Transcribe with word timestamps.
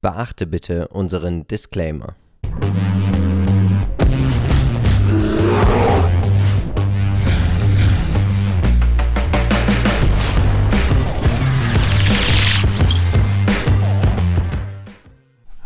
Beachte 0.00 0.46
bitte 0.46 0.86
unseren 0.86 1.48
Disclaimer. 1.48 2.14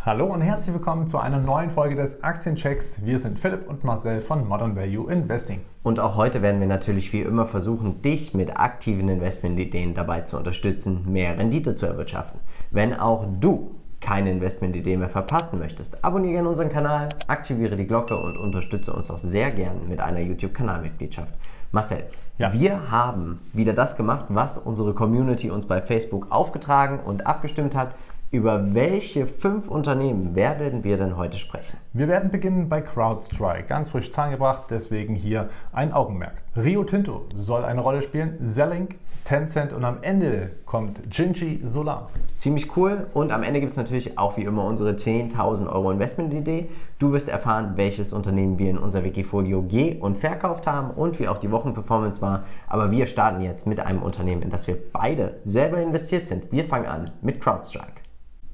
Hallo 0.03 0.33
und 0.33 0.41
herzlich 0.41 0.73
willkommen 0.73 1.09
zu 1.09 1.19
einer 1.19 1.39
neuen 1.39 1.71
Folge 1.71 1.95
des 1.95 2.25
Aktienchecks. 2.25 3.05
Wir 3.05 3.19
sind 3.19 3.39
Philipp 3.39 3.69
und 3.69 3.85
Marcel 3.85 4.23
von 4.23 4.49
Modern 4.49 4.75
Value 4.75 5.13
Investing. 5.13 5.61
Und 5.83 6.01
auch 6.01 6.17
heute 6.17 6.41
werden 6.41 6.59
wir 6.59 6.67
natürlich 6.67 7.13
wie 7.13 7.21
immer 7.21 7.47
versuchen, 7.47 8.01
dich 8.01 8.33
mit 8.33 8.57
aktiven 8.57 9.11
Investmentideen 9.11 9.93
dabei 9.93 10.23
zu 10.23 10.39
unterstützen, 10.39 11.13
mehr 11.13 11.37
Rendite 11.37 11.75
zu 11.75 11.85
erwirtschaften. 11.85 12.41
Wenn 12.71 12.95
auch 12.95 13.27
du 13.39 13.82
keine 14.03 14.31
Investmentidee 14.31 14.97
mehr 14.97 15.09
verpassen 15.09 15.59
möchtest, 15.59 16.05
abonniere 16.05 16.35
gerne 16.35 16.49
unseren 16.49 16.69
Kanal, 16.69 17.09
aktiviere 17.29 17.77
die 17.77 17.87
Glocke 17.87 18.17
und 18.17 18.37
unterstütze 18.37 18.93
uns 18.93 19.11
auch 19.11 19.19
sehr 19.19 19.51
gern 19.53 19.89
mit 19.89 20.01
einer 20.01 20.21
YouTube-Kanalmitgliedschaft. 20.21 21.33
Marcel, 21.71 22.05
ja. 22.37 22.53
wir 22.53 22.91
haben 22.91 23.41
wieder 23.55 23.73
das 23.73 23.97
gemacht, 23.97 24.27
was 24.29 24.59
unsere 24.59 24.93
Community 24.93 25.51
uns 25.51 25.67
bei 25.67 25.81
Facebook 25.81 26.27
aufgetragen 26.31 27.01
und 27.01 27.27
abgestimmt 27.27 27.75
hat 27.75 27.95
über 28.33 28.75
welche 28.75 29.27
fünf 29.27 29.69
Unternehmen 29.69 30.35
werden 30.35 30.85
wir 30.85 30.97
denn 30.97 31.19
heute 31.19 31.37
sprechen? 31.37 31.77
Wir 31.93 32.09
werden 32.09 32.31
beginnen 32.31 32.71
bei 32.71 32.81
CrowdStrike, 32.81 33.65
ganz 33.65 33.91
frisch 33.91 34.11
zahngebracht, 34.11 34.71
deswegen 34.71 35.15
hier 35.15 35.51
ein 35.71 35.93
Augenmerk. 35.93 36.43
Rio 36.57 36.83
Tinto 36.83 37.27
soll 37.37 37.63
eine 37.63 37.83
Rolle 37.83 38.01
spielen, 38.01 38.39
Zellink, 38.47 38.97
Tencent 39.27 39.75
und 39.75 39.85
am 39.85 39.99
Ende 40.01 40.51
kommt 40.65 41.11
Ginji 41.11 41.61
Solar. 41.63 42.09
Ziemlich 42.39 42.75
cool 42.75 43.07
und 43.13 43.33
am 43.33 43.43
Ende 43.43 43.61
gibt 43.61 43.73
es 43.73 43.79
natürlich 43.79 44.19
auch 44.19 44.39
wie 44.39 44.45
immer 44.45 44.65
unsere 44.65 44.93
10.000 44.93 45.71
Euro 45.71 45.91
Investmentidee. 45.91 46.71
Du 46.99 47.13
wirst 47.13 47.29
erfahren, 47.29 47.75
welches 47.77 48.15
Unternehmen 48.15 48.59
wir 48.59 48.71
in 48.71 48.79
unser 48.79 49.05
Wikifolio 49.05 49.63
ge- 49.63 49.99
und 50.01 50.17
verkauft 50.17 50.67
haben 50.67 50.91
und 50.91 51.21
wie 51.21 51.29
auch 51.29 51.39
die 51.39 51.51
Wochenperformance 51.51 52.23
war. 52.23 52.45
Aber 52.67 52.91
wir 52.91 53.07
starten 53.07 53.43
jetzt 53.43 53.67
mit 53.67 53.79
einem 53.79 54.03
Unternehmen, 54.03 54.41
in 54.41 54.51
das 54.51 54.67
wir 54.67 54.79
beide 54.93 55.37
selber 55.45 55.83
investiert 55.83 56.27
sind. 56.27 56.51
Wir 56.51 56.65
fangen 56.65 56.87
an 56.87 57.11
mit 57.21 57.39
CrowdStrike. 57.39 58.02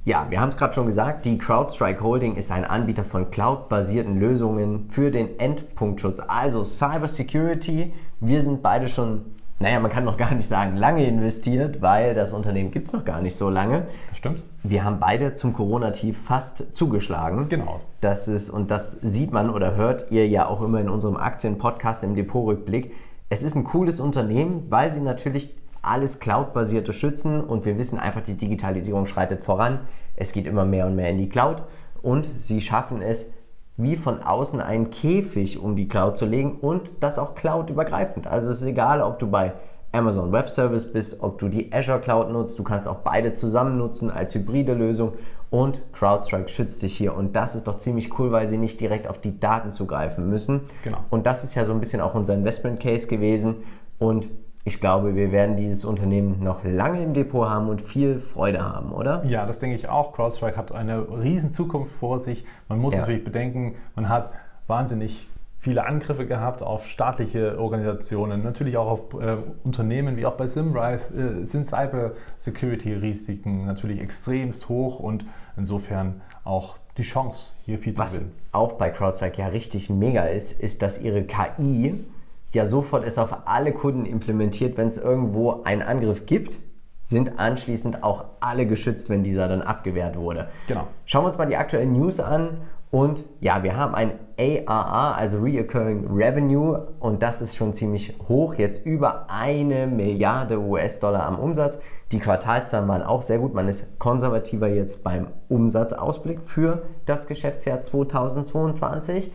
Ja, 0.04 0.26
wir 0.30 0.40
haben 0.40 0.48
es 0.48 0.56
gerade 0.56 0.72
schon 0.72 0.86
gesagt, 0.86 1.26
die 1.26 1.36
CrowdStrike 1.36 2.02
Holding 2.02 2.36
ist 2.36 2.50
ein 2.50 2.64
Anbieter 2.64 3.04
von 3.04 3.30
cloud-basierten 3.30 4.18
Lösungen 4.18 4.88
für 4.88 5.10
den 5.10 5.38
Endpunktschutz, 5.38 6.20
also 6.26 6.64
Cybersecurity. 6.64 7.92
Wir 8.20 8.40
sind 8.40 8.62
beide 8.62 8.88
schon, 8.88 9.26
naja, 9.58 9.80
man 9.80 9.90
kann 9.90 10.04
noch 10.04 10.16
gar 10.16 10.34
nicht 10.34 10.48
sagen, 10.48 10.76
lange 10.76 11.04
investiert, 11.04 11.82
weil 11.82 12.14
das 12.14 12.32
Unternehmen 12.32 12.70
gibt 12.70 12.86
es 12.86 12.92
noch 12.94 13.04
gar 13.04 13.20
nicht 13.20 13.36
so 13.36 13.50
lange. 13.50 13.86
Das 14.08 14.18
stimmt. 14.18 14.42
Wir 14.62 14.82
haben 14.82 14.98
beide 14.98 15.34
zum 15.34 15.52
Corona-Tief 15.52 16.16
fast 16.16 16.74
zugeschlagen. 16.74 17.48
Genau. 17.48 17.80
Das 18.00 18.28
ist, 18.28 18.48
und 18.48 18.70
das 18.70 18.92
sieht 18.92 19.32
man 19.32 19.50
oder 19.50 19.74
hört 19.74 20.10
ihr 20.10 20.26
ja 20.26 20.46
auch 20.46 20.62
immer 20.62 20.80
in 20.80 20.88
unserem 20.88 21.16
Aktienpodcast 21.16 22.04
im 22.04 22.14
Depotrückblick. 22.14 22.94
Es 23.28 23.42
ist 23.42 23.56
ein 23.56 23.64
cooles 23.64 24.00
Unternehmen, 24.00 24.64
weil 24.70 24.88
sie 24.88 25.00
natürlich 25.00 25.54
alles 25.82 26.20
Cloud-basierte 26.20 26.92
schützen 26.92 27.40
und 27.40 27.64
wir 27.64 27.78
wissen 27.78 27.98
einfach, 27.98 28.22
die 28.22 28.36
Digitalisierung 28.36 29.06
schreitet 29.06 29.42
voran. 29.42 29.80
Es 30.16 30.32
geht 30.32 30.46
immer 30.46 30.64
mehr 30.64 30.86
und 30.86 30.96
mehr 30.96 31.10
in 31.10 31.18
die 31.18 31.28
Cloud 31.28 31.62
und 32.02 32.28
sie 32.38 32.60
schaffen 32.60 33.02
es, 33.02 33.30
wie 33.76 33.96
von 33.96 34.22
außen 34.22 34.60
einen 34.60 34.90
Käfig 34.90 35.60
um 35.60 35.76
die 35.76 35.88
Cloud 35.88 36.16
zu 36.16 36.26
legen 36.26 36.58
und 36.60 37.02
das 37.02 37.18
auch 37.18 37.34
cloud-übergreifend. 37.34 38.26
Also 38.26 38.50
es 38.50 38.60
ist 38.60 38.66
egal, 38.66 39.00
ob 39.02 39.18
du 39.20 39.28
bei 39.28 39.52
Amazon 39.92 40.32
Web 40.32 40.48
Service 40.48 40.92
bist, 40.92 41.22
ob 41.22 41.38
du 41.38 41.48
die 41.48 41.72
Azure 41.72 42.00
Cloud 42.00 42.30
nutzt, 42.30 42.58
du 42.58 42.64
kannst 42.64 42.86
auch 42.86 42.96
beide 42.96 43.30
zusammen 43.30 43.78
nutzen 43.78 44.10
als 44.10 44.34
hybride 44.34 44.74
Lösung 44.74 45.12
und 45.50 45.80
CrowdStrike 45.92 46.48
schützt 46.48 46.82
dich 46.82 46.96
hier 46.96 47.16
und 47.16 47.34
das 47.34 47.54
ist 47.54 47.68
doch 47.68 47.78
ziemlich 47.78 48.18
cool, 48.18 48.30
weil 48.32 48.48
sie 48.48 48.58
nicht 48.58 48.80
direkt 48.80 49.08
auf 49.08 49.18
die 49.18 49.40
Daten 49.40 49.72
zugreifen 49.72 50.28
müssen. 50.28 50.62
Genau. 50.84 50.98
Und 51.08 51.24
das 51.24 51.44
ist 51.44 51.54
ja 51.54 51.64
so 51.64 51.72
ein 51.72 51.80
bisschen 51.80 52.02
auch 52.02 52.14
unser 52.14 52.34
Investment 52.34 52.80
Case 52.80 53.06
gewesen 53.06 53.62
und 53.98 54.28
ich 54.68 54.80
glaube, 54.80 55.16
wir 55.16 55.32
werden 55.32 55.56
dieses 55.56 55.86
Unternehmen 55.86 56.40
noch 56.40 56.62
lange 56.62 57.02
im 57.02 57.14
Depot 57.14 57.48
haben 57.48 57.70
und 57.70 57.80
viel 57.80 58.20
Freude 58.20 58.62
haben, 58.62 58.92
oder? 58.92 59.24
Ja, 59.24 59.46
das 59.46 59.58
denke 59.58 59.74
ich 59.74 59.88
auch. 59.88 60.12
CrowdStrike 60.12 60.58
hat 60.58 60.72
eine 60.72 61.06
riesen 61.22 61.52
Zukunft 61.52 61.94
vor 61.94 62.18
sich. 62.18 62.44
Man 62.68 62.78
muss 62.78 62.92
ja. 62.92 63.00
natürlich 63.00 63.24
bedenken, 63.24 63.76
man 63.96 64.10
hat 64.10 64.30
wahnsinnig 64.66 65.26
viele 65.58 65.86
Angriffe 65.86 66.26
gehabt 66.26 66.62
auf 66.62 66.86
staatliche 66.86 67.58
Organisationen, 67.58 68.42
natürlich 68.42 68.76
auch 68.76 68.90
auf 68.90 69.20
äh, 69.20 69.38
Unternehmen 69.64 70.18
wie 70.18 70.26
auch 70.26 70.36
bei 70.36 70.46
Simrise 70.46 71.14
äh, 71.14 71.44
sind 71.46 71.66
Cyber-Security-Risiken 71.66 73.64
natürlich 73.64 74.00
extremst 74.00 74.68
hoch 74.68 75.00
und 75.00 75.24
insofern 75.56 76.20
auch 76.44 76.76
die 76.98 77.02
Chance, 77.02 77.52
hier 77.64 77.78
viel 77.78 77.96
Was 77.96 78.12
zu 78.12 78.18
gewinnen. 78.18 78.34
Was 78.52 78.60
auch 78.60 78.72
bei 78.74 78.90
CrowdStrike 78.90 79.40
ja 79.40 79.48
richtig 79.48 79.88
mega 79.88 80.24
ist, 80.24 80.60
ist, 80.60 80.82
dass 80.82 81.00
ihre 81.00 81.22
KI 81.22 82.04
ja 82.54 82.66
sofort 82.66 83.04
ist 83.04 83.18
auf 83.18 83.46
alle 83.46 83.72
Kunden 83.72 84.06
implementiert, 84.06 84.76
wenn 84.76 84.88
es 84.88 84.98
irgendwo 84.98 85.62
einen 85.64 85.82
Angriff 85.82 86.26
gibt, 86.26 86.58
sind 87.02 87.38
anschließend 87.38 88.02
auch 88.02 88.24
alle 88.40 88.66
geschützt, 88.66 89.08
wenn 89.08 89.22
dieser 89.22 89.48
dann 89.48 89.62
abgewehrt 89.62 90.16
wurde. 90.16 90.48
Genau. 90.66 90.88
Schauen 91.06 91.22
wir 91.22 91.28
uns 91.28 91.38
mal 91.38 91.46
die 91.46 91.56
aktuellen 91.56 91.92
News 91.92 92.20
an 92.20 92.58
und 92.90 93.24
ja, 93.40 93.62
wir 93.62 93.76
haben 93.76 93.94
ein 93.94 94.12
ARR, 94.38 95.16
also 95.16 95.40
Reoccurring 95.40 96.06
Revenue 96.10 96.86
und 97.00 97.22
das 97.22 97.42
ist 97.42 97.56
schon 97.56 97.72
ziemlich 97.72 98.14
hoch, 98.28 98.54
jetzt 98.54 98.86
über 98.86 99.26
eine 99.28 99.86
Milliarde 99.86 100.58
US-Dollar 100.58 101.24
am 101.24 101.38
Umsatz. 101.38 101.78
Die 102.12 102.18
Quartalszahlen 102.18 102.88
waren 102.88 103.02
auch 103.02 103.20
sehr 103.20 103.38
gut. 103.38 103.52
Man 103.52 103.68
ist 103.68 103.98
konservativer 103.98 104.68
jetzt 104.68 105.04
beim 105.04 105.28
Umsatzausblick 105.50 106.42
für 106.42 106.82
das 107.04 107.26
Geschäftsjahr 107.26 107.82
2022. 107.82 109.30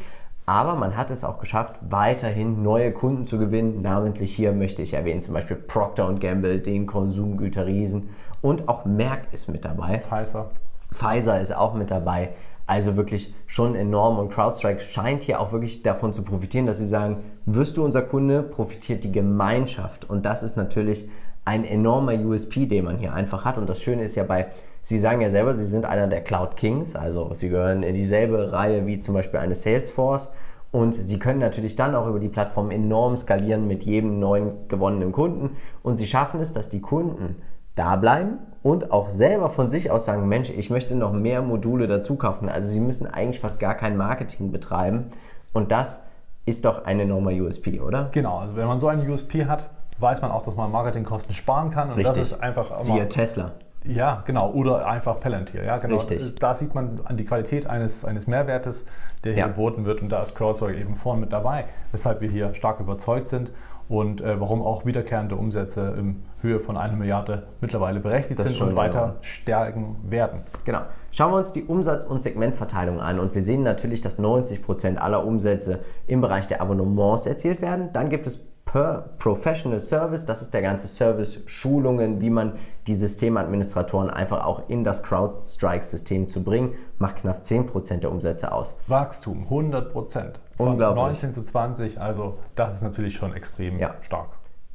Aber 0.46 0.76
man 0.76 0.98
hat 0.98 1.10
es 1.10 1.24
auch 1.24 1.40
geschafft, 1.40 1.76
weiterhin 1.90 2.64
neue 2.64 2.92
Kunden 2.92 3.26
zu 3.26 3.38
gewinnen. 3.38 3.82
Namentlich 3.82 4.36
hier 4.36 4.52
möchte 4.52 4.82
ich 4.82 4.94
erwähnen, 4.94 5.22
zum 5.22 5.34
Beispiel 5.34 5.56
Procter 5.56 6.14
Gamble, 6.16 6.60
den 6.60 6.86
Konsumgüterriesen. 6.86 8.10
Und 8.42 8.68
auch 8.68 8.84
Merck 8.84 9.28
ist 9.32 9.48
mit 9.50 9.64
dabei. 9.64 10.00
Pfizer. 10.00 10.52
Pfizer 10.94 11.40
ist 11.40 11.56
auch 11.56 11.74
mit 11.74 11.92
dabei. 11.92 12.32
Also 12.68 12.98
wirklich 12.98 13.34
schon 13.48 13.76
enorm. 13.76 14.20
Und 14.20 14.32
CrowdStrike 14.32 14.82
scheint 14.82 15.24
hier 15.24 15.40
auch 15.40 15.54
wirklich 15.54 15.82
davon 15.82 16.12
zu 16.12 16.24
profitieren, 16.24 16.66
dass 16.66 16.78
sie 16.78 16.88
sagen, 16.88 17.24
wirst 17.46 17.78
du 17.78 17.86
unser 17.86 18.02
Kunde, 18.02 18.44
profitiert 18.44 19.06
die 19.06 19.12
Gemeinschaft. 19.12 20.10
Und 20.10 20.26
das 20.26 20.44
ist 20.44 20.58
natürlich 20.58 21.10
ein 21.46 21.64
enormer 21.66 22.14
USP, 22.14 22.66
den 22.66 22.86
man 22.86 22.98
hier 22.98 23.14
einfach 23.14 23.46
hat. 23.46 23.58
Und 23.58 23.70
das 23.70 23.82
Schöne 23.82 24.04
ist 24.04 24.16
ja 24.16 24.24
bei 24.24 24.48
Sie 24.84 25.00
sagen 25.00 25.22
ja 25.22 25.30
selber, 25.30 25.54
Sie 25.54 25.66
sind 25.66 25.86
einer 25.86 26.08
der 26.08 26.22
Cloud 26.22 26.58
Kings, 26.58 26.96
also 26.96 27.34
Sie 27.34 27.50
gehören 27.50 27.84
in 27.84 27.96
dieselbe 27.96 28.52
Reihe 28.52 28.86
wie 28.86 29.00
zum 29.00 29.16
Beispiel 29.16 29.40
eine 29.40 29.56
Salesforce. 29.56 30.32
Und 30.72 30.94
Sie 30.94 31.20
können 31.20 31.40
natürlich 31.40 31.76
dann 31.76 31.96
auch 31.96 32.08
über 32.08 32.20
die 32.20 32.30
Plattform 32.30 32.70
enorm 32.70 33.16
skalieren 33.16 33.68
mit 33.68 33.84
jedem 33.84 34.20
neuen 34.20 34.68
gewonnenen 34.68 35.12
Kunden. 35.12 35.56
Und 35.84 35.96
Sie 35.96 36.06
schaffen 36.06 36.42
es, 36.42 36.52
dass 36.52 36.68
die 36.68 36.82
Kunden 36.82 37.42
da 37.76 37.96
bleiben 37.96 38.40
und 38.62 38.92
auch 38.92 39.10
selber 39.10 39.50
von 39.50 39.70
sich 39.70 39.90
aus 39.90 40.06
sagen, 40.06 40.28
Mensch, 40.28 40.50
ich 40.50 40.70
möchte 40.70 40.96
noch 40.96 41.14
mehr 41.14 41.42
Module 41.42 41.88
dazu 41.88 42.16
kaufen. 42.18 42.50
Also 42.50 42.68
Sie 42.68 42.80
müssen 42.80 43.08
eigentlich 43.08 43.40
fast 43.40 43.60
gar 43.60 43.76
kein 43.76 43.96
Marketing 43.96 44.52
betreiben. 44.52 45.12
Und 45.54 45.72
das 45.72 46.04
ist 46.46 46.66
doch 46.66 46.84
ein 46.84 47.00
enormer 47.00 47.32
USP, 47.32 47.80
oder? 47.80 48.10
Genau, 48.12 48.40
also 48.40 48.56
wenn 48.58 48.68
man 48.68 48.80
so 48.80 48.88
einen 48.88 49.10
USP 49.10 49.46
hat, 49.46 49.70
weiß 50.00 50.22
man 50.22 50.32
auch, 50.32 50.44
dass 50.44 50.56
man 50.56 50.72
Marketingkosten 50.72 51.34
sparen 51.34 51.70
kann. 51.70 51.90
Und 51.90 51.96
Richtig. 51.98 52.18
das 52.18 52.32
ist 52.32 52.42
einfach. 52.42 52.80
Siehe 52.80 53.08
Tesla. 53.08 53.52
Ja, 53.86 54.24
genau. 54.26 54.52
Oder 54.52 54.88
einfach 54.88 55.20
Palantir. 55.20 55.64
Ja, 55.64 55.78
genau. 55.78 55.98
Richtig. 55.98 56.36
Da 56.36 56.56
sieht 56.56 56.74
man 56.74 57.02
an 57.06 57.18
die 57.18 57.26
Qualität 57.26 57.68
eines, 57.68 58.06
eines 58.06 58.28
Mehrwertes, 58.28 58.86
der 59.24 59.34
hier 59.34 59.42
ja. 59.42 59.48
geboten 59.48 59.86
wird. 59.86 60.02
Und 60.02 60.10
da 60.10 60.22
ist 60.22 60.36
CrowdStrike 60.36 60.80
eben 60.80 60.96
vorne 60.96 61.22
mit 61.22 61.34
dabei, 61.34 61.66
weshalb 61.92 62.22
wir 62.22 62.30
hier 62.30 62.54
stark 62.54 62.80
überzeugt 62.80 63.28
sind 63.28 63.52
und 63.90 64.22
äh, 64.22 64.40
warum 64.40 64.62
auch 64.62 64.86
wiederkehrende 64.86 65.36
Umsätze 65.36 65.96
in 65.98 66.24
Höhe 66.42 66.60
von 66.60 66.78
einer 66.78 66.96
Milliarde 66.96 67.44
mittlerweile 67.62 68.00
berechtigt 68.00 68.40
das 68.40 68.56
sind 68.56 68.62
und 68.62 68.76
weiter 68.76 69.02
genau. 69.02 69.14
stärken 69.22 69.96
werden. 70.08 70.42
Genau. 70.66 70.82
Schauen 71.12 71.32
wir 71.32 71.38
uns 71.38 71.54
die 71.54 71.64
Umsatz- 71.64 72.06
und 72.06 72.22
Segmentverteilung 72.22 73.00
an 73.00 73.20
und 73.20 73.36
wir 73.36 73.42
sehen 73.42 73.64
natürlich, 73.64 74.02
dass 74.02 74.18
90 74.18 74.64
Prozent 74.64 75.02
aller 75.02 75.26
Umsätze 75.26 75.80
im 76.08 76.22
Bereich 76.22 76.48
der 76.48 76.62
Abonnements 76.62 77.26
erzielt 77.26 77.62
werden. 77.62 77.90
Dann 77.94 78.10
gibt 78.10 78.26
es 78.26 78.46
per 78.74 79.08
Professional 79.20 79.80
Service, 79.80 80.26
das 80.26 80.42
ist 80.42 80.52
der 80.52 80.64
ganze 80.64 80.88
Service, 80.88 81.42
Schulungen, 81.46 82.20
wie 82.22 82.32
man 82.32 82.54
die 82.88 82.96
Systemadministratoren 82.96 84.10
einfach 84.10 84.44
auch 84.44 84.68
in 84.68 84.84
das 84.84 85.04
CrowdStrike-System 85.04 86.28
zu 86.28 86.44
bringen, 86.44 86.74
macht 86.98 87.18
knapp 87.18 87.44
10% 87.44 87.98
der 87.98 88.12
Umsätze 88.12 88.52
aus. 88.52 88.76
Wachstum, 88.88 89.46
100%. 89.48 90.34
Von 90.58 90.70
Unglaublich. 90.70 91.22
19 91.22 91.34
zu 91.34 91.44
20, 91.44 92.02
also 92.02 92.40
das 92.56 92.78
ist 92.78 92.82
natürlich 92.82 93.16
schon 93.16 93.36
extrem 93.36 93.78
ja. 93.78 93.94
stark. 94.02 94.30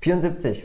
74% 0.05 0.62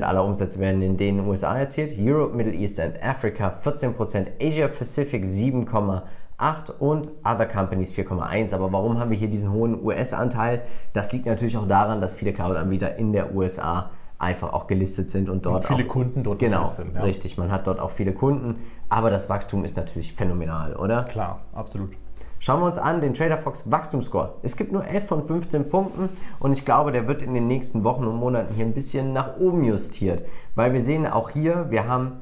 aller 0.00 0.24
Umsätze 0.24 0.58
werden 0.58 0.80
in 0.80 0.96
den 0.96 1.20
USA 1.26 1.58
erzielt, 1.58 1.94
Europe, 1.98 2.34
Middle 2.34 2.54
East 2.54 2.78
und 2.78 2.94
Africa 3.02 3.54
14% 3.62 4.28
Asia 4.40 4.68
Pacific 4.68 5.24
7,8 5.24 6.02
8 6.42 6.80
und 6.80 7.08
Other 7.24 7.46
Companies 7.46 7.92
4,1. 7.92 8.52
Aber 8.52 8.72
warum 8.72 8.98
haben 8.98 9.10
wir 9.10 9.16
hier 9.16 9.28
diesen 9.28 9.52
hohen 9.52 9.82
US-Anteil? 9.82 10.62
Das 10.92 11.12
liegt 11.12 11.26
natürlich 11.26 11.56
auch 11.56 11.68
daran, 11.68 12.00
dass 12.00 12.14
viele 12.14 12.32
Cloud-Anbieter 12.32 12.96
in 12.96 13.12
der 13.12 13.34
USA 13.34 13.90
einfach 14.18 14.52
auch 14.52 14.66
gelistet 14.66 15.08
sind 15.08 15.28
und 15.28 15.44
dort 15.46 15.68
und 15.68 15.76
viele 15.76 15.88
auch, 15.88 15.92
Kunden 15.92 16.22
dort 16.22 16.38
genau 16.38 16.72
sind. 16.76 16.94
Ja. 16.94 17.02
Richtig, 17.02 17.38
man 17.38 17.50
hat 17.50 17.66
dort 17.66 17.80
auch 17.80 17.90
viele 17.90 18.12
Kunden, 18.12 18.62
aber 18.88 19.10
das 19.10 19.28
Wachstum 19.28 19.64
ist 19.64 19.76
natürlich 19.76 20.14
phänomenal, 20.14 20.76
oder? 20.76 21.04
Klar, 21.04 21.40
absolut. 21.52 21.90
Schauen 22.38 22.60
wir 22.60 22.66
uns 22.66 22.78
an 22.78 23.00
den 23.00 23.14
Trader 23.14 23.38
Fox 23.38 23.70
Wachstumsscore. 23.70 24.34
Es 24.42 24.56
gibt 24.56 24.72
nur 24.72 24.84
11 24.84 25.06
von 25.06 25.24
15 25.24 25.68
Punkten 25.68 26.08
und 26.40 26.52
ich 26.52 26.64
glaube, 26.64 26.90
der 26.90 27.06
wird 27.06 27.22
in 27.22 27.34
den 27.34 27.46
nächsten 27.46 27.84
Wochen 27.84 28.04
und 28.04 28.16
Monaten 28.16 28.54
hier 28.54 28.64
ein 28.64 28.72
bisschen 28.72 29.12
nach 29.12 29.36
oben 29.38 29.62
justiert, 29.62 30.24
weil 30.56 30.72
wir 30.72 30.82
sehen 30.82 31.06
auch 31.06 31.30
hier, 31.30 31.70
wir 31.70 31.86
haben 31.86 32.20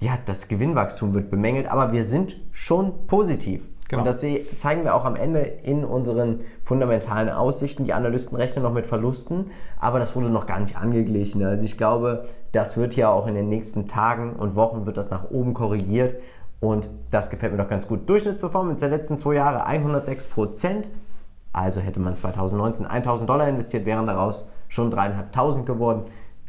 ja, 0.00 0.18
das 0.26 0.48
Gewinnwachstum 0.48 1.14
wird 1.14 1.30
bemängelt, 1.30 1.66
aber 1.66 1.92
wir 1.92 2.04
sind 2.04 2.36
schon 2.52 3.06
positiv. 3.06 3.62
Genau. 3.88 4.02
Und 4.02 4.06
das 4.06 4.24
zeigen 4.58 4.82
wir 4.82 4.94
auch 4.94 5.04
am 5.04 5.14
Ende 5.14 5.40
in 5.40 5.84
unseren 5.84 6.40
fundamentalen 6.64 7.28
Aussichten. 7.28 7.84
Die 7.84 7.92
Analysten 7.92 8.36
rechnen 8.36 8.64
noch 8.64 8.72
mit 8.72 8.84
Verlusten, 8.84 9.52
aber 9.78 10.00
das 10.00 10.16
wurde 10.16 10.28
noch 10.28 10.46
gar 10.46 10.58
nicht 10.58 10.76
angeglichen. 10.76 11.44
Also 11.44 11.64
ich 11.64 11.78
glaube, 11.78 12.26
das 12.50 12.76
wird 12.76 12.96
ja 12.96 13.10
auch 13.10 13.28
in 13.28 13.34
den 13.34 13.48
nächsten 13.48 13.86
Tagen 13.86 14.34
und 14.34 14.56
Wochen 14.56 14.86
wird 14.86 14.96
das 14.96 15.10
nach 15.10 15.30
oben 15.30 15.54
korrigiert 15.54 16.16
und 16.58 16.88
das 17.10 17.30
gefällt 17.30 17.52
mir 17.52 17.58
doch 17.58 17.68
ganz 17.68 17.86
gut. 17.86 18.08
Durchschnittsperformance 18.08 18.80
der 18.80 18.90
letzten 18.90 19.18
zwei 19.18 19.34
Jahre 19.34 19.66
106 19.66 20.26
Prozent. 20.26 20.88
Also 21.52 21.80
hätte 21.80 22.00
man 22.00 22.16
2019 22.16 22.86
1000 22.86 23.30
Dollar 23.30 23.48
investiert, 23.48 23.86
wären 23.86 24.06
daraus 24.06 24.46
schon 24.68 24.92
3.500 24.92 25.64
geworden. 25.64 26.02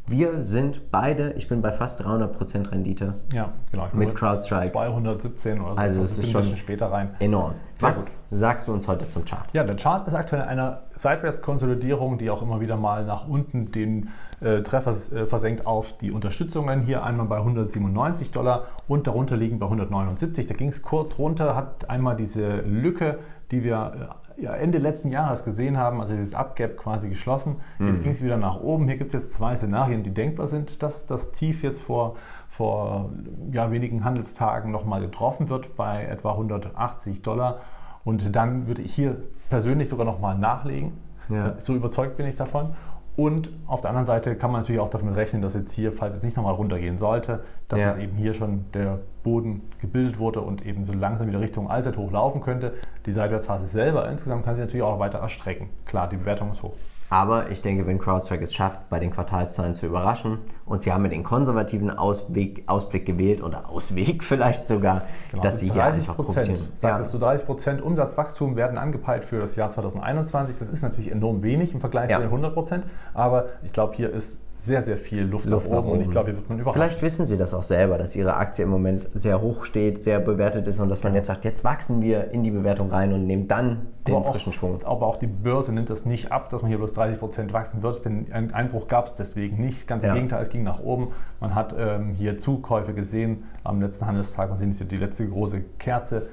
Wir 0.09 0.41
sind 0.41 0.89
beide, 0.89 1.33
ich 1.33 1.49
bin 1.49 1.61
bei 1.61 1.73
fast 1.73 2.01
300% 2.01 2.71
Rendite. 2.71 3.15
Ja, 3.33 3.49
genau. 3.71 3.89
Mit 3.91 4.15
CrowdStrike. 4.15 4.71
217 4.71 5.59
oder 5.59 5.71
so. 5.71 5.77
Also 5.77 6.01
es 6.01 6.17
ist 6.17 6.31
schon 6.31 6.43
später 6.55 6.89
rein. 6.89 7.09
Enorm. 7.19 7.55
Sehr 7.75 7.89
Was 7.89 8.05
gut. 8.05 8.15
sagst 8.31 8.67
du 8.69 8.73
uns 8.73 8.87
heute 8.87 9.09
zum 9.09 9.25
Chart? 9.25 9.43
Ja, 9.51 9.65
der 9.65 9.75
Chart 9.75 10.07
ist 10.07 10.13
aktuell 10.13 10.43
in 10.43 10.47
einer 10.47 10.83
Seitwärtskonsolidierung, 10.95 12.17
die 12.17 12.29
auch 12.29 12.41
immer 12.41 12.61
wieder 12.61 12.77
mal 12.77 13.03
nach 13.03 13.27
unten 13.27 13.73
den 13.73 14.09
äh, 14.39 14.61
Treffer 14.61 14.91
äh, 14.91 15.25
versenkt 15.25 15.65
auf 15.65 15.97
die 15.97 16.11
Unterstützungen. 16.11 16.83
Hier 16.83 17.03
einmal 17.03 17.25
bei 17.25 17.37
197 17.37 18.31
Dollar 18.31 18.67
und 18.87 19.07
darunter 19.07 19.35
liegen 19.35 19.59
bei 19.59 19.65
179. 19.65 20.47
Da 20.47 20.53
ging 20.53 20.69
es 20.69 20.81
kurz 20.81 21.17
runter, 21.19 21.53
hat 21.53 21.89
einmal 21.89 22.15
diese 22.15 22.61
Lücke, 22.61 23.19
die 23.51 23.65
wir 23.65 24.09
äh, 24.25 24.26
ja, 24.37 24.53
Ende 24.53 24.77
letzten 24.77 25.11
Jahres 25.11 25.43
gesehen 25.43 25.77
haben, 25.77 25.99
also 25.99 26.13
dieses 26.13 26.33
Upgap 26.33 26.77
quasi 26.77 27.09
geschlossen. 27.09 27.57
Jetzt 27.79 27.99
mhm. 27.99 28.03
ging 28.03 28.11
es 28.11 28.23
wieder 28.23 28.37
nach 28.37 28.59
oben. 28.59 28.87
Hier 28.87 28.97
gibt 28.97 29.13
es 29.13 29.23
jetzt 29.23 29.33
zwei 29.33 29.55
Szenarien, 29.55 30.03
die 30.03 30.13
denkbar 30.13 30.47
sind, 30.47 30.83
dass 30.83 31.07
das 31.07 31.31
Tief 31.31 31.63
jetzt 31.63 31.81
vor, 31.81 32.15
vor 32.49 33.09
ja, 33.51 33.71
wenigen 33.71 34.05
Handelstagen 34.05 34.71
nochmal 34.71 35.01
getroffen 35.01 35.49
wird 35.49 35.75
bei 35.75 36.05
etwa 36.05 36.31
180 36.31 37.21
Dollar. 37.23 37.61
Und 38.03 38.35
dann 38.35 38.67
würde 38.67 38.83
ich 38.83 38.93
hier 38.93 39.17
persönlich 39.49 39.89
sogar 39.89 40.05
nochmal 40.05 40.37
nachlegen. 40.37 40.93
Ja. 41.29 41.55
So 41.57 41.75
überzeugt 41.75 42.15
bin 42.15 42.25
ich 42.25 42.35
davon. 42.35 42.75
Und 43.17 43.49
auf 43.65 43.81
der 43.81 43.89
anderen 43.89 44.05
Seite 44.05 44.35
kann 44.35 44.51
man 44.51 44.61
natürlich 44.61 44.79
auch 44.79 44.91
davon 44.91 45.11
rechnen, 45.11 45.41
dass 45.41 45.55
jetzt 45.55 45.73
hier, 45.73 45.91
falls 45.91 46.13
es 46.13 46.21
nicht 46.21 46.37
nochmal 46.37 46.53
runtergehen 46.53 46.97
sollte, 46.97 47.39
dass 47.67 47.81
ja. 47.81 47.89
es 47.89 47.97
eben 47.97 48.15
hier 48.15 48.35
schon 48.35 48.65
der 48.75 48.99
Boden 49.23 49.63
gebildet 49.81 50.19
wurde 50.19 50.39
und 50.41 50.63
eben 50.63 50.85
so 50.85 50.93
langsam 50.93 51.27
wieder 51.27 51.39
Richtung 51.39 51.67
Allzeit 51.67 51.97
hoch 51.97 52.11
laufen 52.11 52.41
könnte. 52.41 52.75
Die 53.07 53.11
Seitwärtsphase 53.11 53.65
selber 53.65 54.07
insgesamt 54.07 54.45
kann 54.45 54.55
sich 54.55 54.63
natürlich 54.63 54.83
auch 54.83 54.99
weiter 54.99 55.17
erstrecken. 55.17 55.69
Klar, 55.85 56.07
die 56.07 56.17
Bewertung 56.17 56.51
ist 56.51 56.61
hoch. 56.61 56.75
Aber 57.09 57.49
ich 57.51 57.61
denke, 57.61 57.87
wenn 57.87 57.99
CrowdStrike 57.99 58.43
es 58.43 58.53
schafft, 58.53 58.89
bei 58.89 58.99
den 58.99 59.11
Quartalszahlen 59.11 59.73
zu 59.73 59.85
überraschen 59.85 60.39
und 60.65 60.81
sie 60.81 60.91
haben 60.91 61.03
mit 61.03 61.13
den 61.13 61.23
konservativen 61.23 61.89
Ausweg, 61.89 62.63
Ausblick 62.67 63.05
gewählt 63.05 63.41
oder 63.41 63.69
Ausweg 63.69 64.23
vielleicht 64.25 64.67
sogar, 64.67 65.03
genau, 65.31 65.41
dass 65.41 65.59
sie 65.59 65.69
30 65.69 65.73
hier 65.73 65.83
einfach 65.85 66.15
profitieren. 66.15 66.67
Sagtest 66.75 67.13
ja. 67.13 67.19
du, 67.19 67.25
30 67.25 67.45
Prozent 67.45 67.81
Umsatzwachstum 67.81 68.57
werden 68.57 68.77
angepeilt 68.77 69.23
für 69.23 69.39
das 69.39 69.55
Jahr 69.55 69.69
2021. 69.69 70.57
Das 70.57 70.67
ist 70.67 70.81
natürlich 70.81 71.11
enorm 71.11 71.43
wenig 71.43 71.73
im 71.73 71.79
Vergleich 71.79 72.09
ja. 72.09 72.17
zu 72.17 72.23
den 72.23 72.29
100 72.29 72.53
Prozent, 72.53 72.85
aber 73.13 73.45
ich 73.63 73.71
glaube, 73.71 73.95
hier 73.95 74.11
ist 74.11 74.41
sehr, 74.57 74.81
sehr 74.81 74.97
viel 74.97 75.21
Luft, 75.21 75.45
Luft 75.45 75.69
nach, 75.69 75.77
oben. 75.77 75.91
Und 75.91 76.01
ich 76.01 76.09
glaube, 76.09 76.29
hier 76.29 76.37
wird 76.37 76.49
man 76.49 76.59
überrascht. 76.59 76.77
Vielleicht 76.77 77.01
wissen 77.03 77.25
Sie 77.27 77.37
das 77.37 77.53
auch 77.53 77.63
selber, 77.63 77.97
dass 77.97 78.15
Ihre 78.15 78.35
Aktie 78.35 78.65
im 78.65 78.71
Moment 78.71 79.07
sehr 79.13 79.39
hoch 79.39 79.65
steht, 79.65 80.01
sehr 80.01 80.19
bewertet 80.19 80.67
ist 80.67 80.79
und 80.79 80.89
dass 80.89 81.03
man 81.03 81.13
jetzt 81.13 81.27
sagt, 81.27 81.45
jetzt 81.45 81.63
wachsen 81.63 82.01
wir 82.01 82.31
in 82.31 82.43
die 82.43 82.49
Bewertung 82.49 82.89
rein 82.89 83.13
und 83.13 83.27
nehmen 83.27 83.47
dann 83.47 83.87
den 84.07 84.15
aber 84.15 84.31
frischen 84.31 84.51
auch, 84.51 84.55
Schwung. 84.55 84.79
Aber 84.83 85.05
auch 85.05 85.17
die 85.17 85.27
Börse 85.27 85.71
nimmt 85.71 85.91
das 85.91 86.05
nicht 86.05 86.31
ab, 86.31 86.49
dass 86.49 86.63
man 86.63 86.69
hier 86.69 86.79
bloß 86.79 86.93
30 86.93 87.19
Prozent 87.19 87.53
wachsen 87.53 87.83
wird. 87.83 88.03
Den 88.03 88.31
Einbruch 88.53 88.87
gab 88.87 89.07
es 89.07 89.13
deswegen 89.13 89.57
nicht. 89.57 89.87
Ganz 89.87 90.03
im 90.03 90.09
ja. 90.09 90.13
Gegenteil, 90.15 90.41
es 90.41 90.49
ging 90.49 90.63
nach 90.63 90.79
oben. 90.79 91.09
Man 91.39 91.53
hat 91.53 91.75
ähm, 91.77 92.09
hier 92.09 92.39
Zukäufe 92.39 92.93
gesehen 92.93 93.43
am 93.63 93.79
letzten 93.79 94.07
Handelstag. 94.07 94.49
Man 94.49 94.57
sieht 94.57 94.73
hier 94.73 94.87
die 94.87 94.97
letzte 94.97 95.27
große 95.27 95.61
Kerze 95.77 96.27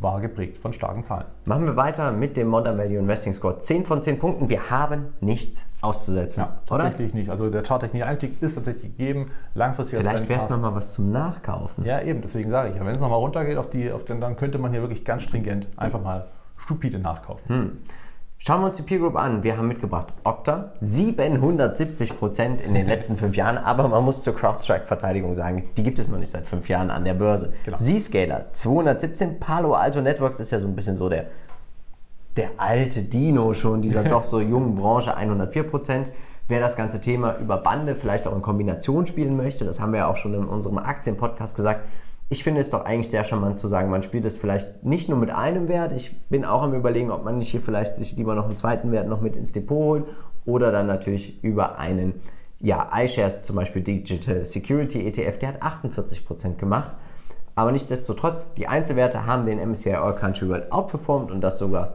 war 0.00 0.20
geprägt 0.20 0.58
von 0.58 0.72
starken 0.72 1.04
Zahlen. 1.04 1.26
Machen 1.44 1.66
wir 1.66 1.76
weiter 1.76 2.10
mit 2.12 2.36
dem 2.36 2.48
Modern 2.48 2.78
Value 2.78 2.98
Investing 2.98 3.34
Score. 3.34 3.58
10 3.58 3.84
von 3.84 4.00
10 4.00 4.18
Punkten. 4.18 4.48
Wir 4.48 4.70
haben 4.70 5.14
nichts 5.20 5.68
auszusetzen. 5.80 6.40
Ja, 6.44 6.60
tatsächlich 6.66 7.10
oder? 7.10 7.18
nicht. 7.18 7.30
Also 7.30 7.50
der 7.50 7.62
charttechnische 7.62 8.06
Einstieg 8.06 8.42
ist 8.42 8.54
tatsächlich 8.54 8.96
gegeben. 8.96 9.30
Langfristig 9.54 9.98
Vielleicht 9.98 10.28
wäre 10.28 10.40
es 10.40 10.48
nochmal 10.48 10.74
was 10.74 10.94
zum 10.94 11.12
Nachkaufen. 11.12 11.84
Ja, 11.84 12.00
eben. 12.00 12.22
Deswegen 12.22 12.50
sage 12.50 12.70
ich, 12.70 12.80
wenn 12.80 12.86
es 12.88 13.00
nochmal 13.00 13.18
runtergeht, 13.18 13.58
auf 13.58 13.68
die, 13.68 13.92
auf 13.92 14.04
den, 14.04 14.20
dann 14.20 14.36
könnte 14.36 14.58
man 14.58 14.70
hier 14.70 14.80
wirklich 14.80 15.04
ganz 15.04 15.22
stringent 15.22 15.66
einfach 15.76 16.02
mal 16.02 16.28
stupide 16.58 16.98
nachkaufen. 16.98 17.48
Hm. 17.48 17.72
Schauen 18.42 18.62
wir 18.62 18.68
uns 18.68 18.76
die 18.76 18.82
Peer 18.82 19.00
Group 19.00 19.16
an. 19.16 19.42
Wir 19.42 19.58
haben 19.58 19.68
mitgebracht 19.68 20.14
Okta, 20.24 20.72
770 20.80 22.18
Prozent 22.18 22.62
in 22.62 22.72
den 22.72 22.86
letzten 22.86 23.18
fünf 23.18 23.36
Jahren, 23.36 23.58
aber 23.58 23.86
man 23.86 24.02
muss 24.02 24.22
zur 24.22 24.34
CrowdStrike-Verteidigung 24.34 25.34
sagen, 25.34 25.68
die 25.76 25.82
gibt 25.82 25.98
es 25.98 26.08
noch 26.08 26.18
nicht 26.18 26.30
seit 26.30 26.46
fünf 26.46 26.66
Jahren 26.70 26.90
an 26.90 27.04
der 27.04 27.12
Börse. 27.12 27.52
Genau. 27.66 27.76
Zscaler, 27.76 28.50
217, 28.50 29.40
Palo 29.40 29.74
Alto 29.74 30.00
Networks 30.00 30.40
ist 30.40 30.52
ja 30.52 30.58
so 30.58 30.66
ein 30.66 30.74
bisschen 30.74 30.96
so 30.96 31.10
der, 31.10 31.26
der 32.34 32.48
alte 32.56 33.02
Dino 33.02 33.52
schon, 33.52 33.82
dieser 33.82 34.04
doch 34.08 34.24
so 34.24 34.40
jungen 34.40 34.74
Branche, 34.74 35.14
104 35.14 35.62
Prozent. 35.64 36.08
Wer 36.48 36.60
das 36.60 36.76
ganze 36.76 36.98
Thema 37.02 37.36
über 37.36 37.58
Bande 37.58 37.94
vielleicht 37.94 38.26
auch 38.26 38.34
in 38.34 38.40
Kombination 38.40 39.06
spielen 39.06 39.36
möchte, 39.36 39.66
das 39.66 39.80
haben 39.80 39.92
wir 39.92 39.98
ja 39.98 40.06
auch 40.06 40.16
schon 40.16 40.32
in 40.32 40.44
unserem 40.44 40.78
Aktienpodcast 40.78 41.56
gesagt, 41.56 41.82
ich 42.32 42.44
finde 42.44 42.60
es 42.60 42.70
doch 42.70 42.84
eigentlich 42.84 43.10
sehr 43.10 43.24
charmant 43.24 43.58
zu 43.58 43.66
sagen, 43.66 43.90
man 43.90 44.04
spielt 44.04 44.24
es 44.24 44.38
vielleicht 44.38 44.84
nicht 44.84 45.08
nur 45.08 45.18
mit 45.18 45.30
einem 45.30 45.66
Wert. 45.66 45.90
Ich 45.90 46.16
bin 46.28 46.44
auch 46.44 46.62
am 46.62 46.74
überlegen, 46.74 47.10
ob 47.10 47.24
man 47.24 47.38
nicht 47.38 47.50
hier 47.50 47.60
vielleicht 47.60 47.96
sich 47.96 48.16
lieber 48.16 48.36
noch 48.36 48.44
einen 48.44 48.56
zweiten 48.56 48.92
Wert 48.92 49.08
noch 49.08 49.20
mit 49.20 49.34
ins 49.34 49.50
Depot 49.50 49.76
holt 49.76 50.04
oder 50.44 50.70
dann 50.70 50.86
natürlich 50.86 51.42
über 51.42 51.78
einen, 51.78 52.14
ja, 52.60 52.88
iShares 52.96 53.42
zum 53.42 53.56
Beispiel 53.56 53.82
Digital 53.82 54.44
Security 54.44 55.04
ETF, 55.06 55.38
der 55.40 55.48
hat 55.48 55.62
48% 55.62 56.54
gemacht. 56.54 56.92
Aber 57.56 57.72
nichtsdestotrotz, 57.72 58.54
die 58.54 58.68
Einzelwerte 58.68 59.26
haben 59.26 59.44
den 59.44 59.58
MSCI 59.58 59.94
All 59.94 60.14
Country 60.14 60.48
World 60.48 60.70
outperformed 60.70 61.32
und 61.32 61.40
das 61.40 61.58
sogar 61.58 61.94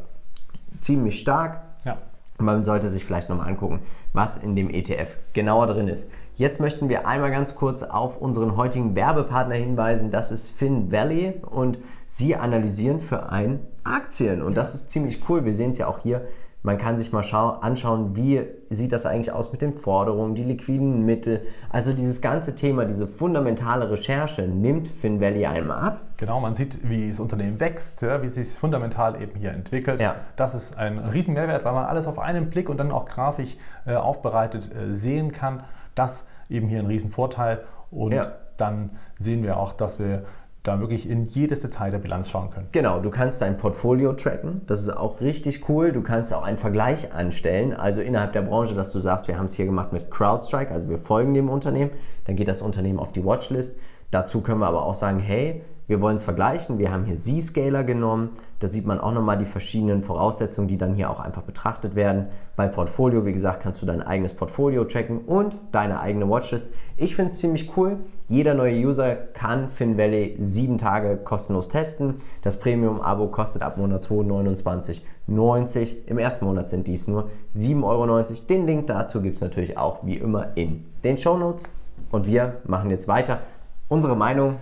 ziemlich 0.81 1.21
stark. 1.21 1.61
Ja. 1.85 1.97
Man 2.39 2.65
sollte 2.65 2.89
sich 2.89 3.05
vielleicht 3.05 3.29
nochmal 3.29 3.47
angucken, 3.47 3.79
was 4.11 4.37
in 4.37 4.57
dem 4.57 4.69
ETF 4.69 5.15
genauer 5.31 5.67
drin 5.67 5.87
ist. 5.87 6.05
Jetzt 6.37 6.59
möchten 6.59 6.89
wir 6.89 7.07
einmal 7.07 7.31
ganz 7.31 7.55
kurz 7.55 7.81
auf 7.81 8.21
unseren 8.21 8.57
heutigen 8.57 8.93
Werbepartner 8.93 9.55
hinweisen. 9.55 10.11
Das 10.11 10.33
ist 10.33 10.49
Finn 10.49 10.91
Valley 10.91 11.35
und 11.49 11.79
sie 12.07 12.35
analysieren 12.35 12.99
für 12.99 13.29
ein 13.29 13.61
Aktien. 13.85 14.41
Und 14.41 14.57
das 14.57 14.75
ist 14.75 14.89
ziemlich 14.89 15.21
cool. 15.29 15.45
Wir 15.45 15.53
sehen 15.53 15.71
es 15.71 15.77
ja 15.77 15.87
auch 15.87 15.99
hier. 15.99 16.27
Man 16.61 16.77
kann 16.77 16.97
sich 16.97 17.13
mal 17.13 17.21
anschauen, 17.21 18.17
wie 18.17 18.41
sieht 18.69 18.91
das 18.91 19.05
eigentlich 19.05 19.31
aus 19.31 19.53
mit 19.53 19.61
den 19.61 19.77
Forderungen, 19.77 20.35
die 20.35 20.43
liquiden 20.43 21.05
Mittel. 21.05 21.41
Also 21.69 21.93
dieses 21.93 22.19
ganze 22.19 22.53
Thema, 22.53 22.83
diese 22.83 23.07
fundamentale 23.07 23.89
Recherche 23.89 24.41
nimmt 24.41 24.89
Finn 24.89 25.21
Valley 25.21 25.45
einmal 25.45 25.77
ab. 25.77 26.04
Genau, 26.17 26.39
man 26.39 26.55
sieht, 26.55 26.87
wie 26.87 27.09
das 27.09 27.19
Unternehmen 27.19 27.59
wächst, 27.59 28.01
ja, 28.01 28.21
wie 28.21 28.27
es 28.27 28.35
sich 28.35 28.47
fundamental 28.47 29.21
eben 29.21 29.37
hier 29.37 29.51
entwickelt. 29.51 29.99
Ja. 29.99 30.15
Das 30.35 30.55
ist 30.55 30.77
ein 30.77 30.97
riesen 30.97 31.33
Mehrwert, 31.33 31.65
weil 31.65 31.73
man 31.73 31.85
alles 31.85 32.07
auf 32.07 32.19
einen 32.19 32.49
Blick 32.49 32.69
und 32.69 32.77
dann 32.77 32.91
auch 32.91 33.05
grafisch 33.05 33.57
äh, 33.85 33.95
aufbereitet 33.95 34.69
äh, 34.73 34.93
sehen 34.93 35.31
kann. 35.31 35.63
Das 35.93 36.25
eben 36.49 36.67
hier 36.67 36.79
ein 36.79 36.85
Riesenvorteil. 36.85 37.63
Und 37.91 38.13
ja. 38.13 38.33
dann 38.57 38.91
sehen 39.19 39.43
wir 39.43 39.57
auch, 39.57 39.73
dass 39.73 39.99
wir 39.99 40.25
da 40.63 40.79
wirklich 40.79 41.07
in 41.07 41.25
jedes 41.27 41.61
Detail 41.61 41.91
der 41.91 41.99
Bilanz 41.99 42.29
schauen 42.29 42.49
können. 42.49 42.67
Genau, 42.71 42.99
du 42.99 43.11
kannst 43.11 43.41
dein 43.41 43.57
Portfolio 43.57 44.13
tracken, 44.13 44.61
das 44.65 44.81
ist 44.81 44.89
auch 44.89 45.21
richtig 45.21 45.69
cool. 45.69 45.91
Du 45.91 46.01
kannst 46.01 46.33
auch 46.33 46.41
einen 46.41 46.57
Vergleich 46.57 47.13
anstellen, 47.13 47.73
also 47.73 48.01
innerhalb 48.01 48.33
der 48.33 48.41
Branche, 48.41 48.73
dass 48.73 48.91
du 48.91 48.99
sagst, 48.99 49.27
wir 49.27 49.37
haben 49.37 49.45
es 49.45 49.53
hier 49.53 49.65
gemacht 49.65 49.93
mit 49.93 50.09
CrowdStrike, 50.09 50.71
also 50.71 50.89
wir 50.89 50.97
folgen 50.97 51.33
dem 51.33 51.49
Unternehmen, 51.49 51.91
dann 52.25 52.35
geht 52.35 52.47
das 52.47 52.61
Unternehmen 52.61 52.99
auf 52.99 53.11
die 53.11 53.23
Watchlist. 53.23 53.77
Dazu 54.11 54.41
können 54.41 54.59
wir 54.59 54.67
aber 54.67 54.85
auch 54.85 54.93
sagen, 54.93 55.19
hey, 55.19 55.63
wir 55.87 56.01
wollen 56.01 56.15
es 56.15 56.23
vergleichen. 56.23 56.79
Wir 56.79 56.91
haben 56.91 57.05
hier 57.05 57.15
Z-Scaler 57.15 57.83
genommen. 57.83 58.31
Da 58.59 58.67
sieht 58.67 58.87
man 58.87 58.99
auch 58.99 59.11
nochmal 59.11 59.37
die 59.37 59.45
verschiedenen 59.45 60.01
Voraussetzungen, 60.01 60.67
die 60.67 60.77
dann 60.77 60.95
hier 60.95 61.11
auch 61.11 61.19
einfach 61.19 61.43
betrachtet 61.43 61.95
werden. 61.95 62.27
Bei 62.55 62.67
Portfolio, 62.67 63.25
wie 63.25 63.33
gesagt, 63.33 63.61
kannst 63.61 63.81
du 63.81 63.85
dein 63.85 64.01
eigenes 64.01 64.33
Portfolio 64.33 64.85
tracken 64.85 65.19
und 65.19 65.55
deine 65.71 65.99
eigene 65.99 66.27
Watchlist. 66.27 66.71
Ich 66.97 67.15
finde 67.15 67.31
es 67.31 67.39
ziemlich 67.39 67.77
cool. 67.77 67.97
Jeder 68.27 68.55
neue 68.55 68.75
User 68.75 69.13
kann 69.15 69.69
FinValley 69.69 70.37
sieben 70.39 70.77
Tage 70.77 71.17
kostenlos 71.17 71.69
testen. 71.69 72.15
Das 72.41 72.59
Premium-Abo 72.59 73.27
kostet 73.27 73.61
ab 73.61 73.77
Monat 73.77 74.03
2 74.03 74.15
29,90. 74.15 76.07
Im 76.07 76.17
ersten 76.17 76.45
Monat 76.45 76.67
sind 76.67 76.87
dies 76.87 77.07
nur 77.07 77.29
7,90 77.53 77.83
Euro. 77.83 78.23
Den 78.49 78.65
Link 78.65 78.87
dazu 78.87 79.21
gibt 79.21 79.35
es 79.35 79.41
natürlich 79.41 79.77
auch 79.77 80.03
wie 80.05 80.15
immer 80.15 80.55
in 80.55 80.85
den 81.03 81.17
Show 81.17 81.37
Notes. 81.37 81.63
Und 82.09 82.25
wir 82.25 82.61
machen 82.65 82.89
jetzt 82.89 83.07
weiter. 83.07 83.39
Unsere 83.87 84.15
Meinung 84.15 84.55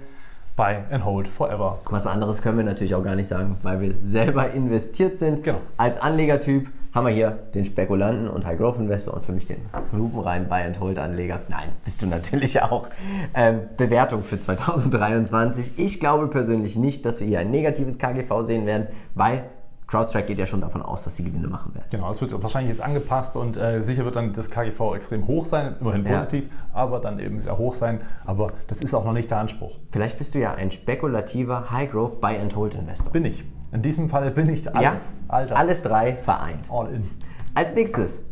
Buy 0.56 0.84
and 0.92 1.04
hold 1.04 1.28
forever. 1.28 1.80
Was 1.90 2.06
anderes 2.06 2.42
können 2.42 2.58
wir 2.58 2.64
natürlich 2.64 2.94
auch 2.94 3.04
gar 3.04 3.16
nicht 3.16 3.28
sagen, 3.28 3.58
weil 3.64 3.82
wir 3.82 3.96
selber 4.04 4.52
investiert 4.52 5.18
sind. 5.18 5.44
Genau. 5.44 5.62
Als 5.78 6.00
Anlegertyp 6.00 6.70
haben 6.94 7.08
wir 7.08 7.14
hier 7.14 7.32
den 7.56 7.66
Spekulanten 7.66 8.30
und 8.30 8.46
High 8.46 8.60
Growth 8.60 8.78
Investor 8.78 9.16
und 9.16 9.26
für 9.26 9.32
mich 9.32 9.48
den 9.48 9.58
lupenreinen 9.92 10.48
Buy 10.48 10.62
and 10.62 10.80
Hold 10.80 11.00
Anleger. 11.00 11.42
Nein, 11.50 11.70
bist 11.84 12.04
du 12.04 12.06
natürlich 12.06 12.62
auch. 12.62 12.88
Ähm, 13.34 13.62
Bewertung 13.78 14.22
für 14.22 14.38
2023. 14.38 15.72
Ich 15.78 16.00
glaube 16.00 16.28
persönlich 16.28 16.76
nicht, 16.76 17.04
dass 17.06 17.20
wir 17.20 17.26
hier 17.26 17.40
ein 17.40 17.50
negatives 17.50 17.98
KGV 17.98 18.46
sehen 18.46 18.68
werden, 18.68 18.88
weil 19.16 19.46
CrowdStrike 19.88 20.28
geht 20.28 20.40
ja 20.40 20.48
schon 20.48 20.62
davon 20.62 20.82
aus, 20.82 21.04
dass 21.04 21.16
sie 21.16 21.24
Gewinne 21.24 21.48
machen 21.48 21.74
werden. 21.75 21.88
Genau, 21.92 22.12
es 22.12 22.22
wird 22.22 22.32
wahrscheinlich 22.42 22.72
jetzt 22.72 22.82
angepasst 22.82 23.36
und 23.36 23.58
äh, 23.58 23.84
sicher 23.84 24.06
wird 24.06 24.16
dann 24.16 24.34
das 24.34 24.50
KGV 24.50 24.96
extrem 24.96 25.28
hoch 25.28 25.46
sein, 25.46 25.75
immerhin 25.80 26.04
positiv, 26.04 26.46
ja. 26.46 26.74
aber 26.74 27.00
dann 27.00 27.20
eben 27.20 27.40
sehr 27.40 27.58
hoch 27.58 27.75
sein. 27.75 28.00
Aber 28.25 28.48
das 28.68 28.80
ist 28.80 28.94
auch 28.94 29.06
noch 29.06 29.13
nicht 29.13 29.30
der 29.30 29.40
Anspruch. 29.40 29.78
Vielleicht 29.92 30.18
bist 30.18 30.36
du 30.36 30.40
ja 30.40 30.54
ein 30.54 30.72
spekulativer 30.72 31.72
High-Growth 31.72 32.22
Buy-and-Hold-Investor. 32.22 33.12
Bin 33.12 33.25
ich. 33.25 33.44
In 33.72 33.82
diesem 33.82 34.10
Fall 34.10 34.32
bin 34.32 34.50
ich 34.50 34.74
alles. 34.75 34.84
Ja, 34.84 34.96
all 35.28 35.52
alles 35.54 35.84
drei 35.84 36.13
vereint. 36.13 36.70
All 36.72 36.90
in. 36.90 37.10
Als 37.54 37.75
nächstes. 37.75 38.25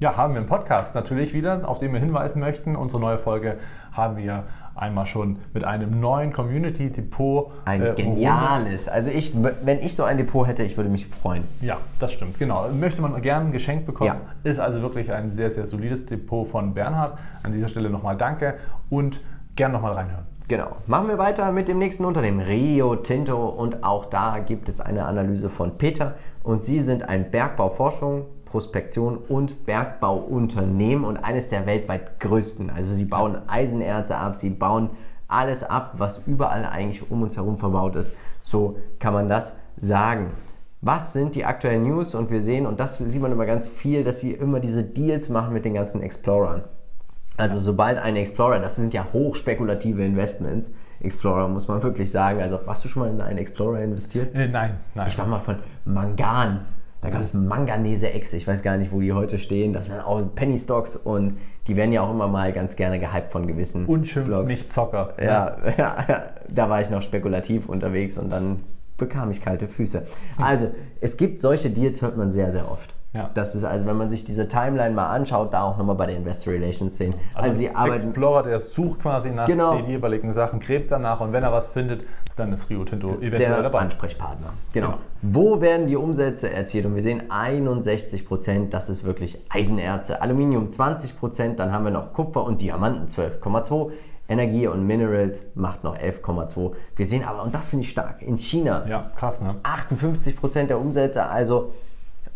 Ja, 0.00 0.16
haben 0.16 0.34
wir 0.34 0.40
einen 0.40 0.48
Podcast 0.48 0.94
natürlich 0.94 1.34
wieder, 1.34 1.68
auf 1.68 1.80
den 1.80 1.92
wir 1.92 1.98
hinweisen 1.98 2.38
möchten. 2.38 2.76
Unsere 2.76 3.00
neue 3.00 3.18
Folge 3.18 3.58
haben 3.92 4.16
wir 4.16 4.44
einmal 4.78 5.06
schon 5.06 5.36
mit 5.52 5.64
einem 5.64 6.00
neuen 6.00 6.32
Community 6.32 6.90
Depot. 6.90 7.50
Ein 7.64 7.82
äh, 7.82 7.94
geniales. 7.94 8.88
Also 8.88 9.10
ich, 9.10 9.32
wenn 9.34 9.78
ich 9.78 9.94
so 9.94 10.04
ein 10.04 10.16
Depot 10.16 10.46
hätte, 10.46 10.62
ich 10.62 10.76
würde 10.76 10.90
mich 10.90 11.06
freuen. 11.06 11.44
Ja, 11.60 11.78
das 11.98 12.12
stimmt, 12.12 12.38
genau. 12.38 12.68
Möchte 12.70 13.02
man 13.02 13.20
gerne 13.20 13.50
geschenkt 13.50 13.86
bekommen. 13.86 14.20
Ja. 14.44 14.50
Ist 14.50 14.60
also 14.60 14.82
wirklich 14.82 15.12
ein 15.12 15.30
sehr, 15.30 15.50
sehr 15.50 15.66
solides 15.66 16.06
Depot 16.06 16.46
von 16.48 16.74
Bernhard. 16.74 17.18
An 17.42 17.52
dieser 17.52 17.68
Stelle 17.68 17.90
nochmal 17.90 18.16
danke 18.16 18.54
und 18.90 19.20
gerne 19.56 19.74
nochmal 19.74 19.92
reinhören. 19.92 20.26
Genau. 20.48 20.76
Machen 20.86 21.08
wir 21.08 21.18
weiter 21.18 21.52
mit 21.52 21.68
dem 21.68 21.78
nächsten 21.78 22.06
Unternehmen, 22.06 22.40
Rio 22.40 22.96
Tinto. 22.96 23.48
Und 23.48 23.84
auch 23.84 24.06
da 24.06 24.38
gibt 24.38 24.70
es 24.70 24.80
eine 24.80 25.04
Analyse 25.04 25.50
von 25.50 25.76
Peter. 25.76 26.14
Und 26.42 26.62
sie 26.62 26.80
sind 26.80 27.06
ein 27.06 27.30
Bergbauforschung, 27.30 28.24
Prospektion 28.50 29.16
und 29.16 29.66
Bergbauunternehmen 29.66 31.04
und 31.04 31.16
eines 31.16 31.48
der 31.48 31.66
weltweit 31.66 32.20
größten. 32.20 32.70
Also 32.70 32.92
sie 32.92 33.04
bauen 33.04 33.38
Eisenerze 33.48 34.16
ab, 34.16 34.36
sie 34.36 34.50
bauen 34.50 34.90
alles 35.28 35.62
ab, 35.62 35.94
was 35.98 36.26
überall 36.26 36.64
eigentlich 36.64 37.10
um 37.10 37.22
uns 37.22 37.36
herum 37.36 37.58
verbaut 37.58 37.96
ist. 37.96 38.14
So 38.42 38.78
kann 38.98 39.12
man 39.12 39.28
das 39.28 39.56
sagen. 39.80 40.32
Was 40.80 41.12
sind 41.12 41.34
die 41.34 41.44
aktuellen 41.44 41.82
News? 41.82 42.14
Und 42.14 42.30
wir 42.30 42.40
sehen, 42.40 42.66
und 42.66 42.80
das 42.80 42.98
sieht 42.98 43.20
man 43.20 43.32
immer 43.32 43.46
ganz 43.46 43.66
viel, 43.66 44.04
dass 44.04 44.20
sie 44.20 44.32
immer 44.32 44.60
diese 44.60 44.84
Deals 44.84 45.28
machen 45.28 45.52
mit 45.52 45.64
den 45.64 45.74
ganzen 45.74 46.00
Explorern. 46.02 46.62
Also 47.36 47.58
sobald 47.58 47.98
ein 47.98 48.16
Explorer, 48.16 48.58
das 48.58 48.76
sind 48.76 48.94
ja 48.94 49.06
hochspekulative 49.12 50.04
Investments, 50.04 50.70
Explorer 51.00 51.46
muss 51.48 51.68
man 51.68 51.82
wirklich 51.82 52.10
sagen. 52.10 52.40
Also 52.40 52.58
warst 52.64 52.84
du 52.84 52.88
schon 52.88 53.02
mal 53.02 53.10
in 53.10 53.20
einen 53.20 53.38
Explorer 53.38 53.80
investiert? 53.80 54.34
Äh, 54.34 54.48
nein, 54.48 54.78
nein. 54.94 55.06
Ich 55.06 55.18
war 55.18 55.26
mal 55.26 55.38
von 55.38 55.56
Mangan 55.84 56.66
da 57.00 57.10
gab 57.10 57.20
es 57.20 57.32
Manganese-Echse, 57.32 58.36
ich 58.36 58.46
weiß 58.46 58.62
gar 58.62 58.76
nicht, 58.76 58.90
wo 58.90 59.00
die 59.00 59.12
heute 59.12 59.38
stehen. 59.38 59.72
Das 59.72 59.88
waren 59.88 60.00
auch 60.00 60.22
Penny 60.34 60.58
Stocks 60.58 60.96
und 60.96 61.38
die 61.68 61.76
werden 61.76 61.92
ja 61.92 62.02
auch 62.02 62.10
immer 62.10 62.26
mal 62.26 62.52
ganz 62.52 62.74
gerne 62.74 62.98
gehypt 62.98 63.30
von 63.30 63.46
gewissen 63.46 63.86
Unschimpft 63.86 64.28
Blogs. 64.28 64.48
nicht 64.48 64.72
Zocker. 64.72 65.14
Ja, 65.22 65.56
ja, 65.78 66.04
ja, 66.08 66.24
da 66.48 66.68
war 66.68 66.80
ich 66.80 66.90
noch 66.90 67.02
spekulativ 67.02 67.68
unterwegs 67.68 68.18
und 68.18 68.30
dann 68.30 68.64
bekam 68.96 69.30
ich 69.30 69.40
kalte 69.40 69.68
Füße. 69.68 70.06
Also, 70.38 70.72
es 71.00 71.16
gibt 71.16 71.40
solche 71.40 71.70
Deals, 71.70 72.02
hört 72.02 72.16
man 72.16 72.32
sehr, 72.32 72.50
sehr 72.50 72.70
oft. 72.70 72.94
Ja. 73.14 73.30
Das 73.32 73.54
ist 73.54 73.64
also, 73.64 73.86
wenn 73.86 73.96
man 73.96 74.10
sich 74.10 74.24
diese 74.24 74.48
Timeline 74.48 74.94
mal 74.94 75.08
anschaut, 75.08 75.54
da 75.54 75.62
auch 75.62 75.78
nochmal 75.78 75.96
bei 75.96 76.06
den 76.06 76.18
Investor 76.18 76.52
Relations 76.52 76.96
sehen. 76.96 77.14
Also, 77.34 77.48
also 77.48 77.56
sie 77.56 77.70
arbeiten. 77.70 78.08
Explorer, 78.08 78.42
der 78.42 78.60
sucht 78.60 79.00
quasi 79.00 79.30
nach 79.30 79.46
genau. 79.46 79.76
den 79.76 79.88
jeweiligen 79.88 80.32
Sachen, 80.34 80.60
gräbt 80.60 80.90
danach 80.90 81.20
und 81.20 81.32
wenn 81.32 81.42
er 81.42 81.52
was 81.52 81.68
findet, 81.68 82.04
dann 82.36 82.52
ist 82.52 82.68
Rio 82.68 82.84
Tinto 82.84 83.08
eventuell 83.08 83.38
der 83.38 83.62
dabei. 83.62 83.80
Ansprechpartner. 83.80 84.52
Genau. 84.72 84.86
genau. 84.88 84.98
Wo 85.22 85.60
werden 85.62 85.86
die 85.86 85.96
Umsätze 85.96 86.52
erzielt? 86.52 86.84
Und 86.84 86.94
wir 86.96 87.02
sehen 87.02 87.30
61 87.30 88.26
Prozent, 88.26 88.74
das 88.74 88.90
ist 88.90 89.04
wirklich 89.04 89.42
Eisenerze. 89.48 90.20
Aluminium 90.20 90.68
20 90.68 91.18
Prozent, 91.18 91.58
dann 91.58 91.72
haben 91.72 91.84
wir 91.84 91.90
noch 91.90 92.12
Kupfer 92.12 92.44
und 92.44 92.60
Diamanten 92.60 93.06
12,2. 93.06 93.90
Energie 94.30 94.66
und 94.66 94.86
Minerals 94.86 95.46
macht 95.54 95.82
noch 95.82 95.96
11,2. 95.96 96.72
Wir 96.94 97.06
sehen 97.06 97.24
aber, 97.24 97.42
und 97.42 97.54
das 97.54 97.68
finde 97.68 97.84
ich 97.84 97.90
stark, 97.90 98.20
in 98.20 98.36
China 98.36 98.84
ja, 98.86 99.10
krass, 99.16 99.40
ne? 99.40 99.54
58 99.62 100.36
Prozent 100.36 100.68
der 100.68 100.78
Umsätze, 100.78 101.24
also 101.24 101.72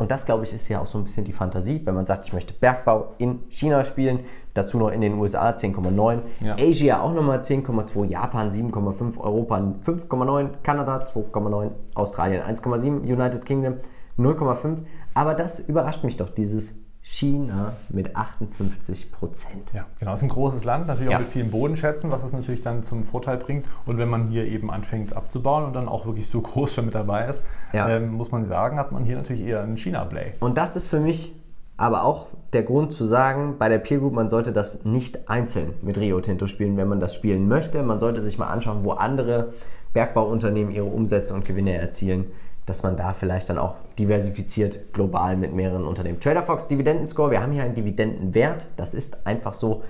und 0.03 0.11
das, 0.11 0.25
glaube 0.25 0.43
ich, 0.43 0.53
ist 0.53 0.67
ja 0.67 0.81
auch 0.81 0.85
so 0.85 0.97
ein 0.97 1.05
bisschen 1.05 1.23
die 1.23 1.31
Fantasie, 1.31 1.81
wenn 1.85 1.95
man 1.95 2.05
sagt, 2.05 2.25
ich 2.25 2.33
möchte 2.33 2.53
Bergbau 2.53 3.13
in 3.19 3.39
China 3.47 3.85
spielen, 3.85 4.19
dazu 4.53 4.77
noch 4.77 4.89
in 4.89 4.99
den 4.99 5.17
USA 5.17 5.51
10,9, 5.51 6.19
ja. 6.41 6.57
Asia 6.59 6.99
auch 6.99 7.13
nochmal 7.13 7.39
10,2, 7.39 8.07
Japan 8.07 8.49
7,5, 8.49 9.17
Europa 9.17 9.55
5,9, 9.55 10.49
Kanada 10.61 10.97
2,9, 10.97 11.69
Australien 11.95 12.43
1,7, 12.43 13.03
United 13.03 13.45
Kingdom 13.45 13.75
0,5. 14.19 14.79
Aber 15.13 15.35
das 15.35 15.61
überrascht 15.61 16.03
mich 16.03 16.17
doch, 16.17 16.27
dieses 16.27 16.82
China 17.05 17.73
mit 17.89 18.15
58 18.15 19.11
Prozent. 19.11 19.69
Ja, 19.73 19.85
genau. 19.99 20.13
Es 20.13 20.21
ist 20.21 20.23
ein 20.23 20.29
großes 20.29 20.63
Land, 20.63 20.87
natürlich 20.87 21.11
ja. 21.11 21.17
auch 21.17 21.21
mit 21.21 21.31
vielen 21.31 21.51
Bodenschätzen, 21.51 22.09
was 22.11 22.23
es 22.23 22.31
natürlich 22.31 22.61
dann 22.61 22.81
zum 22.83 23.03
Vorteil 23.03 23.37
bringt. 23.37 23.65
Und 23.85 23.97
wenn 23.97 24.09
man 24.09 24.29
hier 24.29 24.45
eben 24.45 24.71
anfängt 24.71 25.13
abzubauen 25.13 25.65
und 25.65 25.73
dann 25.73 25.89
auch 25.89 26.05
wirklich 26.05 26.29
so 26.29 26.41
groß 26.41 26.73
schon 26.73 26.85
mit 26.85 26.95
dabei 26.95 27.27
ist, 27.27 27.43
ja. 27.73 27.89
ähm, 27.89 28.13
muss 28.13 28.31
man 28.31 28.45
sagen, 28.45 28.79
hat 28.79 28.93
man 28.93 29.03
hier 29.03 29.17
natürlich 29.17 29.43
eher 29.43 29.61
einen 29.61 29.75
China-Play. 29.75 30.33
Und 30.39 30.57
das 30.57 30.77
ist 30.77 30.87
für 30.87 31.01
mich 31.01 31.35
aber 31.75 32.05
auch 32.05 32.27
der 32.53 32.63
Grund 32.63 32.93
zu 32.93 33.03
sagen, 33.03 33.55
bei 33.59 33.67
der 33.67 33.79
Peer 33.79 33.99
Group, 33.99 34.13
man 34.13 34.29
sollte 34.29 34.53
das 34.53 34.85
nicht 34.85 35.27
einzeln 35.27 35.73
mit 35.81 35.97
Rio 35.97 36.21
Tinto 36.21 36.47
spielen, 36.47 36.77
wenn 36.77 36.87
man 36.87 37.01
das 37.01 37.13
spielen 37.15 37.49
möchte. 37.49 37.83
Man 37.83 37.99
sollte 37.99 38.21
sich 38.21 38.37
mal 38.37 38.47
anschauen, 38.47 38.85
wo 38.85 38.91
andere 38.91 39.53
Bergbauunternehmen 39.91 40.73
ihre 40.73 40.85
Umsätze 40.85 41.33
und 41.33 41.43
Gewinne 41.43 41.73
erzielen 41.73 42.31
dass 42.65 42.83
man 42.83 42.97
da 42.97 43.13
vielleicht 43.13 43.49
dann 43.49 43.57
auch 43.57 43.75
diversifiziert 43.99 44.93
global 44.93 45.35
mit 45.35 45.53
mehreren 45.53 45.85
Unternehmen. 45.85 46.19
TraderFox 46.19 46.67
Dividendenscore, 46.67 47.31
wir 47.31 47.41
haben 47.41 47.51
hier 47.51 47.63
einen 47.63 47.75
Dividendenwert, 47.75 48.65
das 48.77 48.93
ist 48.93 49.25
einfach 49.27 49.53
so 49.53 49.83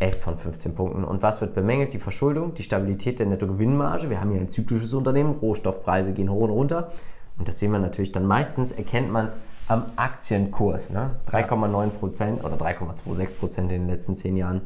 11 0.00 0.20
von 0.20 0.38
15 0.38 0.74
Punkten. 0.74 1.04
Und 1.04 1.22
was 1.22 1.40
wird 1.40 1.54
bemängelt? 1.54 1.92
Die 1.92 1.98
Verschuldung, 1.98 2.54
die 2.54 2.62
Stabilität 2.62 3.18
der 3.18 3.26
Nettogewinnmarge. 3.26 4.08
Wir 4.08 4.20
haben 4.20 4.30
hier 4.30 4.40
ein 4.40 4.48
zyklisches 4.48 4.94
Unternehmen, 4.94 5.36
Rohstoffpreise 5.40 6.12
gehen 6.12 6.30
hoch 6.30 6.42
und 6.42 6.50
runter. 6.50 6.90
Und 7.38 7.48
das 7.48 7.58
sehen 7.58 7.72
wir 7.72 7.78
natürlich 7.78 8.12
dann 8.12 8.26
meistens, 8.26 8.72
erkennt 8.72 9.12
man 9.12 9.26
es 9.26 9.36
am 9.68 9.86
Aktienkurs. 9.96 10.90
Ne? 10.90 11.10
3,9% 11.30 12.42
oder 12.42 12.56
3,26% 12.56 13.58
in 13.58 13.68
den 13.68 13.88
letzten 13.88 14.16
10 14.16 14.36
Jahren 14.36 14.62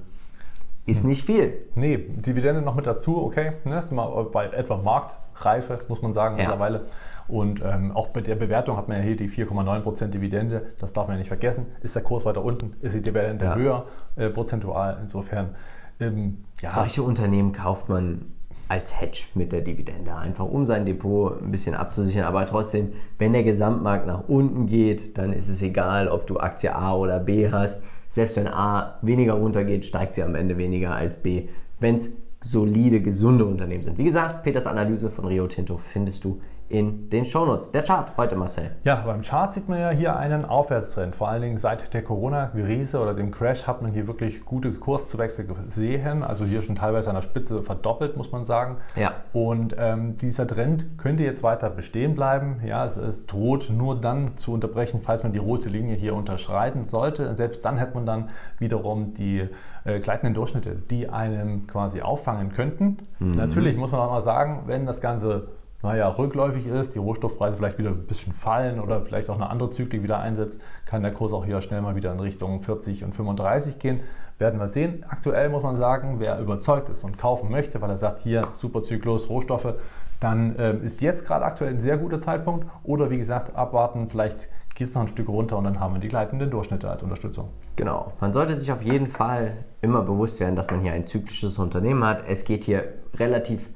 ist 0.87 1.03
hm. 1.03 1.09
nicht 1.09 1.25
viel. 1.25 1.53
Nee, 1.75 1.99
Dividende 1.99 2.63
noch 2.63 2.75
mit 2.75 2.87
dazu, 2.87 3.25
okay. 3.25 3.53
Ne? 3.65 3.83
Sind 3.83 3.97
wir 3.97 4.25
bei 4.33 4.47
etwa 4.47 4.77
Marktreife, 4.77 5.79
muss 5.89 6.03
man 6.03 6.13
sagen, 6.13 6.37
ja. 6.37 6.43
mittlerweile. 6.43 6.83
Und 7.26 7.62
ähm, 7.64 7.93
auch 7.93 8.09
bei 8.09 8.21
der 8.21 8.35
Bewertung 8.35 8.76
hat 8.76 8.88
man 8.88 8.99
ja 8.99 9.02
hier 9.02 9.16
die 9.16 9.28
4,9% 9.28 10.09
Dividende. 10.09 10.66
Das 10.78 10.93
darf 10.93 11.07
man 11.07 11.16
ja 11.16 11.19
nicht 11.19 11.28
vergessen. 11.28 11.66
Ist 11.83 11.95
der 11.95 12.02
Kurs 12.02 12.25
weiter 12.25 12.45
unten, 12.45 12.75
ist 12.81 12.95
die 12.95 13.02
Dividende 13.02 13.47
ja. 13.47 13.54
höher 13.54 13.87
äh, 14.16 14.28
prozentual. 14.28 14.99
Insofern. 15.00 15.54
Ähm, 16.00 16.45
ja. 16.61 16.71
Solche 16.71 17.02
Unternehmen 17.02 17.52
kauft 17.52 17.88
man 17.88 18.33
als 18.69 18.99
Hedge 19.00 19.25
mit 19.35 19.52
der 19.52 19.61
Dividende, 19.61 20.14
einfach 20.14 20.47
um 20.47 20.64
sein 20.66 20.87
Depot 20.87 21.40
ein 21.40 21.50
bisschen 21.50 21.75
abzusichern. 21.75 22.25
Aber 22.25 22.47
trotzdem, 22.47 22.93
wenn 23.19 23.33
der 23.33 23.45
Gesamtmarkt 23.45 24.07
nach 24.07 24.28
unten 24.28 24.66
geht, 24.66 25.19
dann 25.19 25.33
ist 25.33 25.49
es 25.49 25.62
egal, 25.62 26.09
ob 26.09 26.26
du 26.26 26.38
Aktie 26.38 26.75
A 26.75 26.95
oder 26.95 27.21
B 27.21 27.50
hast. 27.50 27.83
Selbst 28.09 28.37
wenn 28.37 28.49
A 28.49 28.99
weniger 29.02 29.35
runtergeht, 29.35 29.85
steigt 29.85 30.14
sie 30.14 30.23
am 30.23 30.35
Ende 30.35 30.57
weniger 30.57 30.95
als 30.95 31.16
B, 31.16 31.49
wenn 31.81 31.97
es 31.97 32.11
solide, 32.40 33.00
gesunde 33.00 33.45
Unternehmen 33.45 33.83
sind. 33.83 33.99
Wie 33.99 34.04
gesagt, 34.04 34.43
Peters 34.43 34.66
Analyse 34.66 35.11
von 35.11 35.25
Rio 35.25 35.47
Tinto 35.47 35.78
findest 35.78 36.25
du 36.25 36.40
in 36.68 37.11
den 37.11 37.26
Shownotes. 37.26 37.73
Der 37.73 37.83
Chart 37.83 38.16
heute, 38.16 38.37
Marcel. 38.37 38.71
Ja, 38.85 38.97
beim 39.04 39.21
Chart 39.21 39.52
sieht 39.52 39.68
man 39.68 39.78
ja 39.78 39.90
hier 39.90 40.16
einen 40.16 40.44
Aufwärtstrend. 40.44 41.14
Vor 41.14 41.28
allen 41.28 41.42
Dingen 41.42 41.56
seit 41.59 41.92
der 41.92 42.02
Corona-Krise 42.02 43.00
oder 43.00 43.12
dem 43.12 43.30
Crash 43.30 43.66
hat 43.66 43.83
man 43.83 43.92
hier 43.92 44.06
wirklich 44.06 44.44
gute 44.44 44.73
Kurszuwächse 44.73 45.44
gesehen. 45.44 46.23
Also 46.23 46.44
hier 46.44 46.62
schon 46.62 46.76
teilweise 46.76 47.11
an 47.11 47.16
der 47.16 47.23
Spitze 47.23 47.62
verdoppelt, 47.62 48.16
muss 48.16 48.33
man 48.33 48.47
sagen. 48.47 48.78
Ja. 48.97 49.12
Und 49.35 49.76
ähm, 49.78 50.16
dieser 50.16 50.47
Trend 50.47 50.97
könnte 50.97 51.23
jetzt 51.23 51.42
weiter 51.42 51.68
bestehen 51.68 52.14
bleiben. 52.14 52.61
Ja, 52.66 52.87
es, 52.87 52.97
es, 52.97 53.26
droht 53.26 53.68
nur 53.71 54.00
dann 54.00 54.38
zu 54.38 54.52
unterbrechen, 54.52 55.00
falls 55.04 55.23
man 55.23 55.33
die 55.33 55.38
rote 55.38 55.68
Linie 55.68 55.97
hier 55.97 56.14
unterschreiten 56.14 56.87
sollte. 56.87 57.37
Selbst 57.37 57.64
dann 57.64 57.76
hätte 57.76 57.94
man 57.94 58.06
dann 58.06 58.30
wiederum 58.59 59.12
die 59.12 59.49
äh, 59.85 60.00
gleitenden 60.00 60.35
Durchschnitte, 60.35 60.76
die 60.90 61.11
einem 61.11 61.66
quasi 61.66 62.00
auffangen 62.00 62.52
könnten. 62.52 62.99
Mhm. 63.18 63.33
Natürlich 63.33 63.76
muss 63.76 63.92
man 63.92 64.00
auch 64.00 64.11
mal 64.11 64.21
sagen, 64.23 64.62
wenn 64.66 64.87
das 64.87 65.00
Ganze 65.00 65.49
naja, 65.85 66.09
rückläufig 66.09 66.67
ist, 66.67 66.95
die 66.95 66.99
Rohstoffpreise 66.99 67.57
vielleicht 67.59 67.79
wieder 67.79 67.91
ein 67.91 68.07
bisschen 68.07 68.33
fallen 68.33 68.81
oder 68.81 69.03
vielleicht 69.03 69.29
auch 69.29 69.35
eine 69.35 69.50
andere 69.50 69.71
Zyklik 69.71 70.03
wieder 70.03 70.19
einsetzt, 70.19 70.61
kann 70.87 71.03
der 71.03 71.12
Kurs 71.12 71.33
auch 71.33 71.45
hier 71.45 71.61
schnell 71.61 71.83
mal 71.83 71.95
wieder 71.95 72.11
in 72.11 72.21
Richtung 72.21 72.62
40 72.62 73.05
und 73.05 73.14
35 73.14 73.79
gehen. 73.79 74.00
Werden 74.38 74.59
wir 74.59 74.67
sehen. 74.67 75.05
Aktuell 75.09 75.49
muss 75.50 75.62
man 75.62 75.76
sagen, 75.76 76.17
wer 76.19 76.41
überzeugt 76.41 76.88
ist 76.88 77.05
und 77.05 77.19
kaufen 77.19 77.50
möchte, 77.50 77.81
weil 77.83 77.91
er 77.91 77.99
sagt, 77.99 78.21
hier 78.21 78.43
super 78.55 78.83
Zyklus, 78.83 79.29
Rohstoffe, 79.29 79.75
dann 80.21 80.57
ähm, 80.59 80.83
ist 80.83 81.03
jetzt 81.03 81.26
gerade 81.26 81.45
aktuell 81.45 81.71
ein 81.71 81.81
sehr 81.81 81.99
guter 81.99 82.19
Zeitpunkt. 82.19 82.67
Oder 82.83 83.11
wie 83.11 83.19
gesagt, 83.19 83.55
abwarten, 83.55 84.09
vielleicht 84.09 84.49
geht 84.75 84.88
es 84.88 84.95
noch 84.95 85.03
ein 85.03 85.09
Stück 85.09 85.29
runter 85.29 85.59
und 85.59 85.64
dann 85.64 85.79
haben 85.79 85.95
wir 85.95 86.00
die 86.00 86.09
gleitenden 86.09 86.50
Durchschnitte 86.50 86.91
als 86.91 87.03
Unterstützung. 87.03 87.50
Genau. 87.76 88.12
Man 88.21 88.33
sollte 88.33 88.55
sich 88.55 88.73
auf 88.73 88.83
jeden 88.83 89.07
Fall 89.07 89.53
immer 89.83 90.03
bewusst 90.03 90.41
werden, 90.41 90.57
dass 90.57 90.71
man 90.71 90.81
hier 90.81 90.93
ein 90.93 91.05
zyklisches 91.05 91.59
Unternehmen 91.59 92.05
hat. 92.05 92.25
Es 92.26 92.45
geht 92.45 92.64
hier 92.64 92.85
relativ 93.19 93.69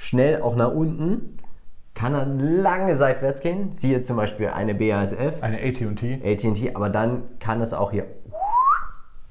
schnell 0.00 0.40
auch 0.40 0.56
nach 0.56 0.72
unten, 0.72 1.36
kann 1.92 2.14
dann 2.14 2.40
lange 2.40 2.96
seitwärts 2.96 3.42
gehen. 3.42 3.70
Siehe 3.70 4.00
zum 4.00 4.16
Beispiel 4.16 4.48
eine 4.48 4.74
BASF, 4.74 5.42
Eine 5.42 5.58
AT&T. 5.58 6.22
AT&T, 6.24 6.74
aber 6.74 6.88
dann 6.88 7.24
kann 7.38 7.60
es 7.60 7.74
auch 7.74 7.90
hier 7.90 8.06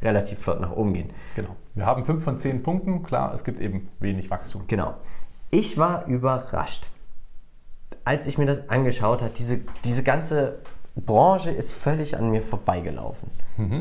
relativ 0.03 0.37
flott 0.37 0.61
nach 0.61 0.71
oben 0.71 0.93
gehen. 0.93 1.09
Genau. 1.35 1.55
Wir 1.73 1.87
haben 1.87 2.05
5 2.05 2.23
von 2.23 2.37
10 2.37 2.61
Punkten. 2.61 3.01
Klar, 3.01 3.33
es 3.33 3.43
gibt 3.43 3.59
eben 3.59 3.89
wenig 3.99 4.29
Wachstum. 4.29 4.65
Genau. 4.67 4.93
Ich 5.49 5.79
war 5.79 6.05
überrascht, 6.05 6.85
als 8.05 8.27
ich 8.27 8.37
mir 8.37 8.45
das 8.45 8.69
angeschaut 8.69 9.21
habe. 9.23 9.31
Diese, 9.35 9.61
diese 9.83 10.03
ganze 10.03 10.59
Branche 10.95 11.49
ist 11.49 11.73
völlig 11.73 12.15
an 12.15 12.29
mir 12.29 12.41
vorbeigelaufen. 12.41 13.31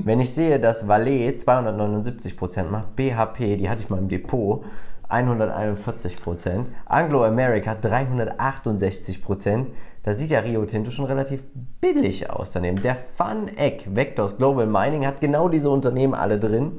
Wenn 0.05 0.19
ich 0.19 0.35
sehe, 0.35 0.59
dass 0.59 0.89
Valet 0.89 1.39
279% 1.39 2.65
macht, 2.65 2.97
BHP, 2.97 3.57
die 3.59 3.71
hatte 3.71 3.83
ich 3.83 3.91
mal 3.91 3.99
im 3.99 4.09
Depot, 4.09 4.65
141%, 5.11 6.65
Anglo 6.87 7.25
America 7.25 7.73
368%, 7.73 9.67
da 10.03 10.13
sieht 10.15 10.31
ja 10.31 10.41
Rio 10.41 10.65
Tinto 10.65 10.91
schon 10.91 11.05
relativ 11.07 11.43
billig 11.81 12.31
aus 12.31 12.53
daneben. 12.53 12.81
Der 12.83 12.97
FunEgg 13.17 13.95
Vectors 13.95 14.37
Global 14.37 14.67
Mining 14.67 15.07
hat 15.07 15.21
genau 15.21 15.49
diese 15.49 15.71
Unternehmen 15.71 16.15
alle 16.15 16.39
drin 16.39 16.79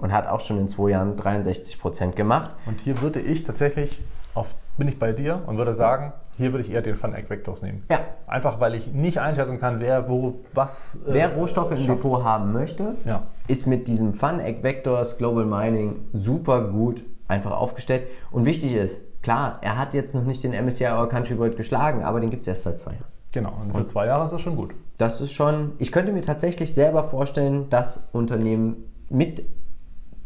und 0.00 0.12
hat 0.12 0.26
auch 0.28 0.40
schon 0.40 0.58
in 0.58 0.68
zwei 0.68 0.90
Jahren 0.90 1.16
63% 1.16 2.12
gemacht. 2.12 2.54
Und 2.66 2.80
hier 2.80 3.00
würde 3.00 3.20
ich 3.20 3.44
tatsächlich, 3.44 4.00
auf, 4.34 4.54
bin 4.78 4.88
ich 4.88 4.98
bei 4.98 5.12
dir 5.12 5.42
und 5.46 5.58
würde 5.58 5.74
sagen, 5.74 6.12
hier 6.36 6.52
würde 6.52 6.64
ich 6.64 6.72
eher 6.72 6.80
den 6.82 6.96
Fun 6.96 7.14
Egg 7.14 7.28
Vectors 7.28 7.60
nehmen. 7.62 7.84
Ja. 7.90 8.00
Einfach 8.26 8.60
weil 8.60 8.74
ich 8.74 8.86
nicht 8.92 9.18
einschätzen 9.18 9.58
kann, 9.58 9.80
wer 9.80 10.08
wo 10.08 10.36
was. 10.54 10.94
äh, 11.06 11.12
Wer 11.12 11.34
Rohstoffe 11.34 11.72
im. 11.72 11.86
Depot 11.86 12.24
haben 12.24 12.52
möchte, 12.52 12.94
Ja. 13.04 13.24
ist 13.48 13.66
mit 13.66 13.86
diesem 13.88 14.14
FunEgg 14.14 14.62
Vectors 14.62 15.18
Global 15.18 15.44
Mining 15.44 15.96
super 16.14 16.62
gut 16.62 17.02
einfach 17.30 17.52
aufgestellt. 17.52 18.08
Und 18.30 18.44
wichtig 18.44 18.74
ist, 18.74 19.00
klar, 19.22 19.58
er 19.62 19.78
hat 19.78 19.94
jetzt 19.94 20.14
noch 20.14 20.24
nicht 20.24 20.42
den 20.42 20.52
MSCI 20.52 20.86
All 20.86 21.08
Country 21.08 21.38
World 21.38 21.56
geschlagen, 21.56 22.02
aber 22.02 22.20
den 22.20 22.30
gibt 22.30 22.42
es 22.42 22.48
erst 22.48 22.62
seit 22.62 22.78
zwei 22.78 22.92
Jahren. 22.92 23.06
Genau. 23.32 23.52
Und 23.62 23.76
für 23.76 23.86
zwei 23.86 24.06
Jahre 24.06 24.24
ist 24.24 24.32
das 24.32 24.40
schon 24.40 24.56
gut. 24.56 24.74
Das 24.98 25.20
ist 25.20 25.32
schon, 25.32 25.72
ich 25.78 25.92
könnte 25.92 26.12
mir 26.12 26.22
tatsächlich 26.22 26.74
selber 26.74 27.04
vorstellen, 27.04 27.66
das 27.70 28.08
Unternehmen 28.12 28.84
mit 29.08 29.44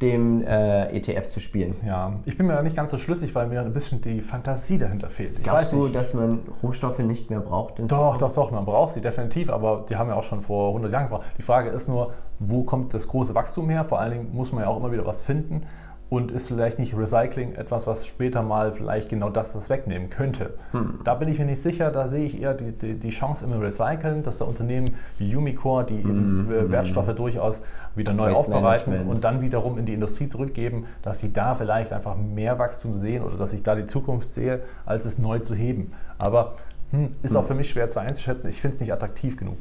dem 0.03 0.43
äh, 0.43 0.97
ETF 0.97 1.29
zu 1.29 1.41
spielen. 1.41 1.77
Ja. 1.87 2.15
Ich 2.25 2.37
bin 2.37 2.47
mir 2.47 2.55
da 2.55 2.63
nicht 2.63 2.77
ganz 2.77 2.91
so 2.91 2.99
schlüssig, 2.99 3.35
weil 3.35 3.47
mir 3.47 3.61
ein 3.61 3.73
bisschen 3.73 4.01
die 4.01 4.21
Fantasie 4.21 4.77
dahinter 4.77 5.09
fehlt. 5.09 5.39
Ich 5.39 5.45
Glaubst 5.45 5.73
du, 5.73 5.89
dass 5.89 6.15
man 6.15 6.41
Rohstoffe 6.63 6.99
nicht 6.99 7.31
mehr 7.31 7.41
braucht? 7.41 7.79
Doch, 7.79 8.19
doch, 8.19 8.33
doch, 8.33 8.51
man 8.51 8.65
braucht 8.65 8.95
sie 8.95 9.01
definitiv, 9.01 9.51
aber 9.51 9.85
die 9.89 9.97
haben 9.97 10.09
ja 10.09 10.17
auch 10.17 10.23
schon 10.25 10.43
vor 10.43 10.69
100 10.69 10.93
Jahren 10.93 11.05
gebraucht. 11.05 11.27
Die 11.39 11.43
Frage 11.43 11.71
ist 11.71 11.89
nur, 11.89 12.13
wo 12.41 12.65
kommt 12.65 12.93
das 12.93 13.07
große 13.07 13.35
Wachstum 13.35 13.71
her? 13.71 13.85
Vor 13.85 14.01
allen 14.01 14.11
Dingen 14.11 14.35
muss 14.35 14.53
man 14.53 14.63
ja 14.63 14.69
auch 14.69 14.79
immer 14.79 14.91
wieder 14.91 15.07
was 15.07 15.23
finden 15.23 15.63
und 16.11 16.31
ist 16.31 16.49
vielleicht 16.49 16.79
nicht 16.79 16.97
Recycling 16.97 17.55
etwas, 17.55 17.87
was 17.87 18.07
später 18.07 18.43
mal 18.43 18.73
vielleicht 18.73 19.09
genau 19.09 19.31
das, 19.31 19.53
das 19.53 19.71
wegnehmen 19.71 20.11
könnte. 20.11 20.55
Da 21.03 21.15
bin 21.15 21.29
ich 21.29 21.39
mir 21.39 21.47
nicht 21.47 21.63
sicher, 21.63 21.91
da 21.91 22.09
sehe 22.09 22.25
ich 22.25 22.41
eher 22.41 22.55
die, 22.55 22.73
die, 22.73 22.95
die 22.95 23.11
Chance 23.11 23.45
im 23.45 23.53
Recyceln, 23.53 24.23
dass 24.23 24.39
da 24.39 24.45
Unternehmen 24.45 24.91
wie 25.19 25.35
Umicore, 25.35 25.85
die 25.85 25.99
eben 25.99 26.51
äh, 26.53 26.71
Wertstoffe 26.71 27.15
durchaus 27.15 27.63
wieder 27.95 28.13
neu 28.13 28.31
Waste 28.31 28.39
aufbereiten 28.41 28.91
Management. 28.91 29.17
und 29.17 29.25
dann 29.25 29.41
wiederum 29.41 29.79
in 29.79 29.87
die 29.87 29.95
Industrie 29.95 30.29
zurückgeben, 30.29 30.87
dass 31.03 31.21
sie 31.21 31.33
da 31.33 31.55
vielleicht 31.55 31.93
einfach 31.93 32.17
mehr 32.17 32.59
Wachstum 32.59 32.95
sehen 32.95 33.23
oder 33.25 33.37
dass 33.37 33.53
ich 33.53 33.63
da 33.63 33.75
die 33.75 33.87
Zukunft 33.87 34.33
sehe, 34.33 34.63
als 34.85 35.05
es 35.05 35.19
neu 35.19 35.39
zu 35.39 35.55
heben. 35.55 35.93
Aber 36.19 36.55
hm, 36.91 37.17
ist 37.23 37.35
auch 37.35 37.45
für 37.45 37.55
mich 37.55 37.71
schwer 37.71 37.89
zu 37.89 37.99
einzuschätzen. 37.99 38.51
Ich 38.51 38.61
finde 38.61 38.75
es 38.75 38.81
nicht 38.81 38.93
attraktiv 38.93 39.37
genug. 39.37 39.57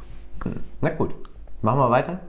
Na 0.82 0.90
gut, 0.90 1.16
machen 1.62 1.80
wir 1.80 1.90
weiter. 1.90 2.20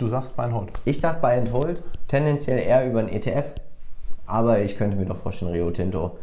Du 0.00 0.08
sagst 0.08 0.34
Buy 0.34 0.46
and 0.46 0.54
Hold. 0.54 0.72
Ich 0.86 0.98
sag 0.98 1.20
Buy 1.20 1.36
and 1.36 1.52
Hold, 1.52 1.82
tendenziell 2.08 2.58
eher 2.58 2.88
über 2.88 3.00
einen 3.00 3.10
ETF, 3.10 3.52
aber 4.24 4.62
ich 4.62 4.78
könnte 4.78 4.96
mir 4.96 5.04
doch 5.04 5.18
vorstellen, 5.18 5.52
Rio 5.52 5.70
Tinto 5.70 6.16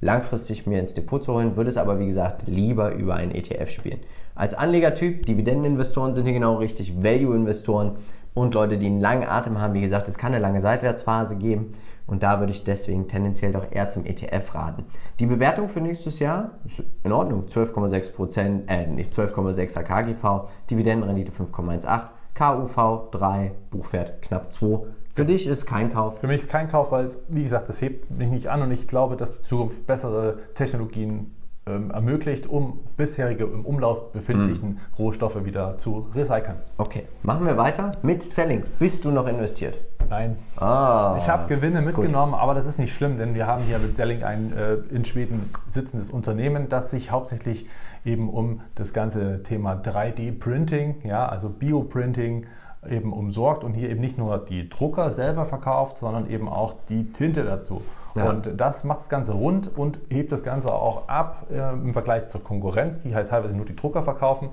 langfristig 0.00 0.68
mir 0.68 0.78
ins 0.78 0.94
Depot 0.94 1.22
zu 1.22 1.34
holen, 1.34 1.56
würde 1.56 1.68
es 1.68 1.76
aber 1.76 1.98
wie 1.98 2.06
gesagt 2.06 2.44
lieber 2.46 2.92
über 2.92 3.16
einen 3.16 3.32
ETF 3.32 3.70
spielen. 3.70 3.98
Als 4.36 4.54
Anlegertyp, 4.54 5.26
Dividendeninvestoren 5.26 6.14
sind 6.14 6.26
hier 6.26 6.32
genau 6.34 6.58
richtig, 6.58 7.02
Value-Investoren 7.02 7.96
und 8.34 8.54
Leute, 8.54 8.78
die 8.78 8.86
einen 8.86 9.00
langen 9.00 9.26
Atem 9.26 9.60
haben, 9.60 9.74
wie 9.74 9.80
gesagt, 9.80 10.06
es 10.06 10.16
kann 10.16 10.32
eine 10.32 10.40
lange 10.40 10.60
Seitwärtsphase 10.60 11.34
geben 11.34 11.72
und 12.06 12.22
da 12.22 12.38
würde 12.38 12.52
ich 12.52 12.62
deswegen 12.62 13.08
tendenziell 13.08 13.50
doch 13.50 13.66
eher 13.68 13.88
zum 13.88 14.06
ETF 14.06 14.54
raten. 14.54 14.84
Die 15.18 15.26
Bewertung 15.26 15.68
für 15.68 15.80
nächstes 15.80 16.20
Jahr 16.20 16.52
ist 16.64 16.84
in 17.02 17.10
Ordnung, 17.10 17.46
12,6%, 17.46 18.68
äh 18.68 18.86
nicht 18.86 19.12
12,6er 19.12 19.82
KGV, 19.82 20.48
Dividendenrendite 20.70 21.32
5,18, 21.32 22.00
KUV 22.34 23.10
3, 23.12 23.52
Buchwert 23.70 24.22
knapp 24.22 24.52
2. 24.52 24.80
Für 25.14 25.24
dich 25.24 25.46
ist 25.46 25.66
kein 25.66 25.92
Kauf. 25.92 26.18
Für 26.18 26.26
mich 26.26 26.42
ist 26.42 26.50
kein 26.50 26.68
Kauf, 26.68 26.90
weil, 26.90 27.04
es, 27.06 27.18
wie 27.28 27.44
gesagt, 27.44 27.68
das 27.68 27.80
hebt 27.80 28.10
mich 28.10 28.28
nicht 28.30 28.48
an 28.48 28.62
und 28.62 28.72
ich 28.72 28.88
glaube, 28.88 29.16
dass 29.16 29.40
die 29.40 29.46
Zukunft 29.46 29.86
bessere 29.86 30.38
Technologien 30.54 31.32
ähm, 31.66 31.92
ermöglicht, 31.92 32.48
um 32.48 32.80
bisherige 32.96 33.44
im 33.44 33.64
Umlauf 33.64 34.10
befindlichen 34.12 34.80
Rohstoffe 34.98 35.44
wieder 35.44 35.78
zu 35.78 36.08
recyceln. 36.14 36.56
Okay, 36.76 37.04
machen 37.22 37.46
wir 37.46 37.56
weiter 37.56 37.92
mit 38.02 38.22
Selling. 38.24 38.64
Bist 38.80 39.04
du 39.04 39.12
noch 39.12 39.28
investiert? 39.28 39.78
Nein, 40.10 40.36
Ah, 40.56 41.16
Ich 41.18 41.28
habe 41.28 41.48
Gewinne 41.48 41.80
mitgenommen, 41.80 42.34
aber 42.34 42.52
das 42.54 42.66
ist 42.66 42.78
nicht 42.78 42.92
schlimm, 42.94 43.16
denn 43.16 43.34
wir 43.34 43.46
haben 43.46 43.62
hier 43.62 43.78
mit 43.78 43.94
Selling 43.94 44.22
ein 44.24 44.52
äh, 44.52 44.74
in 44.94 45.04
Schweden 45.04 45.48
sitzendes 45.68 46.10
Unternehmen, 46.10 46.68
das 46.68 46.90
sich 46.90 47.10
hauptsächlich 47.10 47.66
eben 48.04 48.28
um 48.28 48.60
das 48.74 48.92
ganze 48.92 49.42
Thema 49.42 49.74
3D-Printing, 49.74 51.06
ja, 51.06 51.26
also 51.26 51.48
Bioprinting 51.48 52.46
eben 52.88 53.12
umsorgt 53.12 53.64
und 53.64 53.74
hier 53.74 53.88
eben 53.88 54.00
nicht 54.00 54.18
nur 54.18 54.38
die 54.38 54.68
Drucker 54.68 55.10
selber 55.10 55.46
verkauft, 55.46 55.98
sondern 55.98 56.28
eben 56.28 56.48
auch 56.48 56.74
die 56.88 57.12
Tinte 57.12 57.44
dazu. 57.44 57.82
Ja. 58.14 58.30
Und 58.30 58.60
das 58.60 58.84
macht 58.84 59.00
das 59.00 59.08
Ganze 59.08 59.32
rund 59.32 59.76
und 59.76 59.98
hebt 60.08 60.32
das 60.32 60.42
Ganze 60.42 60.72
auch 60.72 61.08
ab 61.08 61.46
äh, 61.50 61.72
im 61.72 61.92
Vergleich 61.92 62.28
zur 62.28 62.42
Konkurrenz, 62.42 63.02
die 63.02 63.14
halt 63.14 63.28
teilweise 63.28 63.54
nur 63.54 63.66
die 63.66 63.74
Drucker 63.74 64.02
verkaufen. 64.02 64.50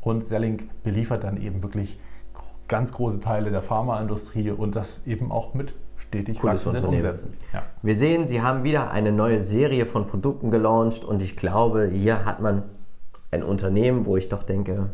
Und 0.00 0.24
Selling 0.24 0.68
beliefert 0.82 1.24
dann 1.24 1.36
eben 1.36 1.62
wirklich 1.62 2.00
ganz 2.68 2.92
große 2.92 3.20
Teile 3.20 3.50
der 3.50 3.62
Pharmaindustrie 3.62 4.50
und 4.50 4.76
das 4.76 5.06
eben 5.06 5.30
auch 5.30 5.54
mit 5.54 5.74
stetig 5.96 6.40
Cooles 6.40 6.66
wachsenden. 6.66 6.94
Umsätzen. 6.94 7.34
Ja. 7.52 7.62
Wir 7.82 7.94
sehen, 7.94 8.26
sie 8.26 8.42
haben 8.42 8.64
wieder 8.64 8.90
eine 8.90 9.12
neue 9.12 9.40
Serie 9.40 9.86
von 9.86 10.06
Produkten 10.06 10.50
gelauncht 10.50 11.04
und 11.04 11.22
ich 11.22 11.36
glaube, 11.36 11.90
hier 11.92 12.24
hat 12.24 12.40
man 12.40 12.62
ein 13.32 13.42
Unternehmen, 13.42 14.06
wo 14.06 14.16
ich 14.16 14.28
doch 14.28 14.42
denke, 14.42 14.90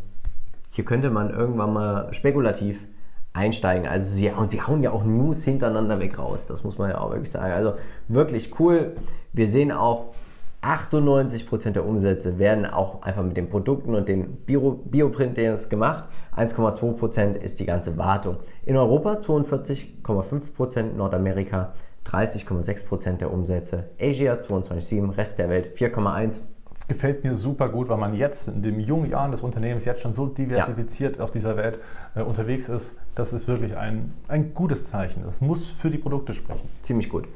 hier 0.71 0.85
könnte 0.85 1.11
man 1.11 1.31
irgendwann 1.31 1.73
mal 1.73 2.15
spekulativ 2.15 2.87
einsteigen. 3.33 3.87
Also 3.87 4.15
sie, 4.15 4.31
und 4.31 4.51
sie 4.51 4.63
hauen 4.63 4.83
ja 4.83 4.93
auch 4.93 5.05
News 5.05 5.45
hintereinander 5.45 6.01
weg 6.01 6.19
raus, 6.19 6.47
das 6.47 6.65
muss 6.65 6.79
man 6.79 6.91
ja 6.91 7.01
auch 7.01 7.11
wirklich 7.11 7.31
sagen. 7.31 7.53
Also 7.53 7.75
wirklich 8.09 8.59
cool. 8.59 8.95
Wir 9.33 9.49
sehen 9.49 9.73
auch, 9.73 10.15
98% 10.63 11.71
der 11.71 11.87
Umsätze 11.87 12.39
werden 12.39 12.67
auch 12.67 13.03
einfach 13.03 13.23
mit 13.23 13.37
den 13.37 13.49
Produkten 13.49 13.95
und 13.95 14.09
dem 14.09 14.39
Bio, 14.39 14.73
Bioprint 14.85 15.37
gemacht. 15.69 16.05
1,2% 16.37 17.37
ist 17.37 17.61
die 17.61 17.67
ganze 17.67 17.97
Wartung. 17.97 18.39
In 18.65 18.77
Europa 18.77 19.15
42,5%, 19.15 20.95
Nordamerika 20.97 21.75
30,6% 22.07 23.19
der 23.19 23.33
Umsätze, 23.33 23.91
Asia 24.01 24.35
22,7%, 24.35 25.17
Rest 25.17 25.39
der 25.39 25.49
Welt 25.49 25.77
4,1%. 25.77 26.41
Gefällt 26.89 27.23
mir 27.23 27.37
super 27.37 27.69
gut, 27.69 27.89
weil 27.91 27.99
man 27.99 28.15
jetzt 28.15 28.49
in 28.49 28.63
den 28.63 28.81
jungen 28.81 29.11
Jahren 29.11 29.31
des 29.31 29.43
Unternehmens 29.43 29.85
jetzt 29.85 30.01
schon 30.01 30.15
so 30.15 30.27
diversifiziert 30.27 31.21
auf 31.21 31.31
dieser 31.31 31.57
Welt 31.57 31.79
äh, 32.15 32.23
unterwegs 32.23 32.69
ist. 32.71 32.93
Das 33.15 33.33
ist 33.35 33.47
wirklich 33.47 33.77
ein, 33.77 34.15
ein 34.27 34.55
gutes 34.55 34.89
Zeichen. 34.89 35.23
Das 35.25 35.41
muss 35.43 35.67
für 35.67 35.91
die 35.91 35.99
Produkte 35.99 36.33
sprechen. 36.33 36.67
Ziemlich 36.83 37.11
gut. 37.11 37.29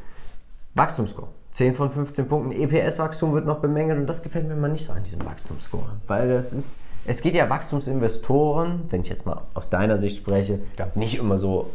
Wachstumsscore. 0.75 1.29
10 1.51 1.75
von 1.75 1.91
15 1.91 2.29
Punkten. 2.29 2.53
EPS-Wachstum 2.53 3.35
wird 3.35 3.45
noch 3.45 3.59
bemängelt 3.59 3.99
und 3.99 4.07
das 4.07 4.23
gefällt 4.23 4.49
mir 4.49 4.57
mal 4.57 4.71
nicht 4.71 4.87
so 4.87 4.95
an 4.95 5.03
diesem 5.05 5.23
Wachstumsscore. 5.27 5.85
Weil 6.07 6.29
das 6.31 6.55
ist, 6.55 6.79
es 7.05 7.21
geht 7.21 7.35
ja 7.35 7.51
Wachstumsinvestoren, 7.51 8.85
wenn 8.89 9.03
ich 9.03 9.11
jetzt 9.11 9.27
mal 9.27 9.43
aus 9.53 9.69
deiner 9.69 9.99
Sicht 9.99 10.17
spreche, 10.17 10.61
Ja. 10.79 10.87
nicht 10.95 11.19
immer 11.19 11.37
so 11.37 11.69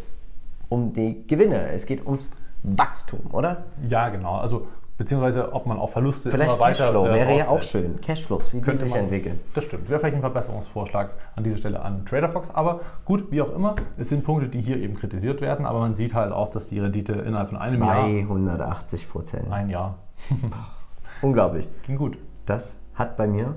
um 0.69 0.93
die 0.93 1.27
Gewinne. 1.27 1.69
Es 1.69 1.85
geht 1.85 2.03
ums 2.07 2.31
Wachstum, 2.63 3.19
oder? 3.31 3.65
Ja, 3.87 4.09
genau. 4.09 4.37
Also 4.37 4.67
beziehungsweise 4.97 5.53
ob 5.53 5.65
man 5.65 5.77
auch 5.79 5.89
Verluste 5.91 6.31
Vielleicht 6.31 6.51
immer 6.53 6.59
weiter 6.61 6.85
Cashflow 6.85 7.05
äh, 7.07 7.13
wäre 7.13 7.37
ja 7.37 7.47
auch 7.49 7.61
schön. 7.61 8.01
Cashflows, 8.01 8.51
wie 8.53 8.57
die 8.57 8.63
Könnte 8.63 8.83
sich 8.83 8.91
man- 8.93 9.01
entwickeln. 9.01 9.39
Das 9.53 9.63
stimmt. 9.65 9.89
Wäre 9.89 9.99
vielleicht 9.99 10.15
ein 10.15 10.21
Verbesserungsvorschlag 10.21 11.11
an 11.35 11.43
dieser 11.43 11.57
Stelle 11.57 11.81
an 11.81 12.05
TraderFox. 12.05 12.49
Aber 12.51 12.81
gut, 13.05 13.31
wie 13.31 13.41
auch 13.41 13.53
immer, 13.55 13.75
es 13.97 14.09
sind 14.09 14.23
Punkte, 14.25 14.47
die 14.47 14.61
hier 14.61 14.77
eben 14.77 14.95
kritisiert 14.95 15.39
werden. 15.41 15.65
Aber 15.65 15.79
man 15.79 15.93
sieht 15.95 16.13
halt 16.13 16.31
auch, 16.31 16.49
dass 16.49 16.67
die 16.67 16.79
Rendite 16.79 17.13
innerhalb 17.13 17.49
von 17.49 17.57
einem 17.57 17.83
Jahr, 17.83 18.05
280 18.27 19.09
Prozent. 19.09 19.51
ein 19.51 19.69
Jahr, 19.69 19.95
Unglaublich. 21.21 21.67
ging 21.85 21.95
gut. 21.97 22.17
Das 22.45 22.79
hat 22.95 23.17
bei 23.17 23.27
mir 23.27 23.55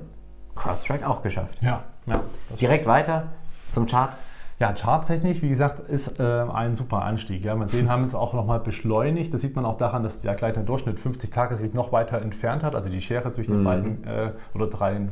CrowdStrike 0.56 1.08
auch 1.08 1.22
geschafft. 1.22 1.56
Ja, 1.60 1.84
ja. 2.06 2.14
Direkt 2.60 2.86
weiter 2.86 3.28
zum 3.68 3.86
Chart. 3.86 4.14
Ja, 4.60 4.74
charttechnisch, 4.74 5.40
wie 5.40 5.48
gesagt, 5.48 5.80
ist 5.80 6.20
äh, 6.20 6.22
ein 6.22 6.74
super 6.74 7.02
Anstieg. 7.02 7.44
Ja. 7.44 7.54
Man 7.56 7.66
sehen, 7.66 7.88
haben 7.88 8.04
es 8.04 8.14
auch 8.14 8.34
nochmal 8.34 8.60
beschleunigt. 8.60 9.32
Das 9.32 9.40
sieht 9.40 9.56
man 9.56 9.64
auch 9.64 9.78
daran, 9.78 10.02
dass 10.02 10.20
der 10.20 10.34
gleitende 10.34 10.66
Durchschnitt 10.66 11.00
50 11.00 11.30
Tage 11.30 11.56
sich 11.56 11.72
noch 11.72 11.92
weiter 11.92 12.20
entfernt 12.20 12.62
hat. 12.62 12.74
Also 12.74 12.90
die 12.90 13.00
Schere 13.00 13.30
zwischen 13.30 13.52
den 13.54 13.64
beiden 13.64 14.04
äh, 14.04 14.32
oder 14.54 14.66
drei 14.66 15.08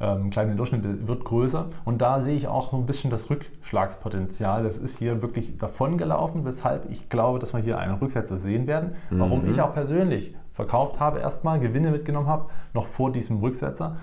ähm, 0.00 0.30
kleine 0.30 0.54
Durchschnitt 0.54 1.06
wird 1.08 1.24
größer. 1.24 1.66
Und 1.84 2.00
da 2.00 2.20
sehe 2.20 2.36
ich 2.36 2.46
auch 2.46 2.72
ein 2.72 2.86
bisschen 2.86 3.10
das 3.10 3.28
Rückschlagspotenzial. 3.28 4.62
Das 4.62 4.76
ist 4.76 4.98
hier 4.98 5.20
wirklich 5.20 5.58
davon 5.58 5.98
gelaufen, 5.98 6.44
weshalb 6.44 6.88
ich 6.90 7.08
glaube, 7.08 7.40
dass 7.40 7.52
wir 7.54 7.60
hier 7.60 7.78
einen 7.78 7.94
Rücksetzer 7.94 8.36
sehen 8.36 8.66
werden. 8.68 8.92
Warum 9.10 9.44
Mhm. 9.44 9.50
ich 9.50 9.60
auch 9.60 9.74
persönlich 9.74 10.34
verkauft 10.52 11.00
habe, 11.00 11.18
erstmal 11.18 11.58
Gewinne 11.58 11.90
mitgenommen 11.90 12.28
habe, 12.28 12.46
noch 12.72 12.86
vor 12.86 13.10
diesem 13.10 13.40
Rücksetzer. 13.40 13.96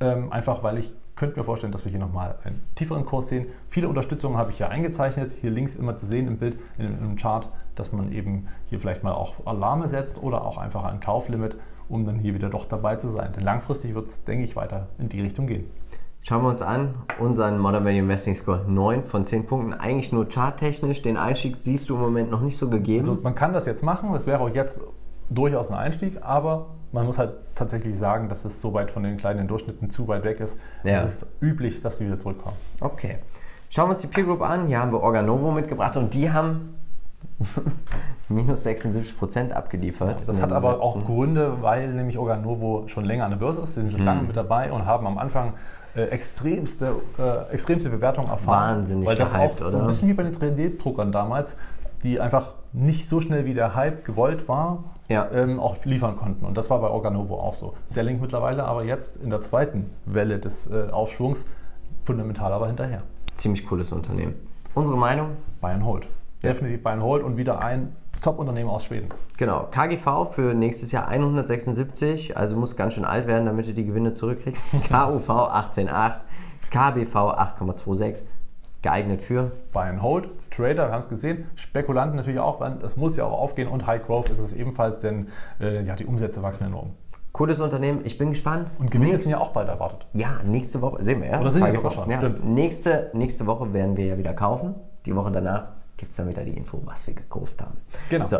Ähm, 0.00 0.32
einfach 0.32 0.62
weil 0.62 0.78
ich 0.78 0.92
könnte 1.20 1.38
mir 1.38 1.44
vorstellen, 1.44 1.70
dass 1.70 1.84
wir 1.84 1.90
hier 1.90 2.00
nochmal 2.00 2.36
einen 2.44 2.62
tieferen 2.76 3.04
Kurs 3.04 3.28
sehen. 3.28 3.46
Viele 3.68 3.90
Unterstützungen 3.90 4.38
habe 4.38 4.52
ich 4.52 4.56
hier 4.56 4.70
eingezeichnet. 4.70 5.30
Hier 5.42 5.50
links 5.50 5.76
immer 5.76 5.94
zu 5.94 6.06
sehen 6.06 6.26
im 6.26 6.38
Bild, 6.38 6.58
in, 6.78 6.86
im 6.86 7.16
Chart, 7.16 7.46
dass 7.74 7.92
man 7.92 8.10
eben 8.10 8.48
hier 8.64 8.80
vielleicht 8.80 9.04
mal 9.04 9.12
auch 9.12 9.34
Alarme 9.44 9.86
setzt 9.86 10.22
oder 10.22 10.46
auch 10.46 10.56
einfach 10.56 10.84
ein 10.84 10.98
Kauflimit, 10.98 11.58
um 11.90 12.06
dann 12.06 12.18
hier 12.18 12.32
wieder 12.32 12.48
doch 12.48 12.64
dabei 12.64 12.96
zu 12.96 13.10
sein. 13.10 13.34
Denn 13.36 13.44
langfristig 13.44 13.94
wird 13.94 14.08
es, 14.08 14.24
denke 14.24 14.46
ich, 14.46 14.56
weiter 14.56 14.88
in 14.96 15.10
die 15.10 15.20
Richtung 15.20 15.46
gehen. 15.46 15.70
Schauen 16.22 16.42
wir 16.42 16.48
uns 16.48 16.62
an, 16.62 16.94
unseren 17.18 17.58
Modern 17.58 17.84
Value 17.84 17.98
Investing 17.98 18.34
Score 18.34 18.64
9 18.66 19.04
von 19.04 19.26
10 19.26 19.44
Punkten. 19.44 19.74
Eigentlich 19.74 20.12
nur 20.12 20.26
charttechnisch. 20.26 21.02
Den 21.02 21.18
Einstieg 21.18 21.58
siehst 21.58 21.90
du 21.90 21.96
im 21.96 22.00
Moment 22.00 22.30
noch 22.30 22.40
nicht 22.40 22.56
so 22.56 22.70
gegeben. 22.70 23.06
Also 23.06 23.20
man 23.22 23.34
kann 23.34 23.52
das 23.52 23.66
jetzt 23.66 23.82
machen, 23.82 24.10
das 24.14 24.26
wäre 24.26 24.40
auch 24.40 24.54
jetzt 24.54 24.80
durchaus 25.28 25.70
ein 25.70 25.76
Einstieg, 25.76 26.22
aber 26.22 26.68
man 26.92 27.06
muss 27.06 27.18
halt 27.18 27.32
tatsächlich 27.54 27.96
sagen, 27.96 28.28
dass 28.28 28.44
es 28.44 28.60
so 28.60 28.72
weit 28.74 28.90
von 28.90 29.02
den 29.02 29.16
kleinen 29.16 29.46
Durchschnitten 29.48 29.90
zu 29.90 30.08
weit 30.08 30.24
weg 30.24 30.40
ist. 30.40 30.58
Ja. 30.84 30.98
Es 30.98 31.22
ist 31.22 31.26
üblich, 31.40 31.82
dass 31.82 31.98
sie 31.98 32.06
wieder 32.06 32.18
zurückkommen. 32.18 32.56
Okay. 32.80 33.18
Schauen 33.68 33.86
wir 33.88 33.92
uns 33.92 34.00
die 34.00 34.08
Peer 34.08 34.24
Group 34.24 34.42
an. 34.42 34.66
Hier 34.66 34.80
haben 34.80 34.90
wir 34.92 35.00
Organovo 35.00 35.52
mitgebracht 35.52 35.96
und 35.96 36.12
die 36.14 36.30
haben 36.32 36.74
minus 38.28 38.66
76% 38.66 39.52
abgeliefert. 39.52 40.22
Das 40.26 40.36
in 40.38 40.42
hat 40.42 40.52
aber 40.52 40.72
letzten- 40.72 40.82
auch 40.84 41.04
Gründe, 41.04 41.62
weil 41.62 41.88
nämlich 41.92 42.18
Organovo 42.18 42.84
schon 42.88 43.04
länger 43.04 43.24
an 43.24 43.30
der 43.30 43.38
Börse 43.38 43.60
ist, 43.60 43.74
sie 43.74 43.80
sind 43.82 43.92
schon 43.92 44.00
Mhm. 44.00 44.06
lange 44.06 44.22
mit 44.22 44.36
dabei 44.36 44.72
und 44.72 44.86
haben 44.86 45.06
am 45.06 45.18
Anfang 45.18 45.54
äh, 45.96 46.02
extremste, 46.04 46.92
äh, 47.18 47.52
extremste 47.52 47.90
Bewertungen 47.90 48.28
erfahren. 48.28 48.76
Wahnsinnig 48.78 49.08
Weil 49.08 49.16
das 49.16 49.32
gehypt, 49.32 49.60
auch 49.60 49.68
so 49.70 49.78
ein 49.78 49.84
bisschen 49.86 50.08
wie 50.08 50.12
bei 50.12 50.22
den 50.22 50.32
3D-Druckern 50.32 51.10
damals, 51.10 51.56
die 52.04 52.20
einfach 52.20 52.52
nicht 52.72 53.08
so 53.08 53.20
schnell 53.20 53.44
wie 53.44 53.54
der 53.54 53.74
Hype 53.74 54.04
gewollt 54.04 54.46
war, 54.48 54.84
Ja. 55.10 55.28
ähm, 55.32 55.60
auch 55.60 55.84
liefern 55.84 56.16
konnten. 56.16 56.44
Und 56.46 56.56
das 56.56 56.70
war 56.70 56.80
bei 56.80 56.88
Organovo 56.88 57.34
auch 57.34 57.54
so. 57.54 57.74
Selling 57.86 58.20
mittlerweile, 58.20 58.64
aber 58.64 58.84
jetzt 58.84 59.16
in 59.16 59.30
der 59.30 59.40
zweiten 59.40 59.90
Welle 60.06 60.38
des 60.38 60.70
äh, 60.70 60.88
Aufschwungs 60.90 61.44
fundamental 62.04 62.52
aber 62.52 62.68
hinterher. 62.68 63.02
Ziemlich 63.34 63.66
cooles 63.66 63.92
Unternehmen. 63.92 64.34
Unsere 64.74 64.96
Meinung? 64.96 65.36
Buy 65.60 65.72
and 65.72 65.84
Hold. 65.84 66.08
Definitiv 66.42 66.82
Buy 66.82 66.92
and 66.92 67.02
Hold 67.02 67.22
und 67.24 67.36
wieder 67.36 67.62
ein 67.62 67.94
Top-Unternehmen 68.22 68.70
aus 68.70 68.84
Schweden. 68.84 69.08
Genau. 69.36 69.68
KGV 69.70 70.30
für 70.30 70.54
nächstes 70.54 70.92
Jahr 70.92 71.08
176, 71.08 72.36
also 72.36 72.56
muss 72.56 72.76
ganz 72.76 72.94
schön 72.94 73.04
alt 73.04 73.26
werden, 73.26 73.46
damit 73.46 73.66
du 73.66 73.72
die 73.72 73.84
Gewinne 73.84 74.12
zurückkriegst. 74.12 74.64
KUV 74.88 75.28
18,8, 75.28 76.20
KBV 76.70 77.14
8,26, 77.16 78.24
geeignet 78.82 79.22
für 79.22 79.52
Buy 79.72 79.88
and 79.88 80.02
Hold, 80.02 80.28
Trader, 80.50 80.88
wir 80.88 80.92
haben 80.92 81.00
es 81.00 81.08
gesehen, 81.08 81.46
Spekulanten 81.54 82.16
natürlich 82.16 82.40
auch, 82.40 82.60
das 82.80 82.96
muss 82.96 83.16
ja 83.16 83.24
auch 83.24 83.38
aufgehen 83.38 83.68
und 83.68 83.86
High 83.86 84.04
Growth 84.06 84.30
ist 84.30 84.38
es 84.38 84.52
ebenfalls, 84.52 85.00
denn 85.00 85.28
äh, 85.60 85.82
ja, 85.82 85.96
die 85.96 86.06
Umsätze 86.06 86.42
wachsen 86.42 86.68
enorm. 86.68 86.94
cooles 87.32 87.60
Unternehmen. 87.60 88.00
Ich 88.04 88.18
bin 88.18 88.30
gespannt. 88.30 88.70
Und 88.78 88.90
Gewinne 88.90 89.18
sind 89.18 89.30
ja 89.30 89.38
auch 89.38 89.50
bald 89.52 89.68
erwartet. 89.68 90.06
Ja, 90.12 90.40
nächste 90.44 90.80
Woche, 90.80 91.02
sehen 91.02 91.20
wir 91.22 91.30
ja. 91.30 91.40
Oder 91.40 91.50
sind 91.50 91.64
wir 91.64 91.72
sogar 91.72 91.90
schon, 91.90 92.10
ja. 92.10 92.18
stimmt. 92.18 92.44
Nächste, 92.44 93.10
nächste 93.14 93.46
Woche 93.46 93.72
werden 93.72 93.96
wir 93.96 94.06
ja 94.06 94.18
wieder 94.18 94.34
kaufen. 94.34 94.74
Die 95.06 95.14
Woche 95.14 95.30
danach 95.30 95.68
gibt 95.96 96.10
es 96.10 96.16
dann 96.16 96.28
wieder 96.28 96.44
die 96.44 96.56
Info, 96.56 96.80
was 96.84 97.06
wir 97.06 97.14
gekauft 97.14 97.60
haben. 97.62 97.76
Genau. 98.08 98.24
So, 98.26 98.38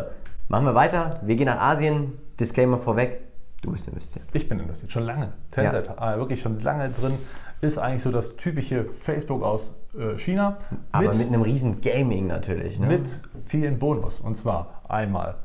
machen 0.49 0.65
wir 0.65 0.75
weiter. 0.75 1.19
Wir 1.23 1.35
gehen 1.35 1.45
nach 1.45 1.59
Asien. 1.59 2.13
Disclaimer 2.39 2.77
vorweg. 2.77 3.21
Du 3.61 3.71
bist 3.71 3.87
investiert. 3.87 4.25
Ich 4.33 4.49
bin 4.49 4.59
investiert, 4.59 4.91
schon 4.91 5.03
lange. 5.03 5.33
Tencent, 5.51 5.87
äh, 5.87 6.17
wirklich 6.17 6.41
schon 6.41 6.59
lange 6.61 6.89
drin, 6.89 7.13
ist 7.61 7.77
eigentlich 7.77 8.01
so 8.01 8.11
das 8.11 8.35
typische 8.35 8.85
Facebook 8.85 9.43
aus 9.43 9.75
äh, 9.97 10.17
China. 10.17 10.57
Aber 10.91 11.13
mit, 11.13 11.27
einem 11.27 11.41
riesen 11.43 11.81
Gaming 11.81 12.27
natürlich. 12.27 12.79
Ne? 12.79 12.87
mit 12.87 13.21
vielen 13.45 13.79
Bonus. 13.79 14.19
Und 14.19 14.35
zwar 14.35 14.81
einmal 14.87 15.35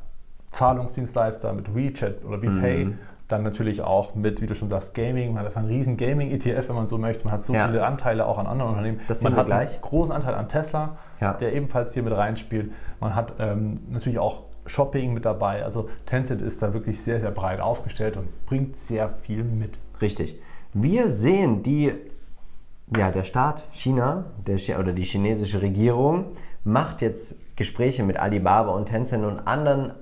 Zahlungsdienstleister 0.51 1.53
mit 1.53 1.73
WeChat 1.75 2.25
oder 2.25 2.41
WePay. 2.41 2.85
Mhm. 2.85 2.99
Dann 3.27 3.43
natürlich 3.43 3.81
auch 3.81 4.15
mit, 4.15 4.41
wie 4.41 4.47
du 4.47 4.55
schon 4.55 4.69
sagst, 4.69 4.93
Gaming. 4.95 5.33
Man 5.33 5.45
hat 5.45 5.57
einen 5.57 5.67
riesen 5.67 5.97
Gaming-ETF, 5.97 6.69
wenn 6.69 6.75
man 6.75 6.87
so 6.87 6.97
möchte. 6.97 7.25
Man 7.25 7.33
hat 7.33 7.45
so 7.45 7.53
Ja. 7.53 7.67
viele 7.67 7.85
Anteile 7.85 8.25
auch 8.25 8.37
an 8.37 8.47
anderen 8.47 8.71
Unternehmen. 8.71 9.01
Das 9.09 9.21
man 9.21 9.35
hat 9.35 9.47
gleich. 9.47 9.73
einen 9.73 9.81
großen 9.81 10.15
Anteil 10.15 10.33
an 10.33 10.47
Tesla, 10.47 10.97
Ja. 11.19 11.33
der 11.33 11.53
ebenfalls 11.53 11.93
hier 11.93 12.03
mit 12.03 12.15
reinspielt. 12.15 12.71
Man 13.01 13.15
hat 13.15 13.33
ähm, 13.39 13.75
natürlich 13.89 14.17
auch 14.17 14.43
Shopping 14.65 15.13
mit 15.13 15.25
dabei. 15.25 15.63
Also 15.63 15.89
Tencent 16.05 16.41
ist 16.41 16.63
da 16.63 16.73
wirklich 16.73 17.01
sehr, 17.01 17.19
sehr 17.19 17.31
breit 17.31 17.59
aufgestellt 17.59 18.15
und 18.17 18.45
bringt 18.45 18.77
sehr 18.77 19.09
viel 19.21 19.43
mit. 19.43 19.77
Richtig. 20.01 20.39
Wir 20.79 21.09
sehen 21.09 21.63
die, 21.63 21.91
ja, 22.95 23.09
der 23.09 23.23
Staat 23.23 23.63
China 23.71 24.25
der, 24.45 24.79
oder 24.79 24.93
die 24.93 25.03
chinesische 25.03 25.59
Regierung 25.63 26.25
macht 26.63 27.01
jetzt 27.01 27.39
Gespräche 27.55 28.03
mit 28.03 28.17
Alibaba 28.17 28.73
und 28.73 28.85
Tencent 28.85 29.25
und 29.25 29.39
anderen 29.39 29.93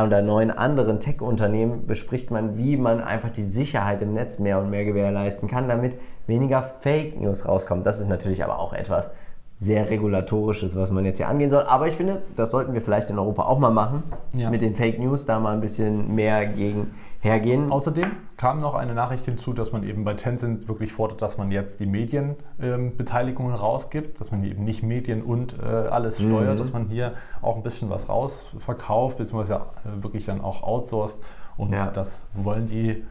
oder 0.00 0.22
neuen 0.22 0.52
anderen 0.52 1.00
Tech-Unternehmen 1.00 1.86
bespricht 1.88 2.30
man, 2.30 2.56
wie 2.56 2.76
man 2.76 3.00
einfach 3.00 3.30
die 3.30 3.42
Sicherheit 3.42 4.02
im 4.02 4.12
Netz 4.12 4.38
mehr 4.38 4.60
und 4.60 4.70
mehr 4.70 4.84
gewährleisten 4.84 5.48
kann, 5.48 5.66
damit 5.66 5.96
weniger 6.28 6.62
Fake 6.80 7.20
News 7.20 7.48
rauskommt. 7.48 7.84
Das 7.84 7.98
ist 7.98 8.08
natürlich 8.08 8.44
aber 8.44 8.60
auch 8.60 8.72
etwas 8.72 9.10
sehr 9.58 9.90
regulatorisches, 9.90 10.76
was 10.76 10.92
man 10.92 11.04
jetzt 11.04 11.16
hier 11.16 11.28
angehen 11.28 11.50
soll. 11.50 11.62
Aber 11.62 11.88
ich 11.88 11.94
finde, 11.94 12.22
das 12.36 12.50
sollten 12.50 12.72
wir 12.74 12.82
vielleicht 12.82 13.10
in 13.10 13.18
Europa 13.18 13.44
auch 13.44 13.58
mal 13.58 13.70
machen, 13.70 14.04
Ja. 14.32 14.50
mit 14.50 14.62
den 14.62 14.76
Fake 14.76 14.98
News 15.00 15.26
da 15.26 15.40
mal 15.40 15.54
ein 15.54 15.60
bisschen 15.60 16.14
mehr 16.14 16.46
gegen 16.46 16.92
hergehen. 17.24 17.72
Außerdem 17.72 18.10
kam 18.36 18.60
noch 18.60 18.74
eine 18.74 18.94
Nachricht 18.94 19.24
hinzu, 19.24 19.52
dass 19.52 19.72
man 19.72 19.82
eben 19.82 20.04
bei 20.04 20.14
Tencent 20.14 20.68
wirklich 20.68 20.92
fordert, 20.92 21.22
dass 21.22 21.38
man 21.38 21.50
jetzt 21.50 21.80
die 21.80 21.86
Medienbeteiligungen 21.86 23.54
rausgibt, 23.54 24.20
dass 24.20 24.30
man 24.30 24.44
eben 24.44 24.64
nicht 24.64 24.82
Medien 24.82 25.22
und 25.22 25.56
äh, 25.60 25.64
alles 25.64 26.20
steuert, 26.20 26.60
dass 26.60 26.72
man 26.72 26.88
hier 26.88 27.14
auch 27.42 27.56
ein 27.56 27.62
bisschen 27.62 27.90
was 27.90 28.08
rausverkauft, 28.08 29.16
beziehungsweise 29.18 29.54
äh, 29.54 30.02
wirklich 30.02 30.26
dann 30.26 30.40
auch 30.40 30.62
outsourced. 30.62 31.18
Und 31.56 31.72
Ja. 31.72 31.86
das 31.88 32.22
wollen 32.34 32.66
die 32.66 33.04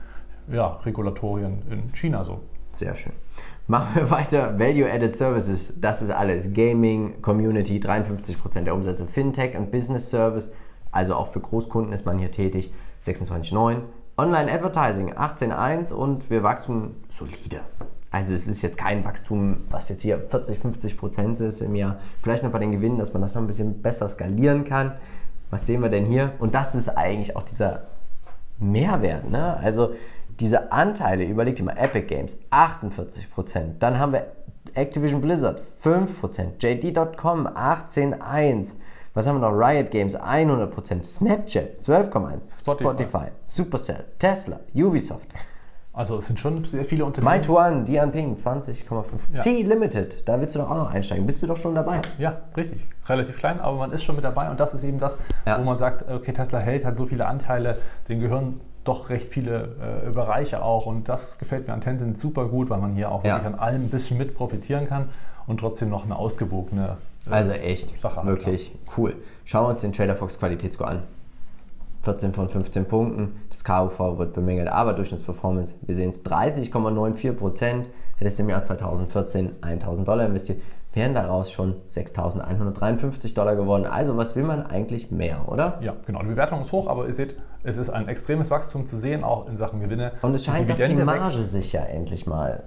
ja, 0.51 0.67
Regulatorien 0.85 1.63
in 1.69 1.93
China 1.93 2.23
so. 2.23 2.41
Sehr 2.71 2.95
schön. 2.95 3.13
Machen 3.67 3.95
wir 3.95 4.11
weiter. 4.11 4.59
Value-Added 4.59 5.15
Services, 5.15 5.73
das 5.79 6.01
ist 6.01 6.09
alles. 6.09 6.53
Gaming, 6.53 7.21
Community, 7.21 7.79
53% 7.79 8.61
der 8.63 8.75
Umsätze. 8.75 9.07
Fintech 9.07 9.57
und 9.57 9.71
Business 9.71 10.09
Service, 10.09 10.53
also 10.91 11.15
auch 11.15 11.27
für 11.27 11.39
Großkunden 11.39 11.93
ist 11.93 12.05
man 12.05 12.19
hier 12.19 12.29
tätig, 12.31 12.73
26,9. 13.05 13.77
Online 14.17 14.51
Advertising, 14.51 15.13
18,1 15.13 15.91
und 15.91 16.29
wir 16.29 16.43
wachsen 16.43 17.03
solide. 17.09 17.61
Also 18.11 18.33
es 18.33 18.47
ist 18.47 18.61
jetzt 18.61 18.77
kein 18.77 19.03
Wachstum, 19.03 19.61
was 19.71 19.89
jetzt 19.89 20.03
hier 20.03 20.19
40, 20.19 20.59
50 20.59 20.97
Prozent 20.97 21.39
ist 21.39 21.61
im 21.61 21.73
Jahr. 21.73 21.97
Vielleicht 22.21 22.43
noch 22.43 22.51
bei 22.51 22.59
den 22.59 22.71
Gewinnen, 22.71 22.99
dass 22.99 23.11
man 23.13 23.23
das 23.23 23.33
noch 23.33 23.41
ein 23.41 23.47
bisschen 23.47 23.81
besser 23.81 24.07
skalieren 24.07 24.65
kann. 24.65 24.93
Was 25.49 25.65
sehen 25.65 25.81
wir 25.81 25.89
denn 25.89 26.05
hier? 26.05 26.33
Und 26.37 26.53
das 26.53 26.75
ist 26.75 26.89
eigentlich 26.89 27.35
auch 27.35 27.41
dieser 27.41 27.87
Mehrwert. 28.59 29.29
Ne? 29.31 29.57
Also 29.57 29.95
diese 30.39 30.71
Anteile, 30.71 31.25
überlegt 31.25 31.57
dir 31.57 31.63
mal, 31.63 31.77
Epic 31.77 32.05
Games 32.05 32.37
48%, 32.51 33.79
dann 33.79 33.97
haben 33.97 34.13
wir 34.13 34.27
Activision 34.75 35.21
Blizzard 35.21 35.61
5%, 35.83 36.59
JD.com 36.59 37.47
18,1%, 37.47 38.73
was 39.13 39.27
haben 39.27 39.39
wir 39.39 39.49
noch? 39.51 39.55
Riot 39.57 39.91
Games 39.91 40.17
100%, 40.19 41.05
Snapchat 41.05 41.81
12,1%, 41.81 42.59
Spotify. 42.59 42.83
Spotify, 42.83 43.25
Supercell, 43.45 44.03
Tesla, 44.19 44.59
Ubisoft, 44.73 45.27
Also 45.95 46.17
es 46.17 46.25
sind 46.25 46.39
schon 46.39 46.65
sehr 46.65 46.83
viele 46.85 47.05
Unternehmen. 47.05 47.25
Meituan, 47.35 47.85
Dianping 47.85 48.35
20,5%, 48.35 49.03
Ja. 49.33 49.39
C 49.41 49.61
Limited, 49.61 50.27
da 50.27 50.39
willst 50.41 50.55
du 50.55 50.59
doch 50.59 50.71
auch 50.71 50.77
noch 50.77 50.91
einsteigen, 50.91 51.25
bist 51.27 51.43
du 51.43 51.47
doch 51.47 51.57
schon 51.57 51.75
dabei. 51.75 52.01
Ja, 52.17 52.37
richtig. 52.57 52.81
Relativ 53.07 53.37
klein, 53.37 53.59
aber 53.59 53.77
man 53.77 53.91
ist 53.91 54.03
schon 54.03 54.15
mit 54.15 54.23
dabei 54.25 54.49
und 54.49 54.59
das 54.59 54.73
ist 54.73 54.83
eben 54.83 54.99
das, 54.99 55.15
Ja. 55.45 55.59
wo 55.59 55.63
man 55.63 55.77
sagt, 55.77 56.09
okay, 56.09 56.33
Tesla 56.33 56.57
hält 56.59 56.83
hat 56.83 56.97
so 56.97 57.05
viele 57.05 57.27
Anteile, 57.27 57.77
denen 58.09 58.21
gehören 58.21 58.59
doch 58.83 59.09
recht 59.09 59.29
viele 59.29 60.03
äh, 60.07 60.09
Bereiche 60.09 60.63
auch 60.63 60.87
und 60.87 61.07
das 61.07 61.37
gefällt 61.37 61.67
mir 61.67 61.73
an 61.75 61.81
Tencent 61.81 62.17
super 62.17 62.45
gut, 62.47 62.69
weil 62.71 62.79
man 62.79 62.93
hier 62.93 63.11
auch 63.11 63.23
Ja. 63.23 63.35
wirklich 63.35 63.53
an 63.53 63.59
allem 63.59 63.83
ein 63.85 63.89
bisschen 63.89 64.17
mit 64.17 64.35
profitieren 64.35 64.87
kann 64.89 65.09
und 65.45 65.59
trotzdem 65.59 65.89
noch 65.89 66.03
eine 66.05 66.15
ausgewogene 66.17 66.97
Also 67.29 67.51
echt, 67.51 67.99
Sache 67.99 68.25
wirklich 68.25 68.73
cool. 68.97 69.15
Schauen 69.45 69.65
wir 69.65 69.69
uns 69.69 69.81
den 69.81 69.93
Trader 69.93 70.15
Fox 70.15 70.37
Qualitätsscore 70.39 70.89
an. 70.89 71.03
14 72.03 72.33
von 72.33 72.49
15 72.49 72.85
Punkten, 72.85 73.39
das 73.49 73.63
KUV 73.63 74.17
wird 74.17 74.33
bemängelt, 74.33 74.67
aber 74.67 74.91
Durchschnittsperformance, 74.93 75.75
wir 75.83 75.95
sehen 75.95 76.09
es 76.09 76.25
30,94 76.25 77.31
Prozent, 77.31 77.87
hättest 78.17 78.39
du 78.39 78.43
im 78.43 78.49
Jahr 78.49 78.61
2014 78.61 79.63
1000 79.63 80.05
Dollar 80.05 80.25
investiert, 80.25 80.59
wären 80.91 81.13
daraus 81.13 81.49
schon 81.49 81.75
6.153 81.89 83.33
Dollar 83.33 83.55
geworden. 83.55 83.85
Also 83.85 84.17
was 84.17 84.35
will 84.35 84.43
man 84.43 84.65
eigentlich 84.65 85.11
mehr, 85.11 85.47
oder? 85.47 85.79
Ja, 85.81 85.95
genau. 86.05 86.19
Die 86.19 86.27
Bewertung 86.27 86.61
ist 86.61 86.73
hoch, 86.73 86.87
aber 86.87 87.07
ihr 87.07 87.13
seht, 87.13 87.35
es 87.63 87.77
ist 87.77 87.89
ein 87.89 88.09
extremes 88.09 88.51
Wachstum 88.51 88.85
zu 88.85 88.97
sehen, 88.97 89.23
auch 89.23 89.47
in 89.47 89.55
Sachen 89.55 89.79
Gewinne. 89.79 90.11
Und 90.21 90.33
es 90.33 90.43
scheint, 90.43 90.69
dass 90.69 90.77
die 90.77 90.95
Marge 90.95 91.37
wächst. 91.37 91.51
sich 91.51 91.71
ja 91.71 91.83
endlich 91.83 92.27
mal 92.27 92.63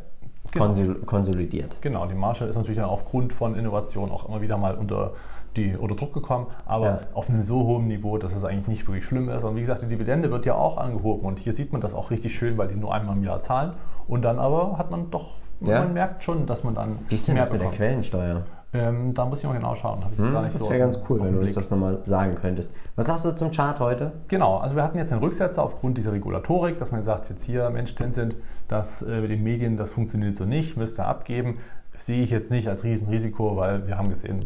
Genau. 0.56 0.94
konsolidiert. 1.06 1.80
Genau, 1.80 2.06
die 2.06 2.14
Marge 2.14 2.44
ist 2.44 2.56
natürlich 2.56 2.78
dann 2.78 2.88
aufgrund 2.88 3.32
von 3.32 3.54
Innovation 3.54 4.10
auch 4.10 4.28
immer 4.28 4.40
wieder 4.40 4.56
mal 4.58 4.74
unter 4.76 5.12
die 5.56 5.76
unter 5.76 5.94
Druck 5.94 6.12
gekommen, 6.12 6.46
aber 6.66 6.86
ja. 6.86 7.00
auf 7.14 7.30
einem 7.30 7.42
so 7.42 7.64
hohen 7.66 7.86
Niveau, 7.86 8.18
dass 8.18 8.34
es 8.34 8.44
eigentlich 8.44 8.68
nicht 8.68 8.86
wirklich 8.86 9.04
schlimm 9.04 9.28
ist. 9.28 9.44
Und 9.44 9.56
wie 9.56 9.60
gesagt, 9.60 9.82
die 9.82 9.86
Dividende 9.86 10.30
wird 10.30 10.46
ja 10.46 10.54
auch 10.54 10.76
angehoben 10.76 11.26
und 11.26 11.38
hier 11.38 11.52
sieht 11.52 11.72
man 11.72 11.80
das 11.80 11.94
auch 11.94 12.10
richtig 12.10 12.36
schön, 12.36 12.58
weil 12.58 12.68
die 12.68 12.74
nur 12.74 12.94
einmal 12.94 13.16
im 13.16 13.24
Jahr 13.24 13.42
zahlen 13.42 13.72
und 14.06 14.22
dann 14.22 14.38
aber 14.38 14.78
hat 14.78 14.90
man 14.90 15.10
doch, 15.10 15.36
ja. 15.60 15.80
man 15.80 15.94
merkt 15.94 16.22
schon, 16.22 16.46
dass 16.46 16.64
man 16.64 16.74
dann 16.74 16.98
Wie 17.08 17.14
ist 17.14 17.26
denn 17.28 17.36
das 17.36 17.50
mit 17.50 17.60
der 17.60 17.70
Quellensteuer? 17.70 18.42
Ähm, 18.72 19.14
da 19.14 19.24
muss 19.24 19.38
ich 19.38 19.44
mal 19.44 19.54
genau 19.54 19.74
schauen. 19.74 20.00
Hm, 20.16 20.34
das 20.34 20.54
wäre 20.54 20.58
so 20.58 20.68
ganz 20.68 21.00
cool, 21.08 21.22
wenn 21.22 21.34
du 21.34 21.40
uns 21.40 21.54
das 21.54 21.70
nochmal 21.70 22.00
sagen 22.04 22.34
könntest. 22.34 22.74
Was 22.96 23.06
sagst 23.06 23.24
du 23.24 23.34
zum 23.34 23.50
Chart 23.50 23.78
heute? 23.80 24.12
Genau, 24.28 24.58
also 24.58 24.74
wir 24.76 24.82
hatten 24.82 24.98
jetzt 24.98 25.12
einen 25.12 25.22
Rücksetzer 25.22 25.62
aufgrund 25.62 25.98
dieser 25.98 26.12
Regulatorik, 26.12 26.78
dass 26.78 26.90
man 26.90 27.02
sagt, 27.02 27.28
jetzt 27.30 27.44
hier, 27.44 27.70
Mensch, 27.70 27.94
Tencent, 27.94 28.36
das 28.68 29.02
äh, 29.02 29.20
mit 29.20 29.30
den 29.30 29.42
Medien, 29.42 29.76
das 29.76 29.92
funktioniert 29.92 30.36
so 30.36 30.44
nicht, 30.44 30.76
müsst 30.76 30.98
ihr 30.98 31.06
abgeben. 31.06 31.58
Das 31.92 32.06
sehe 32.06 32.22
ich 32.22 32.30
jetzt 32.30 32.50
nicht 32.50 32.68
als 32.68 32.84
Riesenrisiko, 32.84 33.56
weil 33.56 33.86
wir 33.86 33.96
haben 33.96 34.10
gesehen, 34.10 34.40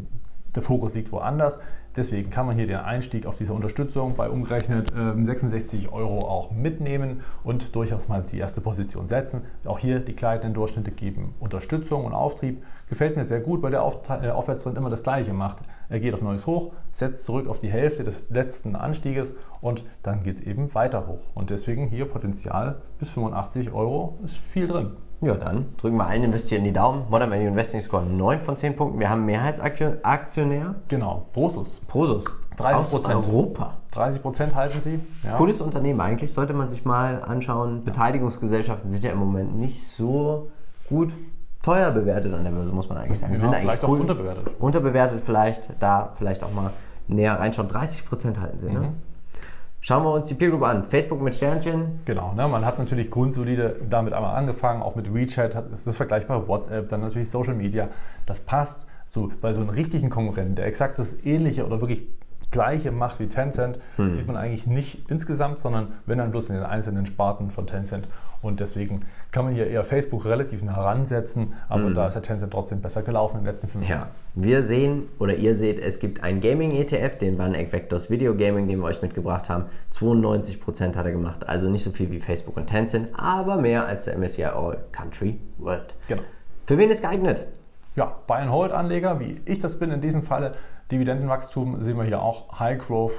der 0.55 0.63
Fokus 0.63 0.95
liegt 0.95 1.11
woanders. 1.13 1.59
Deswegen 1.97 2.31
kann 2.31 2.47
man 2.47 2.57
hier 2.57 2.67
den 2.67 2.77
Einstieg 2.77 3.27
auf 3.27 3.37
diese 3.37 3.53
Unterstützung 3.53 4.15
bei 4.15 4.31
umgerechnet 4.31 4.93
äh, 4.93 5.25
66 5.25 5.91
Euro 5.93 6.21
auch 6.21 6.53
mitnehmen 6.53 7.23
und 7.43 7.75
durchaus 7.75 8.09
mal 8.09 8.23
die 8.23 8.39
erste 8.39 8.61
Position 8.61 9.09
setzen. 9.09 9.43
Auch 9.65 9.81
hier 9.81 9.99
die 9.99 10.15
gleitenden 10.15 10.55
Durchschnitte 10.55 10.93
geben 10.93 11.35
Unterstützung 11.41 12.05
und 12.05 12.15
Auftrieb. 12.15 12.63
Gefällt 12.89 13.17
mir 13.17 13.25
sehr 13.25 13.41
gut, 13.41 13.63
weil 13.63 13.73
der 13.73 13.81
äh, 13.81 14.31
Aufwärtstrend 14.31 14.79
immer 14.79 14.91
das 14.91 15.03
gleiche 15.03 15.33
macht. 15.33 15.59
Er 15.89 15.99
geht 15.99 16.15
auf 16.15 16.23
neues 16.23 16.47
Hoch, 16.47 16.73
setzt 16.93 17.25
zurück 17.25 17.49
auf 17.49 17.59
die 17.59 17.71
Hälfte 17.71 18.05
des 18.05 18.31
letzten 18.31 18.77
Anstieges 18.77 19.35
und 19.61 19.85
dann 20.05 20.23
geht 20.23 20.37
es 20.37 20.43
eben 20.43 20.73
weiter 20.75 21.09
hoch. 21.09 21.21
Und 21.35 21.51
deswegen 21.51 21.89
hier 21.89 22.05
Potenzial 22.05 22.83
bis 23.01 23.11
85 23.11 23.73
Euro 23.73 24.19
ist 24.25 24.37
viel 24.37 24.69
drin. 24.69 24.93
Ja, 25.23 25.35
dann 25.35 25.67
drücken 25.77 25.99
wir 25.99 26.07
allen 26.07 26.23
Investieren 26.25 26.65
die 26.65 26.73
Daumen. 26.73 27.05
Modern 27.11 27.31
Value 27.31 27.49
Investing 27.49 27.81
Score 27.83 28.03
9 28.03 28.39
von 28.39 28.57
10 28.57 28.75
Punkten. 28.75 28.99
Wir 28.99 29.11
haben 29.11 29.27
Mehrheitsaktionär. 29.27 30.77
Genau, 30.89 31.27
Prosus. 31.33 31.81
Prosus. 31.87 32.25
30 32.57 32.91
Prozent. 32.91 33.15
Europa. 33.15 33.75
30 33.93 34.23
Prozent 34.23 34.55
halten 34.55 34.81
sie. 34.81 35.01
Ja. 35.25 35.37
Cooles 35.37 35.61
Unternehmen 35.61 36.01
eigentlich, 36.01 36.33
sollte 36.33 36.55
man 36.55 36.69
sich 36.69 36.85
mal 36.85 37.23
anschauen. 37.23 37.85
Beteiligungsgesellschaften 37.85 38.91
sind 38.91 39.05
ja 39.05 39.11
im 39.11 39.19
Moment 39.19 39.57
nicht 39.57 39.87
so 39.89 40.51
gut 40.89 41.13
teuer 41.63 41.91
bewertet 41.91 42.33
an 42.33 42.45
der 42.45 42.51
Börse, 42.53 42.73
muss 42.73 42.89
man 42.89 42.99
eigentlich 42.99 43.19
sagen. 43.19 43.33
Genau, 43.33 43.45
sind 43.45 43.55
eigentlich 43.55 43.83
cool. 43.83 44.01
unterbewertet. 44.01 44.51
Unterbewertet 44.59 45.21
vielleicht, 45.21 45.71
da 45.81 46.13
vielleicht 46.17 46.43
auch 46.45 46.53
mal 46.53 46.71
näher 47.09 47.39
reinschauen. 47.39 47.69
30 47.69 48.07
Prozent 48.07 48.41
halten 48.41 48.59
sie, 48.59 48.67
ne? 48.67 48.73
mhm. 48.73 48.81
ne? 48.81 48.93
Schauen 49.83 50.05
wir 50.05 50.13
uns 50.13 50.27
die 50.27 50.35
Peer 50.35 50.51
Group 50.51 50.63
an. 50.63 50.85
Facebook 50.85 51.23
mit 51.23 51.35
Sternchen. 51.35 52.01
Genau, 52.05 52.35
ne? 52.35 52.47
man 52.49 52.67
hat 52.67 52.79
natürlich 52.79 53.11
grundsolide 53.11 53.77
damit 53.89 54.13
einmal 54.13 54.37
angefangen, 54.37 54.83
auch 54.83 54.95
mit 54.95 55.13
WeChat, 55.15 55.55
ist 55.73 55.87
das 55.87 55.97
vergleichbar, 55.97 56.47
WhatsApp, 56.47 56.89
dann 56.91 57.01
natürlich 57.01 57.31
Social 57.31 57.55
Media. 57.55 57.89
Das 58.27 58.41
passt 58.41 58.87
so, 59.07 59.33
bei 59.41 59.53
so 59.53 59.61
einem 59.61 59.71
richtigen 59.71 60.11
Konkurrenten, 60.11 60.55
der 60.55 60.67
exakt 60.67 60.99
das 60.99 61.25
ähnliche 61.25 61.65
oder 61.65 61.81
wirklich 61.81 62.07
gleiche 62.51 62.91
macht 62.91 63.21
wie 63.21 63.29
Tencent, 63.29 63.79
hm. 63.97 64.13
sieht 64.13 64.27
man 64.27 64.37
eigentlich 64.37 64.67
nicht 64.67 65.11
insgesamt, 65.11 65.61
sondern 65.61 65.93
wenn 66.05 66.19
dann 66.19 66.31
bloß 66.31 66.51
in 66.51 66.57
den 66.57 66.65
einzelnen 66.65 67.07
Sparten 67.07 67.51
von 67.51 67.67
Tencent. 67.67 68.07
Und 68.43 68.61
deswegen 68.61 69.03
kann 69.33 69.45
man 69.45 69.55
hier 69.55 69.67
eher 69.67 69.85
Facebook 69.85 70.25
relativ 70.25 70.63
nah 70.63 70.81
ransetzen, 70.81 71.53
aber 71.69 71.85
hm. 71.85 71.95
da 71.95 72.09
ist 72.09 72.15
der 72.15 72.23
Tencent 72.23 72.53
trotzdem 72.53 72.81
besser 72.81 73.03
gelaufen 73.03 73.37
in 73.37 73.45
den 73.45 73.51
letzten 73.51 73.69
fünf 73.69 73.89
Jahren. 73.89 74.09
Ja, 74.35 74.43
wir 74.43 74.63
sehen 74.63 75.09
oder 75.19 75.35
ihr 75.35 75.55
seht, 75.55 75.79
es 75.79 75.99
gibt 75.99 76.23
einen 76.23 76.41
Gaming-ETF, 76.41 77.19
den 77.19 77.37
Vanek 77.37 77.73
Vectors 77.73 78.09
Video 78.09 78.35
Gaming, 78.35 78.67
den 78.67 78.79
wir 78.79 78.87
euch 78.87 79.03
mitgebracht 79.03 79.51
haben. 79.51 79.67
92% 79.93 80.97
hat 80.97 81.05
er 81.05 81.13
gemacht, 81.13 81.47
also 81.49 81.69
nicht 81.69 81.85
so 81.85 81.91
viel 81.91 82.11
wie 82.11 82.21
Facebook 82.21 82.57
und 82.57 82.67
Tencent, 82.67 83.09
aber 83.13 83.59
mehr 83.59 83.87
als 83.87 84.07
der 84.07 84.17
MSCI 84.17 84.45
All 84.45 84.79
Country 84.93 85.39
World. 85.59 85.95
Genau. 86.09 86.23
Für 86.67 86.79
wen 86.79 86.91
ist 86.91 87.03
geeignet? 87.03 87.47
Ja, 87.97 88.17
Buy-and-Hold-Anleger, 88.27 89.21
wie 89.21 89.41
ich 89.45 89.59
das 89.59 89.79
bin 89.79 89.91
in 89.91 90.01
diesem 90.01 90.23
Falle, 90.23 90.53
Dividendenwachstum 90.91 91.83
sehen 91.83 91.97
wir 91.97 92.05
hier 92.05 92.23
auch. 92.23 92.59
High 92.59 92.79
Growth. 92.79 93.13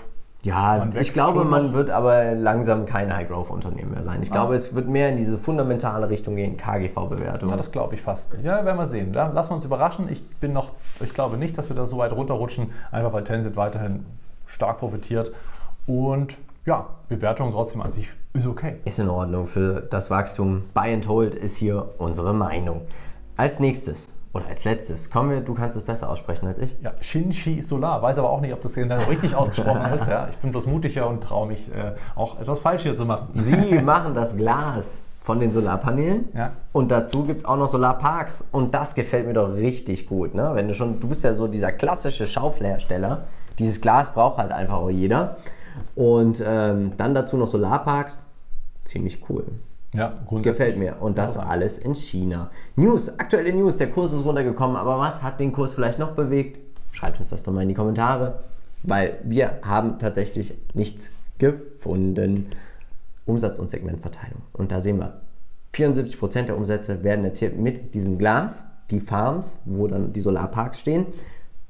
Ja, 0.44 0.88
ich 1.00 1.14
glaube, 1.14 1.46
man 1.46 1.74
wird 1.74 1.92
aber 1.92 2.34
langsam 2.34 2.88
kein 2.88 3.16
High 3.16 3.28
Growth 3.28 3.52
Unternehmen 3.52 3.92
mehr 3.92 4.02
sein. 4.02 4.24
Ich 4.24 4.32
ah. 4.32 4.36
glaube, 4.36 4.56
es 4.56 4.74
wird 4.74 4.88
mehr 4.88 5.10
in 5.10 5.18
diese 5.18 5.38
fundamentale 5.38 6.10
Richtung 6.10 6.36
gehen, 6.36 6.58
KGV-Bewertung. 6.58 7.50
Ja, 7.50 7.58
das 7.58 7.72
glaube 7.72 7.94
ich 7.94 8.02
fast. 8.02 8.34
Ja, 8.42 8.66
werden 8.66 8.78
wir 8.78 8.88
sehen. 8.88 9.14
Lassen 9.14 9.52
wir 9.52 9.56
uns 9.56 9.66
überraschen. 9.66 10.10
Ich 10.10 10.28
bin 10.40 10.52
noch, 10.52 10.72
ich 11.00 11.14
glaube 11.14 11.38
nicht, 11.38 11.58
dass 11.58 11.70
wir 11.70 11.76
da 11.76 11.86
so 11.86 11.98
weit 11.98 12.12
runterrutschen, 12.12 12.72
einfach 12.92 13.14
weil 13.14 13.24
Tencent 13.24 13.56
weiterhin 13.56 14.06
stark 14.48 14.80
profitiert. 14.80 15.32
Und 15.86 16.38
ja, 16.66 16.88
Bewertung 17.08 17.52
trotzdem 17.52 17.82
an 17.82 17.92
sich 17.92 18.10
ist 18.34 18.48
okay. 18.48 18.78
Ist 18.86 19.00
in 19.00 19.10
Ordnung. 19.10 19.46
Für 19.46 19.82
das 19.82 20.10
Wachstum 20.10 20.64
Buy 20.74 20.94
and 20.94 21.08
Hold 21.08 21.36
ist 21.36 21.56
hier 21.56 21.90
unsere 22.00 22.34
Meinung. 22.34 22.82
Als 23.38 23.60
nächstes 23.60 24.10
oder 24.34 24.48
als 24.48 24.64
letztes, 24.64 25.10
kommen 25.10 25.30
wir, 25.30 25.42
du 25.42 25.54
kannst 25.54 25.76
es 25.76 25.84
besser 25.84 26.10
aussprechen 26.10 26.48
als 26.48 26.58
ich. 26.58 26.74
Ja, 26.82 26.94
Shinshi 27.02 27.62
Solar. 27.62 28.02
Weiß 28.02 28.18
aber 28.18 28.30
auch 28.30 28.40
nicht, 28.40 28.54
ob 28.54 28.62
das 28.62 28.74
genau 28.74 28.98
richtig 29.10 29.36
ausgesprochen 29.36 29.92
ist. 29.94 30.08
Ja. 30.08 30.30
Ich 30.30 30.38
bin 30.38 30.52
bloß 30.52 30.68
mutiger 30.68 31.08
und 31.08 31.22
traue 31.22 31.48
mich 31.48 31.70
äh, 31.70 31.94
auch 32.16 32.40
etwas 32.40 32.60
falsch 32.60 32.84
hier 32.84 32.96
zu 32.96 33.06
machen. 33.06 33.30
Sie 33.36 33.80
machen 33.80 34.16
das 34.16 34.38
Glas 34.38 35.02
von 35.22 35.40
den 35.40 35.52
Solarpanelen 35.52 36.30
ja. 36.34 36.54
und 36.72 36.90
dazu 36.90 37.26
gibt 37.26 37.42
es 37.42 37.46
auch 37.46 37.58
noch 37.58 37.68
Solarparks 37.68 38.46
und 38.52 38.74
das 38.74 38.96
gefällt 38.96 39.28
mir 39.28 39.34
doch 39.34 39.54
richtig 39.54 40.08
gut. 40.08 40.34
Ne? 40.34 40.52
Wenn 40.54 40.68
du 40.68 40.74
schon, 40.74 41.00
du 41.00 41.10
bist 41.10 41.24
ja 41.24 41.34
so 41.34 41.48
dieser 41.48 41.72
klassische 41.72 42.26
Schaufelhersteller. 42.26 43.26
Dieses 43.60 43.82
Glas 43.82 44.14
braucht 44.14 44.38
halt 44.38 44.52
einfach 44.52 44.76
auch 44.76 44.90
jeder. 44.90 45.38
Und 45.96 46.42
ähm, 46.46 46.94
dann 46.98 47.14
dazu 47.14 47.38
noch 47.38 47.48
Solarparks. 47.48 48.18
Ziemlich 48.86 49.22
cool. 49.30 49.46
Ja, 49.94 50.14
Gefällt 50.42 50.78
mir. 50.78 51.02
Und 51.02 51.18
das 51.18 51.38
alles 51.38 51.78
in 51.78 51.96
China. 51.96 52.50
News, 52.76 53.20
aktuelle 53.20 53.54
News. 53.54 53.78
Der 53.78 53.90
Kurs 53.90 54.14
ist 54.14 54.24
runtergekommen, 54.24 54.78
aber 54.78 54.98
was 54.98 55.22
hat 55.22 55.40
den 55.40 55.52
Kurs 55.52 55.74
vielleicht 55.74 56.00
noch 56.00 56.12
bewegt? 56.12 56.60
Schreibt 56.94 57.20
uns 57.20 57.30
das 57.30 57.44
doch 57.44 57.52
mal 57.52 57.64
in 57.64 57.70
die 57.70 57.76
Kommentare, 57.76 58.44
weil 58.84 59.20
wir 59.24 59.60
haben 59.64 60.00
tatsächlich 60.00 60.54
nichts 60.74 61.10
gefunden. 61.40 62.48
Umsatz- 63.26 63.60
und 63.60 63.70
Segmentverteilung. 63.70 64.42
Und 64.54 64.72
da 64.72 64.82
sehen 64.82 64.98
wir, 64.98 65.22
74% 65.74 66.44
der 66.44 66.58
Umsätze 66.58 67.04
werden 67.04 67.24
erzielt 67.24 67.58
mit 67.58 67.94
diesem 67.94 68.18
Glas, 68.18 68.64
die 68.90 69.00
Farms, 69.00 69.58
wo 69.66 69.88
dann 69.88 70.12
die 70.12 70.22
Solarparks 70.22 70.80
stehen. 70.80 71.06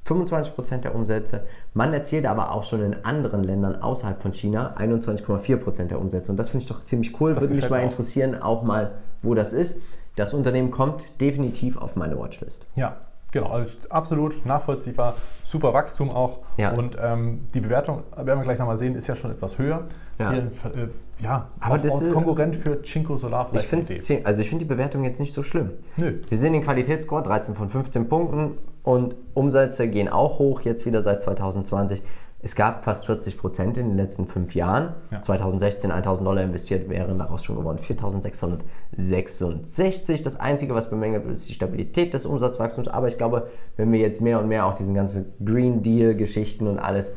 25% 0.06 0.78
der 0.78 0.94
Umsätze. 0.94 1.46
Man 1.74 1.92
erzielt 1.92 2.26
aber 2.26 2.52
auch 2.52 2.64
schon 2.64 2.82
in 2.82 3.04
anderen 3.04 3.44
Ländern 3.44 3.80
außerhalb 3.80 4.20
von 4.20 4.32
China 4.32 4.74
21,4% 4.78 5.84
der 5.84 6.00
Umsätze. 6.00 6.30
Und 6.30 6.38
das 6.38 6.50
finde 6.50 6.64
ich 6.64 6.68
doch 6.68 6.84
ziemlich 6.84 7.20
cool. 7.20 7.34
Das 7.34 7.44
Würde 7.44 7.54
mich 7.54 7.70
mal 7.70 7.80
auch. 7.80 7.84
interessieren, 7.84 8.40
auch 8.40 8.62
mal, 8.62 8.92
wo 9.22 9.34
das 9.34 9.52
ist. 9.52 9.80
Das 10.16 10.34
Unternehmen 10.34 10.70
kommt 10.70 11.20
definitiv 11.20 11.76
auf 11.76 11.96
meine 11.96 12.18
Watchlist. 12.18 12.66
Ja, 12.74 12.96
genau. 13.30 13.48
Also 13.48 13.74
absolut 13.90 14.44
nachvollziehbar. 14.44 15.14
Super 15.44 15.72
Wachstum 15.72 16.10
auch. 16.10 16.40
Ja. 16.58 16.72
Und 16.72 16.96
ähm, 17.00 17.46
die 17.54 17.60
Bewertung, 17.60 18.02
werden 18.16 18.40
wir 18.40 18.44
gleich 18.44 18.58
nochmal 18.58 18.76
sehen, 18.76 18.96
ist 18.96 19.06
ja 19.06 19.14
schon 19.14 19.30
etwas 19.30 19.56
höher. 19.56 19.84
Ja. 20.18 20.30
Hier, 20.30 20.42
äh, 20.42 20.88
ja, 21.22 21.48
aber 21.60 21.78
das 21.78 22.02
ist 22.02 22.12
Konkurrent 22.12 22.56
für 22.56 22.82
Cinco 22.82 23.16
Solar. 23.16 23.48
Ich 23.52 23.62
finde 23.62 23.86
also 24.24 24.42
ich 24.42 24.58
die 24.58 24.64
Bewertung 24.64 25.04
jetzt 25.04 25.20
nicht 25.20 25.32
so 25.32 25.42
schlimm. 25.42 25.70
Nö. 25.96 26.20
Wir 26.28 26.36
sehen 26.36 26.52
den 26.52 26.62
Qualitätsscore 26.62 27.22
13 27.22 27.54
von 27.54 27.68
15 27.68 28.08
Punkten 28.08 28.58
und 28.82 29.14
Umsätze 29.34 29.88
gehen 29.88 30.08
auch 30.08 30.38
hoch, 30.38 30.62
jetzt 30.62 30.86
wieder 30.86 31.02
seit 31.02 31.20
2020. 31.22 32.02
Es 32.44 32.56
gab 32.56 32.82
fast 32.82 33.06
40 33.06 33.38
Prozent 33.38 33.78
in 33.78 33.90
den 33.90 33.96
letzten 33.96 34.26
fünf 34.26 34.56
Jahren. 34.56 34.94
Ja. 35.12 35.20
2016 35.20 35.92
1000 35.92 36.26
Dollar 36.26 36.42
investiert, 36.42 36.90
wären 36.90 37.20
daraus 37.20 37.44
schon 37.44 37.54
geworden 37.54 37.78
4666. 37.78 40.22
Das 40.22 40.40
Einzige, 40.40 40.74
was 40.74 40.90
bemängelt 40.90 41.22
wird, 41.24 41.34
ist 41.34 41.48
die 41.48 41.52
Stabilität 41.52 42.14
des 42.14 42.26
Umsatzwachstums. 42.26 42.88
Aber 42.88 43.06
ich 43.06 43.16
glaube, 43.16 43.46
wenn 43.76 43.92
wir 43.92 44.00
jetzt 44.00 44.20
mehr 44.20 44.40
und 44.40 44.48
mehr 44.48 44.66
auch 44.66 44.74
diesen 44.74 44.94
ganzen 44.94 45.32
Green 45.44 45.82
Deal-Geschichten 45.82 46.66
und 46.66 46.80
alles 46.80 47.14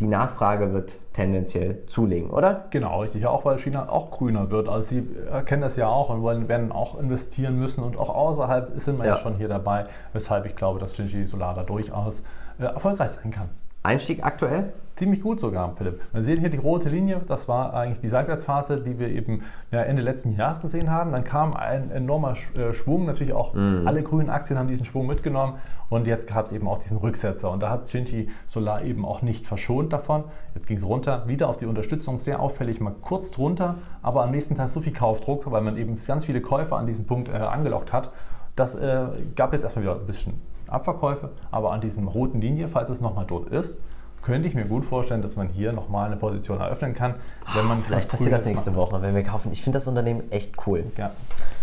die 0.00 0.06
Nachfrage 0.06 0.72
wird 0.72 0.98
tendenziell 1.12 1.84
zulegen, 1.86 2.30
oder? 2.30 2.64
Genau, 2.70 3.02
richtig. 3.02 3.26
Auch 3.26 3.44
weil 3.44 3.58
China 3.58 3.88
auch 3.90 4.10
grüner 4.10 4.50
wird. 4.50 4.68
Also 4.68 4.88
sie 4.88 5.08
erkennen 5.30 5.62
das 5.62 5.76
ja 5.76 5.88
auch 5.88 6.08
und 6.08 6.22
wollen, 6.22 6.48
werden 6.48 6.72
auch 6.72 6.98
investieren 6.98 7.58
müssen 7.58 7.84
und 7.84 7.98
auch 7.98 8.08
außerhalb 8.08 8.72
sind 8.80 8.98
wir 8.98 9.04
ja, 9.04 9.14
ja 9.14 9.18
schon 9.18 9.36
hier 9.36 9.48
dabei, 9.48 9.86
weshalb 10.12 10.46
ich 10.46 10.56
glaube, 10.56 10.78
dass 10.78 10.96
Shinji 10.96 11.26
Solar 11.26 11.54
da 11.54 11.62
durchaus 11.62 12.22
äh, 12.58 12.64
erfolgreich 12.64 13.10
sein 13.10 13.30
kann. 13.30 13.48
Einstieg 13.82 14.24
aktuell? 14.24 14.74
Ziemlich 14.96 15.22
gut 15.22 15.40
sogar, 15.40 15.74
Philipp. 15.76 16.02
Wir 16.12 16.22
sehen 16.22 16.40
hier 16.40 16.50
die 16.50 16.58
rote 16.58 16.90
Linie, 16.90 17.22
das 17.26 17.48
war 17.48 17.72
eigentlich 17.72 18.00
die 18.00 18.08
Seitwärtsphase, 18.08 18.82
die 18.82 18.98
wir 18.98 19.08
eben 19.08 19.42
ja, 19.72 19.80
Ende 19.80 20.02
letzten 20.02 20.36
Jahres 20.36 20.60
gesehen 20.60 20.90
haben. 20.90 21.12
Dann 21.12 21.24
kam 21.24 21.54
ein 21.54 21.90
enormer 21.90 22.34
äh, 22.54 22.74
Schwung, 22.74 23.06
natürlich 23.06 23.32
auch 23.32 23.54
mm. 23.54 23.86
alle 23.86 24.02
grünen 24.02 24.28
Aktien 24.28 24.58
haben 24.58 24.68
diesen 24.68 24.84
Schwung 24.84 25.06
mitgenommen 25.06 25.54
und 25.88 26.06
jetzt 26.06 26.28
gab 26.28 26.44
es 26.44 26.52
eben 26.52 26.68
auch 26.68 26.78
diesen 26.78 26.98
Rücksetzer 26.98 27.50
und 27.50 27.60
da 27.60 27.70
hat 27.70 27.88
Shinji 27.88 28.28
Solar 28.46 28.82
eben 28.84 29.06
auch 29.06 29.22
nicht 29.22 29.46
verschont 29.46 29.94
davon. 29.94 30.24
Jetzt 30.54 30.66
ging 30.66 30.76
es 30.76 30.84
runter, 30.84 31.26
wieder 31.26 31.48
auf 31.48 31.56
die 31.56 31.64
Unterstützung, 31.64 32.18
sehr 32.18 32.40
auffällig, 32.40 32.80
mal 32.80 32.94
kurz 33.00 33.30
drunter, 33.30 33.76
aber 34.02 34.24
am 34.24 34.30
nächsten 34.30 34.56
Tag 34.56 34.68
so 34.68 34.82
viel 34.82 34.92
Kaufdruck, 34.92 35.50
weil 35.50 35.62
man 35.62 35.78
eben 35.78 35.98
ganz 36.06 36.26
viele 36.26 36.42
Käufer 36.42 36.76
an 36.76 36.86
diesem 36.86 37.06
Punkt 37.06 37.30
äh, 37.30 37.32
angelockt 37.32 37.94
hat. 37.94 38.12
Das 38.54 38.74
äh, 38.74 39.06
gab 39.34 39.54
jetzt 39.54 39.62
erstmal 39.62 39.84
wieder 39.84 39.94
ein 39.94 40.06
bisschen 40.06 40.34
Abverkäufe, 40.70 41.30
aber 41.50 41.72
an 41.72 41.80
diesem 41.80 42.08
roten 42.08 42.40
Linie, 42.40 42.68
falls 42.68 42.90
es 42.90 43.00
nochmal 43.00 43.24
dort 43.26 43.48
ist, 43.48 43.78
könnte 44.22 44.48
ich 44.48 44.54
mir 44.54 44.64
gut 44.66 44.84
vorstellen, 44.84 45.22
dass 45.22 45.36
man 45.36 45.48
hier 45.48 45.72
nochmal 45.72 46.06
eine 46.06 46.16
Position 46.16 46.60
eröffnen 46.60 46.94
kann. 46.94 47.14
Wenn 47.54 47.66
man 47.66 47.78
Vielleicht 47.80 48.08
passiert 48.08 48.32
das 48.32 48.44
nächste 48.44 48.70
macht. 48.70 48.92
Woche, 48.92 49.02
wenn 49.02 49.14
wir 49.14 49.22
kaufen. 49.22 49.50
Ich 49.50 49.62
finde 49.62 49.76
das 49.78 49.86
Unternehmen 49.86 50.30
echt 50.30 50.54
cool. 50.66 50.84
Ja, 50.96 51.10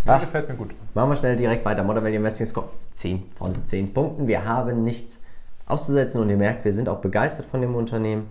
Ach, 0.06 0.20
gefällt 0.20 0.48
mir 0.48 0.56
gut. 0.56 0.70
Machen 0.94 1.10
wir 1.10 1.16
schnell 1.16 1.36
direkt 1.36 1.64
weiter. 1.64 1.84
Modern 1.84 2.02
Value 2.04 2.16
Investing 2.16 2.46
Score 2.46 2.68
10 2.92 3.22
von 3.36 3.64
10 3.64 3.94
Punkten. 3.94 4.26
Wir 4.26 4.44
haben 4.44 4.82
nichts 4.82 5.20
auszusetzen 5.66 6.20
und 6.20 6.30
ihr 6.30 6.36
merkt, 6.36 6.64
wir 6.64 6.72
sind 6.72 6.88
auch 6.88 6.98
begeistert 6.98 7.46
von 7.46 7.60
dem 7.60 7.74
Unternehmen. 7.74 8.28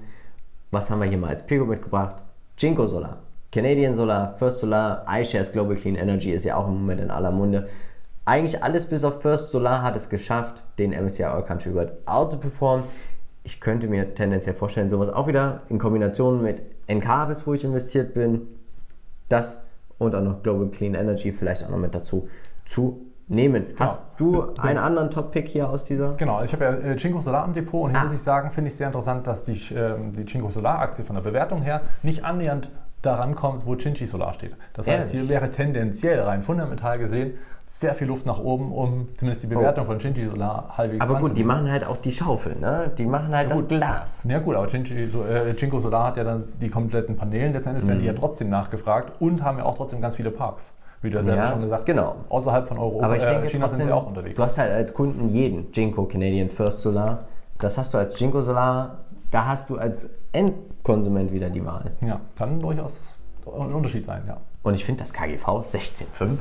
Was 0.71 0.89
haben 0.89 0.99
wir 0.99 1.07
hier 1.07 1.17
mal 1.17 1.29
als 1.29 1.45
Pego 1.45 1.65
mitgebracht? 1.65 2.17
Jinko 2.57 2.87
Solar, 2.87 3.19
Canadian 3.51 3.93
Solar, 3.93 4.33
First 4.35 4.59
Solar, 4.59 5.05
iShares 5.09 5.51
Global 5.51 5.75
Clean 5.75 5.95
Energy 5.95 6.31
ist 6.31 6.43
ja 6.43 6.57
auch 6.57 6.67
im 6.67 6.73
Moment 6.73 6.99
in 6.99 7.11
aller 7.11 7.31
Munde. 7.31 7.69
Eigentlich 8.27 8.61
alles 8.61 8.89
bis 8.89 9.05
auf 9.05 9.21
First 9.21 9.51
Solar 9.51 9.83
hat 9.83 9.95
es 9.95 10.09
geschafft, 10.09 10.61
den 10.79 10.91
MSCI 10.91 11.23
All 11.23 11.45
Country 11.45 11.73
World 11.73 11.93
out 12.05 12.29
zu 12.29 12.37
performen. 12.37 12.83
Ich 13.43 13.61
könnte 13.61 13.87
mir 13.87 14.15
tendenziell 14.15 14.53
vorstellen, 14.53 14.89
sowas 14.89 15.07
auch 15.07 15.27
wieder 15.27 15.61
in 15.69 15.79
Kombination 15.79 16.43
mit 16.43 16.61
NKBIS, 16.89 17.47
wo 17.47 17.53
ich 17.53 17.63
investiert 17.63 18.13
bin, 18.13 18.41
das 19.29 19.63
und 19.97 20.13
auch 20.13 20.21
noch 20.21 20.43
Global 20.43 20.67
Clean 20.67 20.93
Energy 20.93 21.31
vielleicht 21.31 21.63
auch 21.63 21.69
noch 21.69 21.77
mit 21.77 21.95
dazu 21.95 22.27
zu 22.65 22.99
nehmen. 23.29 23.67
Genau. 23.67 23.79
Hast 23.79 24.03
du 24.17 24.53
einen 24.57 24.77
anderen 24.77 25.09
Top-Pick 25.09 25.47
hier 25.47 25.69
aus 25.69 25.85
dieser? 25.85 26.15
Genau, 26.15 26.43
ich 26.43 26.51
habe 26.51 26.65
ja 26.65 26.71
äh, 26.71 26.97
Cinco 26.97 27.21
Solar 27.21 27.45
im 27.45 27.53
Depot 27.53 27.85
und 27.85 27.91
hier 27.91 28.01
ah. 28.01 28.03
muss 28.03 28.13
ich 28.13 28.21
sagen, 28.21 28.51
finde 28.51 28.69
ich 28.69 28.75
sehr 28.75 28.87
interessant, 28.87 29.25
dass 29.25 29.45
die, 29.45 29.53
äh, 29.73 29.95
die 30.11 30.25
Cinco 30.25 30.49
Solar-Aktie 30.49 31.05
von 31.05 31.15
der 31.15 31.23
Bewertung 31.23 31.61
her 31.61 31.79
nicht 32.03 32.25
annähernd 32.25 32.69
daran 33.01 33.35
kommt, 33.35 33.65
wo 33.65 33.75
Cinci 33.75 34.05
Solar 34.05 34.33
steht. 34.33 34.57
Das 34.73 34.85
heißt, 34.85 35.11
hier 35.11 35.29
wäre 35.29 35.49
tendenziell 35.49 36.19
rein 36.19 36.43
fundamental 36.43 36.99
gesehen 36.99 37.35
sehr 37.79 37.93
viel 37.93 38.07
Luft 38.07 38.25
nach 38.25 38.39
oben, 38.39 38.71
um 38.71 39.09
zumindest 39.17 39.43
die 39.43 39.47
Bewertung 39.47 39.83
oh. 39.85 39.89
von 39.89 39.99
Cinci 39.99 40.25
Solar 40.25 40.75
halbwegs 40.75 40.99
Aber 40.99 41.19
gut, 41.19 41.37
die 41.37 41.43
machen 41.43 41.69
halt 41.69 41.85
auch 41.85 41.97
die 41.97 42.11
Schaufel, 42.11 42.55
ne? 42.55 42.91
Die 42.97 43.05
machen 43.05 43.35
halt 43.35 43.51
ja, 43.51 43.55
das 43.55 43.67
Glas. 43.67 44.19
Ja 44.23 44.39
gut, 44.39 44.55
aber 44.55 44.67
Cinci, 44.67 44.95
äh, 44.95 45.55
Cinco 45.55 45.79
Solar 45.79 46.07
hat 46.07 46.17
ja 46.17 46.23
dann 46.23 46.45
die 46.59 46.69
kompletten 46.69 47.15
Paneelen, 47.15 47.53
letztendlich 47.53 47.83
mhm. 47.83 47.89
werden 47.89 47.99
die 47.99 48.07
ja 48.07 48.13
trotzdem 48.13 48.49
nachgefragt 48.49 49.21
und 49.21 49.43
haben 49.43 49.59
ja 49.59 49.65
auch 49.65 49.77
trotzdem 49.77 50.01
ganz 50.01 50.15
viele 50.15 50.31
Parks. 50.31 50.73
Wie 51.03 51.11
du 51.11 51.19
ja 51.19 51.23
selber 51.23 51.45
schon 51.45 51.61
gesagt 51.61 51.85
genau. 51.85 52.15
hast. 52.19 52.31
Außerhalb 52.31 52.67
von 52.67 52.79
Europa, 52.79 53.05
aber 53.05 53.17
ich 53.17 53.23
denke, 53.23 53.45
äh, 53.45 53.49
China 53.49 53.65
trotzdem, 53.65 53.81
sind 53.81 53.89
sie 53.89 53.93
auch 53.93 54.07
unterwegs. 54.07 54.35
Du 54.35 54.43
hast 54.43 54.57
halt 54.57 54.71
als 54.71 54.95
Kunden 54.95 55.29
jeden, 55.29 55.71
Jinko, 55.71 56.05
Canadian 56.05 56.49
First 56.49 56.81
Solar. 56.81 57.25
Das 57.59 57.77
hast 57.77 57.93
du 57.93 57.99
als 57.99 58.19
Jinko 58.19 58.41
Solar, 58.41 58.97
da 59.29 59.45
hast 59.45 59.69
du 59.69 59.77
als 59.77 60.09
Endkonsument 60.31 61.31
wieder 61.31 61.51
die 61.51 61.63
Wahl. 61.63 61.91
Ja, 62.03 62.19
kann 62.35 62.59
durchaus 62.59 63.09
ein 63.45 63.71
Unterschied 63.71 64.05
sein, 64.05 64.23
ja. 64.27 64.37
Und 64.63 64.73
ich 64.73 64.83
finde 64.83 65.03
das 65.03 65.13
KGV 65.13 65.45
16,5 65.45 66.37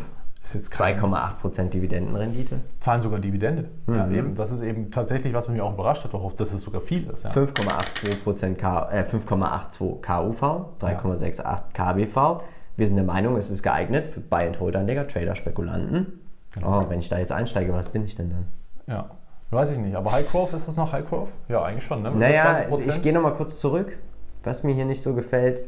ist 0.54 0.72
2,8% 0.74 1.70
Dividendenrendite. 1.70 2.60
Zahlen 2.80 3.00
sogar 3.00 3.18
Dividende. 3.18 3.68
Mhm. 3.86 3.94
Ja, 3.94 4.08
eben. 4.10 4.34
Das 4.36 4.50
ist 4.50 4.62
eben 4.62 4.90
tatsächlich, 4.90 5.34
was 5.34 5.48
mich 5.48 5.60
auch 5.60 5.74
überrascht 5.74 6.04
hat, 6.04 6.40
dass 6.40 6.52
es 6.52 6.62
sogar 6.62 6.80
viel 6.80 7.08
ist. 7.10 7.24
Ja. 7.24 7.30
5,82 7.30 8.54
K, 8.54 8.90
äh, 8.92 9.04
5,82 9.04 10.00
KUV, 10.02 10.40
3,68 10.80 11.42
ja. 11.42 11.64
KBV. 11.72 12.42
Wir 12.76 12.86
sind 12.86 12.96
der 12.96 13.04
Meinung, 13.04 13.36
es 13.36 13.50
ist 13.50 13.62
geeignet 13.62 14.06
für 14.06 14.20
Buy-and-Hold-Anleger, 14.20 15.08
Trader, 15.08 15.34
Spekulanten. 15.34 16.20
Genau. 16.52 16.80
Oh, 16.80 16.90
wenn 16.90 16.98
ich 16.98 17.08
da 17.08 17.18
jetzt 17.18 17.32
einsteige, 17.32 17.72
was 17.72 17.88
bin 17.88 18.04
ich 18.04 18.14
denn 18.14 18.30
dann? 18.30 18.46
Ja, 18.86 19.10
weiß 19.50 19.72
ich 19.72 19.78
nicht. 19.78 19.96
Aber 19.96 20.12
High 20.12 20.30
Growth, 20.30 20.52
ist 20.52 20.68
das 20.68 20.76
noch 20.76 20.92
High 20.92 21.08
Growth? 21.08 21.28
Ja, 21.48 21.62
eigentlich 21.64 21.84
schon. 21.84 22.02
Ne? 22.02 22.12
naja, 22.12 22.66
ich 22.78 23.02
gehe 23.02 23.12
nochmal 23.12 23.34
kurz 23.34 23.58
zurück. 23.58 23.98
Was 24.42 24.62
mir 24.62 24.74
hier 24.74 24.84
nicht 24.84 25.02
so 25.02 25.14
gefällt, 25.14 25.62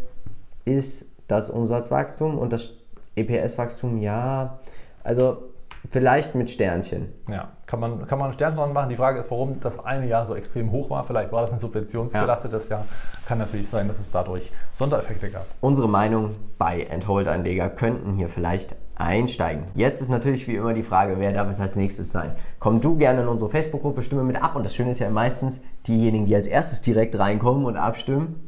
ist 0.64 1.06
das 1.26 1.50
Umsatzwachstum 1.50 2.38
und 2.38 2.52
das 2.52 2.77
EPS-Wachstum, 3.18 3.98
ja. 3.98 4.58
Also 5.02 5.48
vielleicht 5.90 6.34
mit 6.34 6.50
Sternchen. 6.50 7.12
Ja, 7.28 7.48
kann 7.66 7.80
man, 7.80 8.06
kann 8.06 8.18
man 8.18 8.32
Sternchen 8.32 8.58
dran 8.58 8.72
machen. 8.72 8.88
Die 8.88 8.96
Frage 8.96 9.18
ist, 9.18 9.30
warum 9.30 9.60
das 9.60 9.84
eine 9.84 10.06
Jahr 10.06 10.26
so 10.26 10.34
extrem 10.34 10.72
hoch 10.72 10.90
war. 10.90 11.04
Vielleicht 11.04 11.32
war 11.32 11.42
das 11.42 11.52
ein 11.52 11.58
subventionsbelastetes 11.58 12.68
ja. 12.68 12.78
Jahr. 12.78 12.86
Kann 13.26 13.38
natürlich 13.38 13.68
sein, 13.68 13.86
dass 13.88 13.98
es 13.98 14.10
dadurch 14.10 14.50
Sondereffekte 14.72 15.30
gab. 15.30 15.46
Unsere 15.60 15.88
Meinung, 15.88 16.34
Buy-and-Hold-Anleger 16.58 17.70
könnten 17.70 18.14
hier 18.14 18.28
vielleicht 18.28 18.74
einsteigen. 18.96 19.64
Jetzt 19.74 20.00
ist 20.00 20.08
natürlich 20.08 20.48
wie 20.48 20.56
immer 20.56 20.74
die 20.74 20.82
Frage, 20.82 21.18
wer 21.18 21.32
darf 21.32 21.48
es 21.48 21.60
als 21.60 21.76
nächstes 21.76 22.10
sein? 22.10 22.32
Komm 22.58 22.80
du 22.80 22.96
gerne 22.96 23.22
in 23.22 23.28
unsere 23.28 23.48
Facebook-Gruppe, 23.48 24.02
stimme 24.02 24.24
mit 24.24 24.42
ab. 24.42 24.56
Und 24.56 24.64
das 24.64 24.74
Schöne 24.74 24.90
ist 24.90 24.98
ja 24.98 25.08
meistens, 25.10 25.62
diejenigen, 25.86 26.24
die 26.24 26.34
als 26.34 26.46
erstes 26.46 26.82
direkt 26.82 27.18
reinkommen 27.18 27.64
und 27.64 27.76
abstimmen, 27.76 28.47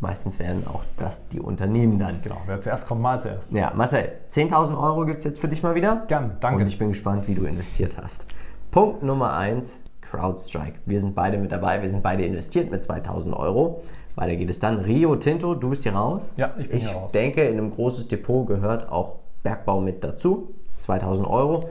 Meistens 0.00 0.38
werden 0.38 0.64
auch 0.66 0.82
das 0.96 1.28
die 1.28 1.40
Unternehmen 1.40 1.98
dann. 1.98 2.22
Genau, 2.22 2.38
wer 2.46 2.60
zuerst 2.60 2.86
kommt, 2.86 3.00
mal 3.02 3.20
zuerst. 3.20 3.52
Ja, 3.52 3.72
Marcel, 3.74 4.12
10.000 4.30 4.80
Euro 4.80 5.04
gibt 5.04 5.18
es 5.18 5.24
jetzt 5.24 5.40
für 5.40 5.48
dich 5.48 5.62
mal 5.62 5.74
wieder. 5.74 6.04
Gern, 6.06 6.36
danke. 6.40 6.60
Und 6.62 6.68
ich 6.68 6.78
bin 6.78 6.88
gespannt, 6.90 7.26
wie 7.26 7.34
du 7.34 7.44
investiert 7.44 7.96
hast. 8.00 8.24
Punkt 8.70 9.02
Nummer 9.02 9.36
1, 9.36 9.80
CrowdStrike. 10.02 10.78
Wir 10.86 11.00
sind 11.00 11.14
beide 11.16 11.36
mit 11.38 11.50
dabei, 11.50 11.82
wir 11.82 11.88
sind 11.90 12.02
beide 12.02 12.24
investiert 12.24 12.70
mit 12.70 12.82
2.000 12.82 13.32
Euro. 13.36 13.82
Weiter 14.14 14.36
geht 14.36 14.50
es 14.50 14.60
dann. 14.60 14.78
Rio 14.78 15.16
Tinto, 15.16 15.54
du 15.54 15.70
bist 15.70 15.82
hier 15.82 15.94
raus. 15.94 16.32
Ja, 16.36 16.52
ich 16.58 16.68
bin 16.68 16.78
ich 16.78 16.86
hier 16.88 16.94
raus. 16.96 17.04
Ich 17.06 17.12
denke, 17.12 17.42
in 17.42 17.58
einem 17.58 17.70
großes 17.70 18.08
Depot 18.08 18.46
gehört 18.46 18.88
auch 18.90 19.16
Bergbau 19.42 19.80
mit 19.80 20.04
dazu. 20.04 20.54
2.000 20.86 21.28
Euro. 21.28 21.70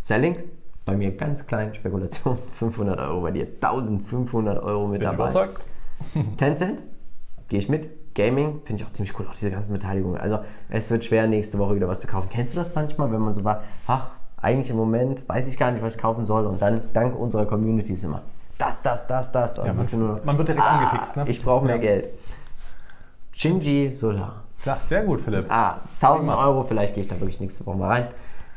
Selling, 0.00 0.36
bei 0.84 0.96
mir 0.96 1.16
ganz 1.16 1.46
klein, 1.46 1.74
Spekulation, 1.74 2.38
500 2.52 2.98
Euro 2.98 3.20
bei 3.20 3.30
dir, 3.32 3.46
1500 3.46 4.62
Euro 4.62 4.86
mit 4.86 5.00
bin 5.00 5.06
dabei. 5.10 5.24
Überzeugt. 5.30 5.60
Tencent, 6.36 6.82
gehe 7.48 7.58
ich 7.58 7.68
mit. 7.68 8.14
Gaming 8.14 8.60
finde 8.64 8.82
ich 8.82 8.88
auch 8.88 8.92
ziemlich 8.92 9.18
cool, 9.18 9.26
auch 9.28 9.34
diese 9.34 9.50
ganzen 9.50 9.72
Beteiligungen. 9.72 10.20
Also 10.20 10.40
es 10.68 10.90
wird 10.90 11.04
schwer, 11.04 11.26
nächste 11.26 11.58
Woche 11.58 11.76
wieder 11.76 11.86
was 11.86 12.00
zu 12.00 12.08
kaufen. 12.08 12.28
Kennst 12.30 12.54
du 12.54 12.58
das 12.58 12.74
manchmal, 12.74 13.12
wenn 13.12 13.20
man 13.20 13.32
so 13.32 13.44
war, 13.44 13.62
ach, 13.86 14.10
eigentlich 14.36 14.70
im 14.70 14.76
Moment 14.76 15.28
weiß 15.28 15.46
ich 15.48 15.56
gar 15.56 15.70
nicht, 15.70 15.82
was 15.82 15.94
ich 15.94 16.00
kaufen 16.00 16.24
soll 16.24 16.46
und 16.46 16.60
dann 16.60 16.80
dank 16.92 17.18
unserer 17.18 17.46
Community 17.46 17.92
ist 17.92 18.04
immer 18.04 18.22
das, 18.58 18.82
das, 18.82 19.06
das, 19.06 19.32
das. 19.32 19.56
Ja, 19.56 19.72
man, 19.72 19.86
nur, 19.92 20.20
man, 20.24 20.36
wird 20.36 20.48
direkt 20.48 20.64
ah, 20.64 20.78
angefixt, 20.78 21.16
ne? 21.16 21.24
Ich 21.28 21.42
brauche 21.42 21.64
mehr 21.64 21.76
ja. 21.76 21.80
Geld. 21.80 22.10
Shinji 23.32 23.92
Solar. 23.94 24.42
Ja, 24.64 24.76
sehr 24.76 25.04
gut, 25.04 25.20
Philipp. 25.20 25.46
Ah, 25.48 25.78
1000 26.00 26.34
Euro, 26.34 26.64
vielleicht 26.64 26.94
gehe 26.94 27.02
ich 27.02 27.08
da 27.08 27.18
wirklich 27.20 27.40
nächste 27.40 27.64
Woche 27.64 27.78
mal 27.78 27.88
rein. 27.88 28.08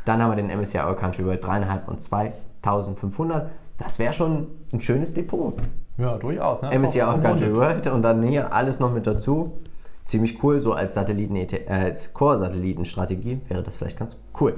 Dann 0.04 0.22
haben 0.22 0.32
wir 0.32 0.36
den 0.36 0.48
MSCI 0.48 0.80
All 0.80 0.96
Country 0.96 1.24
World 1.24 1.46
3,5 1.46 1.86
und 1.86 2.02
2500. 2.02 3.52
Das 3.78 4.00
wäre 4.00 4.12
schon 4.14 4.48
ein 4.74 4.82
schönes 4.82 5.14
Depot. 5.14 5.54
Ja, 6.02 6.18
durchaus. 6.18 6.64
Ne? 6.64 6.80
MSCI 6.80 7.04
auch 7.04 7.22
Country 7.22 7.56
World 7.56 7.86
und 7.86 8.02
dann 8.02 8.24
hier 8.24 8.52
alles 8.54 8.80
noch 8.80 8.92
mit 8.92 9.06
dazu. 9.06 9.62
Ziemlich 10.04 10.44
cool, 10.44 10.60
so 10.60 10.74
als 10.74 10.96
Satelliten 10.96 11.36
äh, 11.36 11.48
als 11.68 12.12
Core-Satellitenstrategie 12.14 13.42
wäre 13.48 13.62
das 13.62 13.76
vielleicht 13.76 14.00
ganz 14.00 14.18
cool. 14.40 14.56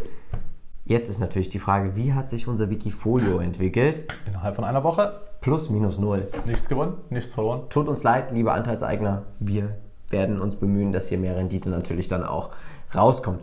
Jetzt 0.86 1.10
ist 1.10 1.19
natürlich 1.19 1.49
die 1.49 1.60
Frage, 1.60 1.97
wie 1.97 2.13
hat 2.13 2.29
sich 2.29 2.47
unser 2.47 2.69
Wikifolio 2.69 3.39
entwickelt? 3.39 4.06
Innerhalb 4.25 4.56
von 4.56 4.63
einer 4.63 4.86
Woche. 4.86 5.19
Plus, 5.41 5.69
minus 5.69 5.99
null. 5.99 6.27
Nichts 6.45 6.69
gewonnen, 6.69 6.93
nichts 7.10 7.34
verloren. 7.34 7.63
Tut 7.69 7.89
uns 7.89 8.03
leid, 8.03 8.32
liebe 8.32 8.53
Anteilseigner. 8.53 9.23
Wir 9.39 9.75
werden 10.10 10.39
uns 10.39 10.56
bemühen, 10.56 10.93
dass 10.93 11.10
hier 11.10 11.17
mehr 11.17 11.36
Rendite 11.36 11.69
natürlich 11.69 12.08
dann 12.08 12.23
auch 12.23 12.51
rauskommt. 12.95 13.41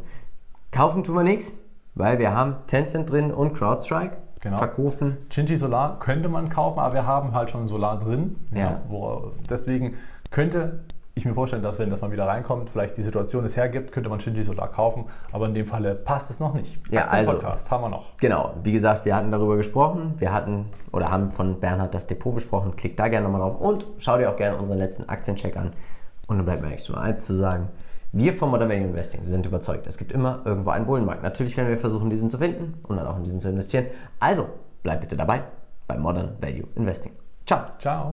Kaufen 0.71 1.05
tun 1.05 1.17
wir 1.17 1.23
nichts, 1.23 1.53
weil 1.95 2.19
wir 2.19 2.35
haben 2.35 2.57
Tencent 2.67 3.11
drin 3.11 3.31
und 3.31 3.53
CrowdStrike 3.53 4.17
genau. 4.41 4.59
verkaufen. 4.59 5.19
Chinchi 5.31 5.57
Solar 5.57 5.99
könnte 5.99 6.29
man 6.29 6.49
kaufen, 6.49 6.79
aber 6.79 6.95
wir 6.95 7.07
haben 7.07 7.35
halt 7.35 7.51
schon 7.51 7.69
Solar 7.69 7.99
drin. 7.99 8.37
Ja. 8.53 8.59
ja 8.59 8.81
wo, 8.89 9.33
deswegen 9.49 9.97
könnte 10.31 10.81
ich 11.15 11.25
mir 11.25 11.35
vorstellen, 11.35 11.63
dass 11.63 11.79
wenn 11.79 11.91
das 11.91 12.01
mal 12.01 12.13
wieder 12.13 12.27
reinkommt, 12.27 12.71
vielleicht 12.71 12.97
die 12.97 13.03
Situation 13.03 13.45
es 13.45 13.57
hergibt, 13.57 13.93
könnte 13.93 14.09
man 14.09 14.21
Shinji 14.21 14.43
Solar 14.43 14.69
kaufen, 14.69 15.05
aber 15.33 15.47
in 15.47 15.55
dem 15.55 15.67
Falle 15.67 15.95
passt 15.95 16.31
es 16.31 16.41
noch 16.41 16.55
nicht. 16.55 16.79
Ja, 16.91 17.07
also 17.07 17.33
Podcast 17.33 17.71
haben 17.71 17.83
wir 17.83 17.89
noch. 17.89 18.17
Genau, 18.17 18.55
wie 18.63 18.73
gesagt, 18.73 19.05
wir 19.05 19.15
hatten 19.15 19.31
darüber 19.31 19.57
gesprochen, 19.57 20.15
wir 20.19 20.33
hatten 20.33 20.67
oder 20.93 21.11
haben 21.11 21.31
von 21.31 21.61
Bernhard 21.61 21.95
das 21.95 22.07
Depot 22.07 22.35
besprochen. 22.35 22.77
Klick 22.77 22.97
da 22.97 23.09
gerne 23.09 23.29
nochmal 23.29 23.41
drauf 23.41 23.61
und 23.61 23.87
schau 23.99 24.19
dir 24.19 24.31
auch 24.31 24.37
gerne 24.37 24.57
unseren 24.57 24.79
letzten 24.79 25.09
Aktiencheck 25.09 25.57
an. 25.57 25.73
Und 26.27 26.37
dann 26.37 26.47
bleibt 26.47 26.63
mir 26.63 26.69
eigentlich 26.69 26.89
nur 26.89 27.01
eins 27.01 27.25
zu 27.25 27.35
sagen. 27.35 27.69
Wir 28.13 28.35
von 28.35 28.51
Modern 28.51 28.69
Value 28.69 28.89
Investing 28.89 29.23
sind 29.23 29.47
überzeugt, 29.47 29.87
es 29.87 29.97
gibt 29.97 30.11
immer 30.11 30.43
irgendwo 30.45 30.71
einen 30.71 30.87
Bullenmarkt. 30.87 31.23
Natürlich 31.23 31.57
werden 31.57 31.69
wir 31.69 31.79
versuchen, 31.79 32.11
diesen 32.11 32.29
zu 32.29 32.39
finden 32.39 32.75
und 32.83 32.97
dann 32.97 33.07
auch 33.07 33.17
in 33.17 33.25
diesen 33.25 33.41
zu 33.41 33.49
investieren. 33.49 33.87
Also, 34.19 34.49
bleib 34.83 35.01
bitte 35.01 35.17
dabei 35.17 35.43
bei 35.87 35.97
Modern 35.97 36.37
Value 36.41 36.67
Investing. 36.75 37.13
Ciao. 37.47 37.67
Ciao. 37.79 38.09